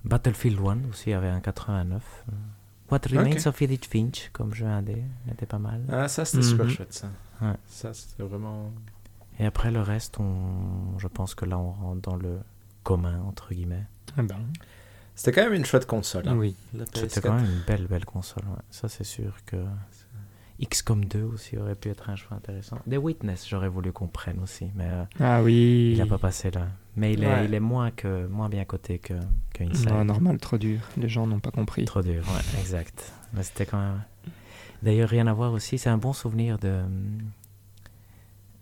[0.03, 2.03] Battlefield 1 aussi avait un 89.
[2.29, 2.31] Euh,
[2.91, 3.47] What Remains Ok.
[3.47, 5.81] of Edith Finch, comme jeu indé, était pas mal.
[5.89, 6.71] Ah, ça c'était super Mhm.
[6.71, 7.07] chouette ça.
[7.41, 7.53] Ouais.
[7.67, 8.71] Ça c'était vraiment.
[9.39, 12.39] Et après le reste, on, je pense que là on rentre dans le
[12.83, 13.85] commun, entre guillemets.
[14.17, 14.39] Ah ben,
[15.15, 16.27] C'était quand même une chouette console.
[16.27, 16.35] hein.
[16.35, 16.55] oui.
[16.77, 17.21] C'était PS4.
[17.21, 18.43] quand même une belle, belle console.
[18.45, 18.61] ouais.
[18.71, 19.57] Ça, c'est sûr que.
[20.65, 22.77] XCOM 2 aussi aurait pu être un choix intéressant.
[22.89, 25.91] The Witness, j'aurais voulu qu'on prenne aussi, mais euh, Ah oui.
[25.93, 26.67] il n'a pas passé là.
[26.95, 29.13] Mais il est, il est moins, que, moins bien coté que,
[29.53, 29.89] que Inside.
[29.89, 30.79] Non, normal, trop dur.
[30.97, 31.85] Les gens n'ont pas compris.
[31.85, 33.11] Trop dur, ouais, exact.
[33.33, 34.01] Mais c'était quand même.
[34.83, 36.81] D'ailleurs, rien à voir aussi, c'est un bon souvenir de,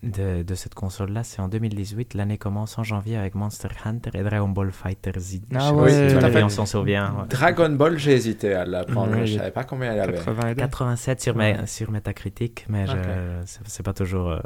[0.03, 1.23] de, de cette console-là.
[1.23, 5.41] C'est en 2018, l'année commence en janvier avec Monster Hunter et Dragon Ball Fighter Z.
[5.55, 6.43] Ah si tout à fait.
[6.43, 7.13] on s'en souvient.
[7.15, 7.27] ouais.
[7.27, 9.11] Dragon Ball, j'ai hésité à la prendre.
[9.17, 10.13] Ouais, je savais pas combien elle avait.
[10.17, 10.61] 80 et des.
[10.61, 11.57] 87 sur, Ouais.
[11.67, 13.43] Sur Metacritic, mais je- Ok.
[13.45, 14.39] c'est c'est pas toujours euh,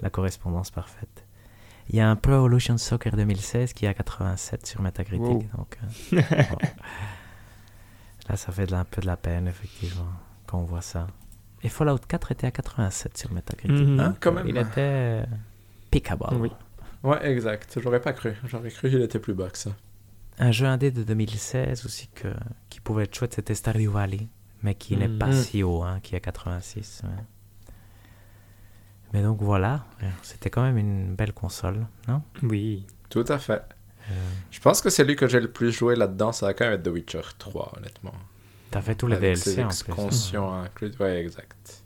[0.00, 1.26] la correspondance parfaite.
[1.88, 5.20] Il y a un Pro Evolution Soccer 2016 qui a 87 sur Metacritic.
[5.20, 5.46] Wow.
[5.56, 5.78] Donc,
[6.12, 6.58] euh, bon.
[8.28, 10.06] Là, ça fait de la- un peu de la peine, effectivement,
[10.46, 11.06] quand on voit ça.
[11.62, 13.86] Et Fallout 4 était à 87 sur Metacritic.
[13.86, 14.00] Mhm.
[14.00, 14.48] Hein, quand même.
[14.48, 15.24] Il était euh,
[15.90, 16.26] pickable.
[16.32, 16.50] Oui.
[17.04, 17.78] Ouais, exact.
[17.80, 18.34] J'aurais pas cru.
[18.46, 19.70] J'aurais cru qu'il était plus bas que ça.
[20.38, 22.28] Un jeu indé de 2016 aussi que,
[22.70, 24.26] qui pouvait être chouette, c'était Stardew Valley,
[24.62, 25.32] mais qui n'est pas Mhm.
[25.34, 27.02] si haut, hein, qui est 86.
[27.04, 27.10] ouais.
[29.12, 29.84] Mais donc voilà,
[30.22, 32.22] c'était quand même une belle console, non?
[32.42, 32.86] Oui.
[33.10, 33.62] Tout à fait.
[34.10, 34.14] Euh,
[34.50, 36.82] Je pense que celui que j'ai le plus joué là-dedans, ça va quand même être
[36.82, 38.14] The Witcher 3, honnêtement.
[38.72, 39.62] T'as fait tous les Avec DLC en plus.
[39.62, 39.66] hein.
[39.68, 40.98] extensions incluses.
[40.98, 41.78] Ouais, exact.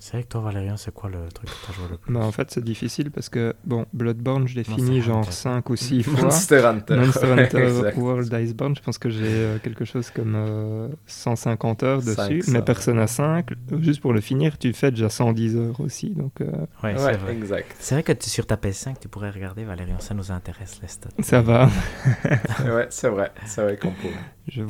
[0.00, 2.14] C'est vrai que toi, Valérian, c'est quoi le truc que t'as joué le plus?
[2.14, 5.32] Bah, en fait, c'est difficile parce que, bon, Bloodborne, je l'ai fini genre Hunter.
[5.32, 6.22] 5 ou 6 fois.
[6.22, 6.96] Monster Hunter.
[6.96, 7.90] Monster Hunter.
[7.96, 12.40] World Iceborne, je pense que j'ai euh, quelque chose comme euh, 150 heures dessus.
[12.42, 16.10] 500, mais Persona 5, juste pour le finir, tu fais déjà 110 heures aussi.
[16.10, 16.46] Donc euh,
[16.82, 17.32] Ouais, c'est Ouais, vrai.
[17.34, 17.76] exact.
[17.78, 20.88] C'est vrai que tu- sur ta PS5, tu pourrais regarder, Valérian, ça nous intéresse, les
[20.88, 21.10] stats.
[21.20, 21.68] ça va.
[22.64, 23.30] ouais, c'est vrai.
[23.44, 24.14] C'est vrai qu'on pourrait.
[24.48, 24.62] Je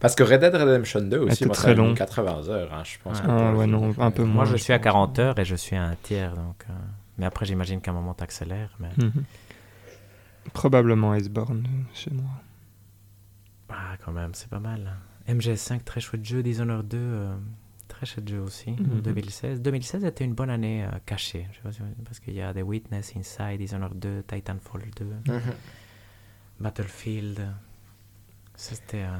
[0.00, 1.94] Parce que Red Dead Redemption 2 aussi, moi, très long.
[1.94, 3.20] 80 heures, hein, je pense.
[3.26, 4.84] Ah, ouais, non, un peu Moi, moins, je je suis à pense.
[4.84, 6.64] 40 heures et je suis à un tiers, donc...
[6.70, 6.72] euh,
[7.18, 8.88] Mais après, j'imagine qu'à un moment, t'accélères, mais...
[8.96, 9.24] Mhm.
[10.52, 12.30] Probablement Iceborne euh, chez moi.
[13.70, 14.92] Ah, quand même, c'est pas mal.
[15.28, 16.42] MGS5, très chouette jeu.
[16.42, 17.34] Dishonored 2, euh,
[17.88, 18.72] très chouette jeu aussi.
[18.72, 19.00] Mhm.
[19.00, 19.62] 2016.
[19.62, 21.48] 2016 était une bonne année euh, cachée.
[21.50, 25.32] Je sais pas si- parce qu'il y a des Witness, Inside, Dishonored 2, Titanfall 2,
[25.32, 25.40] Mhm.
[26.60, 27.40] Battlefield.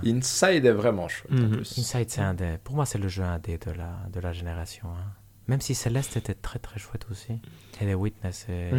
[0.04, 1.56] Inside est vraiment chouette en Mhm.
[1.56, 1.78] plus.
[1.78, 2.58] Inside, c'est un des.
[2.62, 4.88] Pour moi, c'est le jeu indé de la, de la génération.
[4.88, 5.12] hein.
[5.48, 7.40] Même si Celeste était très très chouette aussi.
[7.80, 8.70] Et les Witness est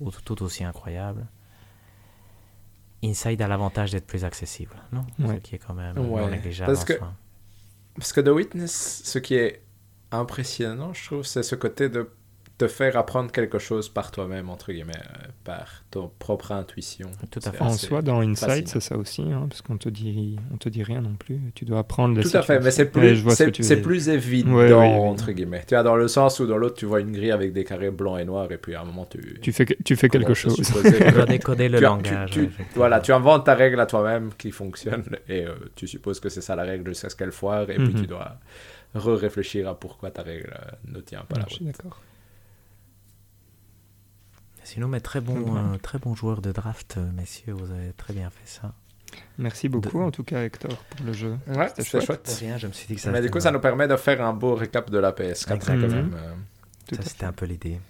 [0.00, 1.26] ou- tout aussi incroyable.
[3.02, 5.04] Inside a l'avantage d'être plus accessible, non?
[5.18, 5.34] Ouais.
[5.36, 7.12] Ce qui est quand même Ouais, non négligeable parce en que- soi.
[7.96, 9.62] Parce que The Witness, ce qui est
[10.10, 12.10] impressionnant, je trouve, c'est ce côté de
[12.56, 17.10] te faire apprendre quelque chose par toi-même, entre guillemets, euh, par ton propre intuition.
[17.32, 17.60] Tout à fait.
[17.60, 20.84] En soi, dans Insight, c'est ça aussi, hein, parce qu'on te dit, on te dit
[20.84, 21.40] rien non plus.
[21.56, 22.84] Tu dois apprendre les Tout à fait, mais c'est.
[22.96, 25.64] Ouais, plus, je ce plus évident, Ouais, entre guillemets.
[25.66, 27.90] Tu vois, dans le sens où dans l'autre, tu vois une grille avec des carrés
[27.90, 29.40] blancs et noirs, et puis à un moment, tu...
[29.42, 30.54] Tu fais, tu fais quelque chose.
[30.56, 32.30] Tu dois décoder le Tu as- langage.
[32.30, 36.28] tu- voilà, tu inventes ta règle à toi-même qui fonctionne, et euh, tu supposes que
[36.28, 38.00] c'est ça la règle jusqu'à ce qu'elle foire, et puis Mhm.
[38.02, 38.36] tu dois
[38.94, 41.54] re-réfléchir à pourquoi ta règle euh, ne tient pas la je route.
[41.56, 42.00] suis d'accord.
[44.64, 45.60] Sinon, mais très bon, Ouais.
[45.74, 47.52] euh, très bon joueur de draft, euh, messieurs.
[47.52, 48.72] Vous avez très bien fait ça.
[49.38, 51.36] Merci beaucoup, De- en tout cas, Hector, pour le jeu.
[51.46, 52.04] Ouais, C'était chouette.
[52.04, 52.36] chouette.
[52.40, 53.10] rien, je me suis dit que ça.
[53.12, 55.76] Mais du coup, ça nous permet de faire un beau récap de la PS4 quand
[55.76, 56.16] même.
[56.88, 57.80] Tout Ça, c'était un peu l'idée.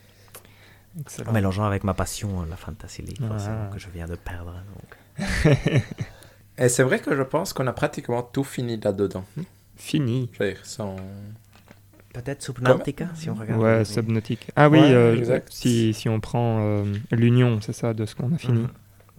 [1.26, 3.28] En mélangeant avec ma passion, euh, la Fantasy League, Ah.
[3.28, 4.62] forcément, que je viens de perdre.
[4.74, 5.18] Donc.
[6.58, 9.24] Et c'est vrai que je pense qu'on a pratiquement tout fini là-dedans.
[9.76, 10.30] Fini.
[10.34, 10.94] Je veux dire, sans...
[12.14, 13.60] Peut-être Subnautica, si on regarde.
[13.60, 14.46] Ouais, les- Subnautica.
[14.56, 18.32] Ah oui, Ouais, euh, si, si on prend euh, l'union, c'est ça, de ce qu'on
[18.34, 18.60] a fini.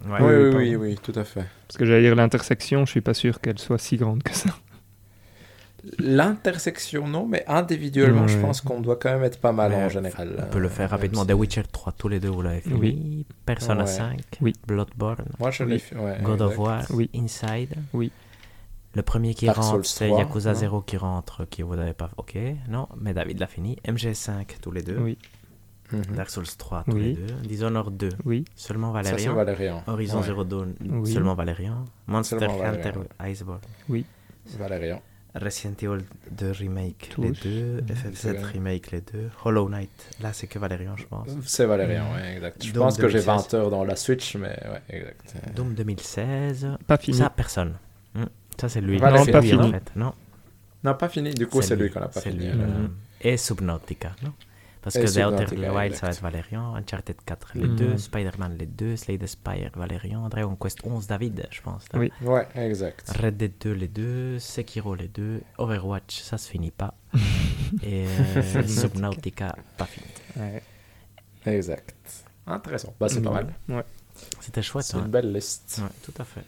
[0.06, 0.12] Mhm.
[0.12, 0.20] Ouais.
[0.22, 1.46] oui, oui, oui, tout à fait.
[1.68, 4.50] Parce que j'allais dire l'intersection, je suis pas sûr qu'elle soit si grande que ça.
[6.00, 10.36] L'intersection, non, mais individuellement, je pense qu'on doit quand même être pas mal en général.
[10.48, 11.26] On peut le faire Euh, rapidement.
[11.26, 12.76] The Witcher 3, tous les deux, vous l'avez fini.
[12.80, 13.26] Oui.
[13.46, 13.88] Persona Ouais.
[13.88, 14.54] 5, Oui.
[14.68, 15.72] Bloodborne, Moi, je Oui.
[15.74, 15.96] l'ai fait.
[15.96, 16.58] ouais, God of.
[16.58, 17.10] War, Oui.
[17.16, 17.76] Inside.
[17.94, 18.12] Oui.
[18.96, 21.94] Le premier qui Dark rentre, c'est 3, Yakuza non 0 qui rentre, qui vous n'avez
[21.94, 22.10] pas.
[22.18, 22.38] Ok,
[22.70, 23.78] non, mais David l'a fini.
[23.86, 24.98] MG5, tous les deux.
[24.98, 25.18] Oui,
[25.92, 26.16] Mhm.
[26.16, 27.02] Dark Souls 3, tous Oui.
[27.04, 27.34] les deux.
[27.48, 29.36] Dishonored 2, oui, seulement Valérian.
[29.36, 29.84] Valérian.
[29.86, 30.24] Horizon Ouais.
[30.26, 31.14] Zero Dawn, Oui.
[31.14, 31.86] seulement Valérian.
[32.08, 33.04] Monster Seulement Hunter Valérian.
[33.32, 33.60] Iceborne.
[34.58, 35.02] Valérian.
[35.36, 37.84] Resident Evil 2 Remake, les deux.
[37.88, 37.94] C'est
[38.30, 38.52] FF7 vrai.
[38.54, 39.30] Remake, les deux.
[39.44, 39.90] Hollow Knight,
[40.22, 41.28] là c'est que Valérian, je pense.
[41.46, 42.64] C'est Valérian, ouais, exact.
[42.66, 43.52] Je Doom pense que j'ai 2016.
[43.52, 45.54] 20 heures dans la Switch, mais ouais, exact.
[45.54, 46.78] Doom 2016.
[46.88, 47.18] pas fini.
[47.18, 47.74] Ça, personne.
[48.60, 48.98] Ça, c'est lui.
[48.98, 49.64] Voilà, Non, c'est pas lui, fini.
[49.64, 49.92] En fait.
[49.96, 50.14] Non,
[50.84, 51.34] Non, pas fini.
[51.34, 52.46] Du coup, c'est lui qu'on n'a pas c'est fini.
[52.46, 52.90] lui, euh, Mhm.
[53.22, 54.34] Et Subnautica, non?
[54.82, 55.96] Parce Et que The Outer Wild, exact.
[55.96, 56.76] ça va être Valérian.
[56.76, 57.76] Uncharted 4, les Mhm.
[57.76, 57.98] deux.
[57.98, 58.96] Spider-Man, les deux.
[58.96, 60.30] Slay the Spire, Valérian.
[60.30, 61.92] Dragon Quest 11, David, je pense.
[61.92, 62.00] là.
[62.00, 62.12] Oui.
[62.22, 63.10] Ouais, exact.
[63.20, 64.38] Red Dead 2, les deux.
[64.38, 65.42] Sekiro, les deux.
[65.58, 66.94] Overwatch, ça se finit pas.
[67.84, 70.06] Et euh, Subnautica, pas fini.
[70.38, 70.62] Ouais.
[71.48, 71.96] Exact.
[72.46, 72.94] Intéressant.
[73.00, 73.54] Bah, c'est pas mal.
[73.70, 73.84] Ouais.
[74.40, 75.02] C'était chouette, C'est hein.
[75.06, 75.82] une belle liste.
[75.84, 76.42] Ouais, tout à fait.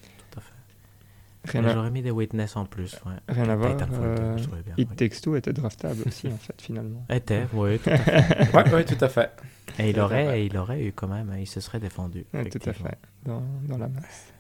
[1.48, 2.95] Rien, à, J'aurais mis des Witness en plus.
[3.06, 3.14] Ouais.
[3.30, 3.72] rien à voir.
[3.78, 4.95] Titanfall 2, euh, bien, It oui.
[4.95, 7.06] Takes Two était draftable aussi, en fait, finalement.
[7.10, 8.53] Était, oui, tout à fait.
[8.53, 9.32] Ouais, ouais, tout à fait.
[9.80, 12.26] Et il aurait, et il aurait eu quand même, il se serait défendu.
[12.34, 14.34] Ouais, tout à fait, dans, dans la masse.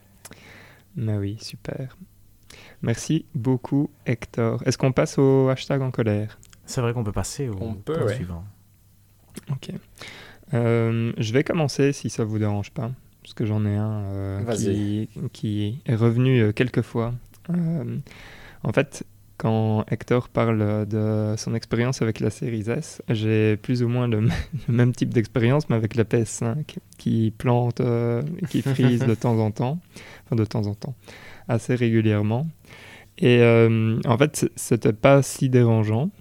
[0.95, 1.95] Mais oui, super.
[2.81, 4.61] Merci beaucoup, Hector.
[4.65, 6.39] Est-ce qu'on passe au hashtag en colère?
[6.65, 8.15] C'est vrai qu'on peut passer au On peut, point ouais.
[8.15, 8.43] suivant.
[9.51, 9.71] Ok.
[10.53, 12.91] Euh, je vais commencer si ça vous dérange pas,
[13.27, 14.55] parce que j'en ai un euh,
[15.33, 17.13] qui, est revenu euh, quelques fois.
[17.49, 17.97] Euh,
[18.63, 19.05] en fait,
[19.35, 24.29] quand Hector parle de son expérience avec la série S, j'ai plus ou moins le,
[24.69, 29.37] même type d'expérience, mais avec la PS5, qui plante euh, et qui frise de temps
[29.39, 29.77] en temps,
[30.23, 30.95] enfin de temps en temps,
[31.49, 32.47] assez régulièrement.
[33.17, 36.11] Et euh, en fait, c'était pas si dérangeant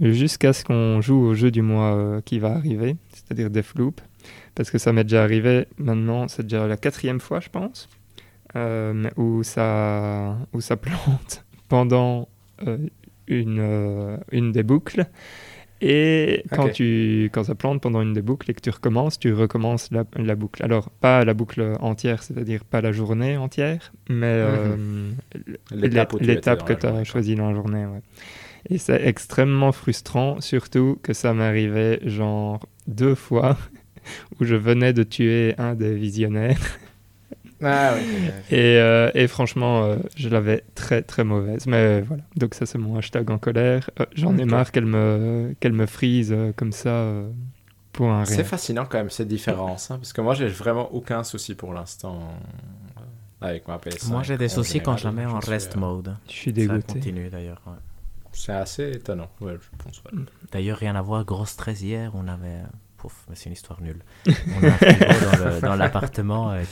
[0.00, 4.00] jusqu'à ce qu'on joue au jeu du mois euh, qui va arriver, c'est-à-dire Deathloop,
[4.54, 7.88] parce que ça m'est déjà arrivé maintenant, c'est déjà la quatrième fois, je pense,
[8.56, 12.28] euh, où, ça, où ça plante pendant
[12.66, 12.78] euh,
[13.26, 15.06] une, euh, une des boucles.
[15.80, 19.34] Et quand, tu, quand ça plante pendant une des boucles et que tu recommences, tu
[19.34, 20.62] recommences la, la boucle.
[20.64, 25.10] Alors, pas la boucle entière, c'est-à-dire pas la journée entière, mais euh,
[25.72, 27.84] L'étape que tu as choisie dans la journée.
[27.84, 28.00] ouais.
[28.70, 33.58] Et c'est extrêmement frustrant, surtout que ça m'arrivait genre deux fois
[34.40, 36.58] où je venais de tuer un des visionnaires.
[37.62, 38.02] Ah oui.
[38.50, 41.66] Et, euh, et franchement, euh, je l'avais très très mauvaise.
[41.66, 43.88] Mais voilà, donc ça c'est mon hashtag en colère.
[44.00, 47.30] Euh, J'en ai marre qu'elle me, qu'elle me frise euh, comme ça euh,
[47.92, 48.24] pour un.
[48.26, 51.72] C'est fascinant quand même ces différences, hein, parce que moi j'ai vraiment aucun souci pour
[51.72, 52.20] l'instant
[53.40, 54.10] avec ma PS5.
[54.10, 56.16] Moi, j'ai des soucis quand je la mets en rest suis, mode.
[56.28, 56.94] Je suis Ça dégoûté.
[56.94, 57.60] continue d'ailleurs.
[57.66, 57.72] ouais.
[58.32, 60.02] C'est assez étonnant, ouais, je pense.
[60.04, 60.18] ouais.
[60.50, 62.62] D'ailleurs, rien à voir, grosse 13 hier, on avait.
[63.04, 64.02] Pouf, mais c'est une histoire nulle.
[64.26, 66.64] On a un frigo dans l'appartement euh,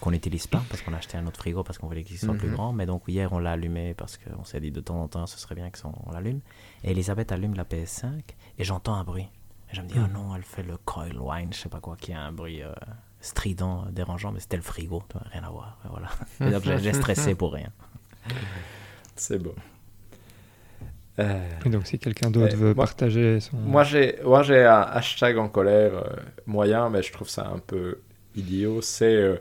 [0.00, 2.34] qu'on n'utilise pas parce qu'on a acheté un autre frigo parce qu'on voulait qu'il soit
[2.34, 2.54] plus Mhm.
[2.54, 2.72] grand.
[2.72, 5.38] Mais donc, hier, on l'a allumé parce qu'on s'est dit de temps en temps, ce
[5.40, 6.40] serait bien qu'on l'allume.
[6.84, 8.20] Et Elisabeth allume la PS5
[8.58, 9.26] et j'entends un bruit.
[9.72, 10.08] Et je me dis, Mhm.
[10.10, 12.62] oh non, elle fait le coil wine, je sais pas quoi, qui a un bruit
[12.62, 12.72] euh,
[13.20, 15.02] strident, dérangeant, mais c'était le frigo,
[15.32, 15.78] rien à voir.
[15.90, 16.08] Voilà.
[16.62, 17.70] J'ai- j'ai stressé pour rien.
[19.16, 19.54] C'est beau.
[21.18, 23.56] Euh, Et donc si quelqu'un d'autre veut moi- partager son...
[23.56, 26.16] Moi, j'ai, moi, j'ai un hashtag en colère euh,
[26.46, 27.98] moyen, mais je trouve ça un peu
[28.34, 28.80] idiot.
[28.80, 29.36] C'est euh,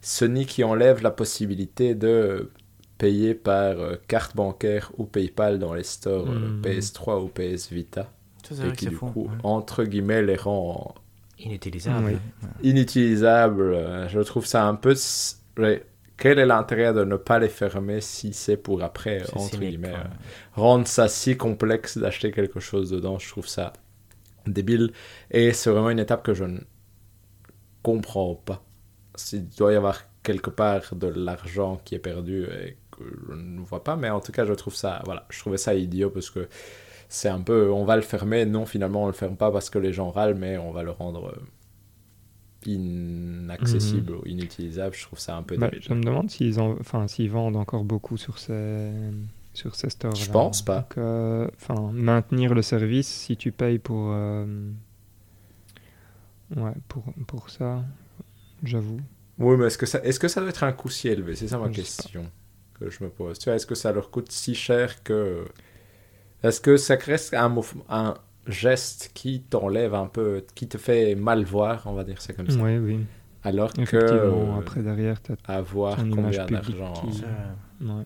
[0.00, 2.50] Sony qui enlève la possibilité de
[2.96, 6.62] payer par euh, carte bancaire ou PayPal dans les stores euh, Mhm.
[6.62, 8.10] PS3 ou PS Vita.
[8.50, 10.94] et qui du coup, entre guillemets, les rend
[11.38, 12.18] inutilisables.
[12.62, 14.08] Inutilisables.
[14.08, 14.94] Je trouve ça un peu
[16.20, 20.04] quel est l'intérêt de ne pas les fermer si c'est pour après, entre guillemets, euh,
[20.54, 23.72] rendre ça si complexe d'acheter quelque chose dedans Je trouve ça
[24.46, 24.92] débile.
[25.30, 26.58] Et c'est vraiment une étape que je ne
[27.82, 28.62] comprends pas.
[29.14, 33.60] S'il doit y avoir quelque part de l'argent qui est perdu et que je ne
[33.60, 36.28] vois pas, mais en tout cas, je trouve ça, voilà, je trouvais ça idiot parce
[36.28, 36.48] que
[37.08, 39.78] c'est un peu, on va le fermer, non, finalement, on le ferme pas parce que
[39.78, 41.42] les gens râlent, mais on va le rendre euh,
[42.66, 47.30] inaccessible ou inutilisable, je trouve ça un peu bah, Je me demande s'ils enfin, s'ils
[47.30, 48.90] vendent encore beaucoup sur ces,
[49.54, 50.14] sur ces stores.
[50.14, 50.88] Je pense pas.
[50.98, 54.70] Euh, enfin, maintenir le service si tu payes pour, euh,
[56.56, 57.82] ouais, pour, pour ça,
[58.62, 59.00] j'avoue.
[59.38, 61.34] Oui, mais est-ce que, ça, est-ce que ça doit être un coût si élevé?
[61.34, 62.30] C'est ça ma question
[62.78, 63.38] que je me pose.
[63.38, 65.46] Tu vois, est-ce que ça leur coûte si cher que.
[66.42, 67.54] Est-ce que ça reste un,
[67.90, 68.14] un,
[68.50, 72.50] geste qui t'enlève un peu, qui te fait mal voir, on va dire ça comme
[72.50, 72.58] ça.
[72.60, 73.00] Oui, oui.
[73.42, 76.92] Alors que euh, après derrière, as avoir combien d'argent.
[76.92, 77.22] Qui...
[77.84, 78.04] Ouais.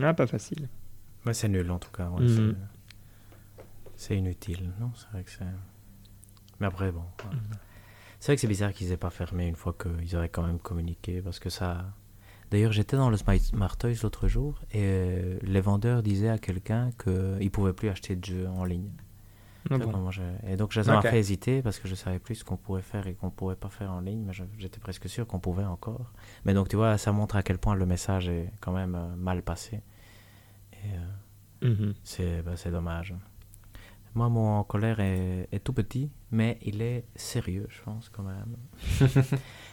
[0.00, 0.68] Ah, pas facile.
[1.26, 2.08] Ouais, c'est nul en tout cas.
[2.08, 2.56] Mhm.
[3.96, 5.44] C'est inutile, non C'est vrai que c'est.
[6.60, 7.04] Mais après, bon.
[7.24, 7.40] Mhm.
[8.20, 10.60] C'est vrai que c'est bizarre qu'ils aient pas fermé une fois qu'ils auraient quand même
[10.60, 11.92] communiqué parce que ça.
[12.52, 16.90] D'ailleurs, j'étais dans le Smart Toys l'autre jour et euh, les vendeurs disaient à quelqu'un
[17.02, 18.90] qu'ils ne pouvaient plus acheter de jeux en ligne.
[19.70, 19.76] Ah
[20.46, 23.06] et donc, ça m'a fait hésiter parce que je savais plus ce qu'on pourrait faire
[23.06, 26.12] et qu'on pourrait pas faire en ligne, mais j'étais presque sûr qu'on pouvait encore.
[26.44, 29.14] Mais donc, tu vois, ça montre à quel point le message est quand même euh,
[29.16, 29.80] mal passé.
[30.72, 32.42] Et euh, mhm.
[32.44, 33.14] bah, c'est dommage.
[34.14, 38.56] Moi, mon colère est, est, tout petit, mais il est sérieux, je pense, quand même.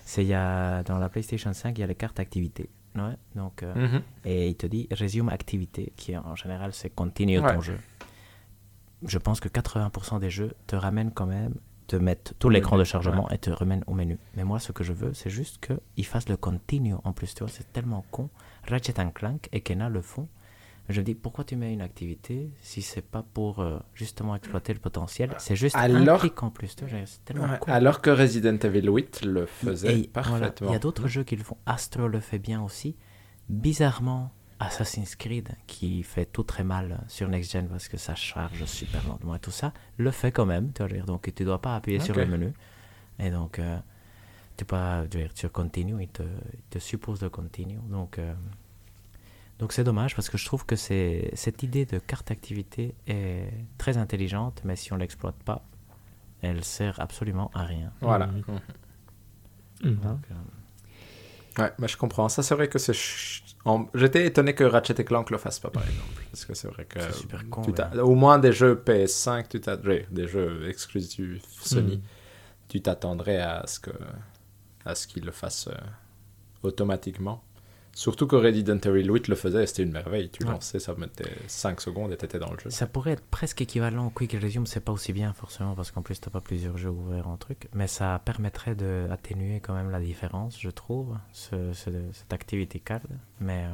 [0.06, 2.70] c'est y a, dans la PlayStation 5, il y a les cartes activités.
[2.96, 4.02] Ouais, donc, euh, mhm.
[4.26, 7.78] Et il te dit résume activité, qui en général, c'est continue ton jeu
[9.06, 11.56] je pense que 80% des jeux te ramènent quand même,
[11.88, 14.20] te mettent tout l'écran de chargement et te ramènent au menu.
[14.36, 17.34] Mais moi, ce que je veux, c'est juste qu'ils fassent le continue en plus.
[17.34, 18.30] Tu vois, c'est tellement con.
[18.68, 20.28] Ratchet Clank et Kena le font.
[20.90, 24.80] Je dis, pourquoi tu mets une activité si c'est pas pour euh, justement exploiter le
[24.80, 25.36] potentiel?
[25.38, 26.16] C'est juste alors...
[26.16, 26.76] un clic en plus.
[27.26, 27.72] tellement con.
[27.72, 30.70] Alors que Resident Evil 8 le faisait parfaitement.
[30.70, 31.58] Il y a d'autres jeux qui le font.
[31.68, 32.96] Astro le fait bien aussi.
[33.50, 38.66] Bizarrement, Assassin's Creed, qui fait tout très mal sur Next Gen parce que ça charge
[38.66, 40.72] super lentement et tout ça, le fait quand même.
[40.74, 42.54] Tu vois, donc tu ne dois pas appuyer sur le menu.
[43.20, 43.78] Et donc, euh,
[44.58, 47.80] tu peux dire, tu continues, il te, il te suppose de continuer.
[47.90, 48.34] Donc, euh,
[49.60, 53.98] donc c'est dommage parce que je trouve que cette idée de carte activité est très
[53.98, 55.66] intelligente, mais si on ne l'exploite pas,
[56.42, 57.92] elle sert absolument à rien.
[58.02, 58.28] Voilà.
[58.28, 58.44] Mmh.
[59.84, 59.94] Mmh.
[59.96, 60.36] Donc, euh,
[61.58, 62.30] Ouais, mais je comprends.
[62.30, 62.94] Ça, c'est vrai que c'est.
[63.94, 66.24] J'étais étonné que Ratchet Clank le fasse pas, par exemple.
[66.32, 67.00] Parce que c'est vrai que.
[67.00, 67.64] C'est super con.
[68.02, 69.62] Au moins des jeux PS5, tu
[70.12, 72.02] des jeux exclusifs Sony, hmm.
[72.68, 73.92] tu t'attendrais à ce que
[74.86, 77.44] à ce qu'ils le fassent euh, automatiquement.
[78.00, 80.30] Surtout que Resident Evil 8 le faisait, c'était une merveille.
[80.30, 82.70] Tu lançais, ça mettait 5 secondes et t'étais dans le jeu.
[82.70, 86.02] Ça pourrait être presque équivalent au Quick Resume, c'est pas aussi bien forcément parce qu'en
[86.02, 90.00] plus t'as pas plusieurs jeux ouverts en truc, mais ça permettrait d'atténuer quand même la
[90.00, 93.02] différence, je trouve, ce, cette activité card.
[93.42, 93.66] Mais,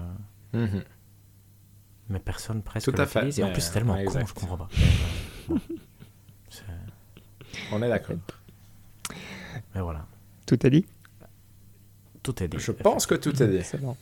[0.56, 0.82] euh, mhm.
[2.10, 3.38] mais personne presque Tout à fait.
[3.38, 4.70] Et en plus, c'est tellement con, je comprends pas.
[7.72, 8.18] On est d'accord.
[9.76, 10.08] Mais voilà.
[10.48, 10.88] Tout est dit?
[12.24, 12.58] Tout est dit.
[12.58, 13.62] Je pense que tout est dit.
[13.64, 13.96] C'est bon.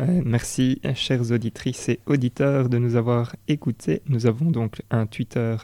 [0.00, 4.02] Euh, merci, chères auditrices et auditeurs, de nous avoir écoutés.
[4.08, 5.56] Nous avons donc un Twitter,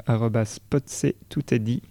[0.71, 1.83] potc, tout est dit,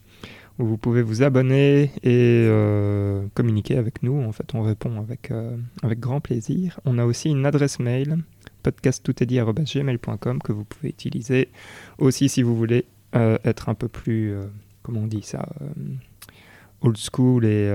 [0.60, 4.22] où vous pouvez vous abonner et euh, communiquer avec nous.
[4.22, 6.80] En fait, on répond avec, euh, avec grand plaisir.
[6.86, 8.18] On a aussi une adresse mail,
[8.64, 11.50] podcasttoutestdit.gmail.com, que vous pouvez utiliser
[11.98, 14.34] aussi si vous voulez être un peu plus,
[14.82, 15.48] comment on dit ça,
[16.82, 17.72] old school et,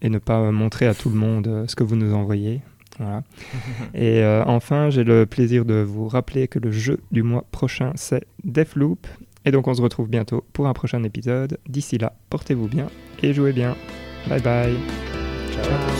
[0.00, 2.62] et ne pas montrer à tout le monde ce que vous nous envoyez.
[3.94, 7.92] Et euh, enfin, j'ai le plaisir de vous rappeler que le jeu du mois prochain,
[7.94, 9.06] c'est Deathloop.
[9.44, 11.58] Et donc, on se retrouve bientôt pour un prochain épisode.
[11.68, 12.88] D'ici là, portez-vous bien
[13.22, 13.76] et jouez bien.
[14.28, 14.76] Bye bye.
[15.52, 15.95] Ciao.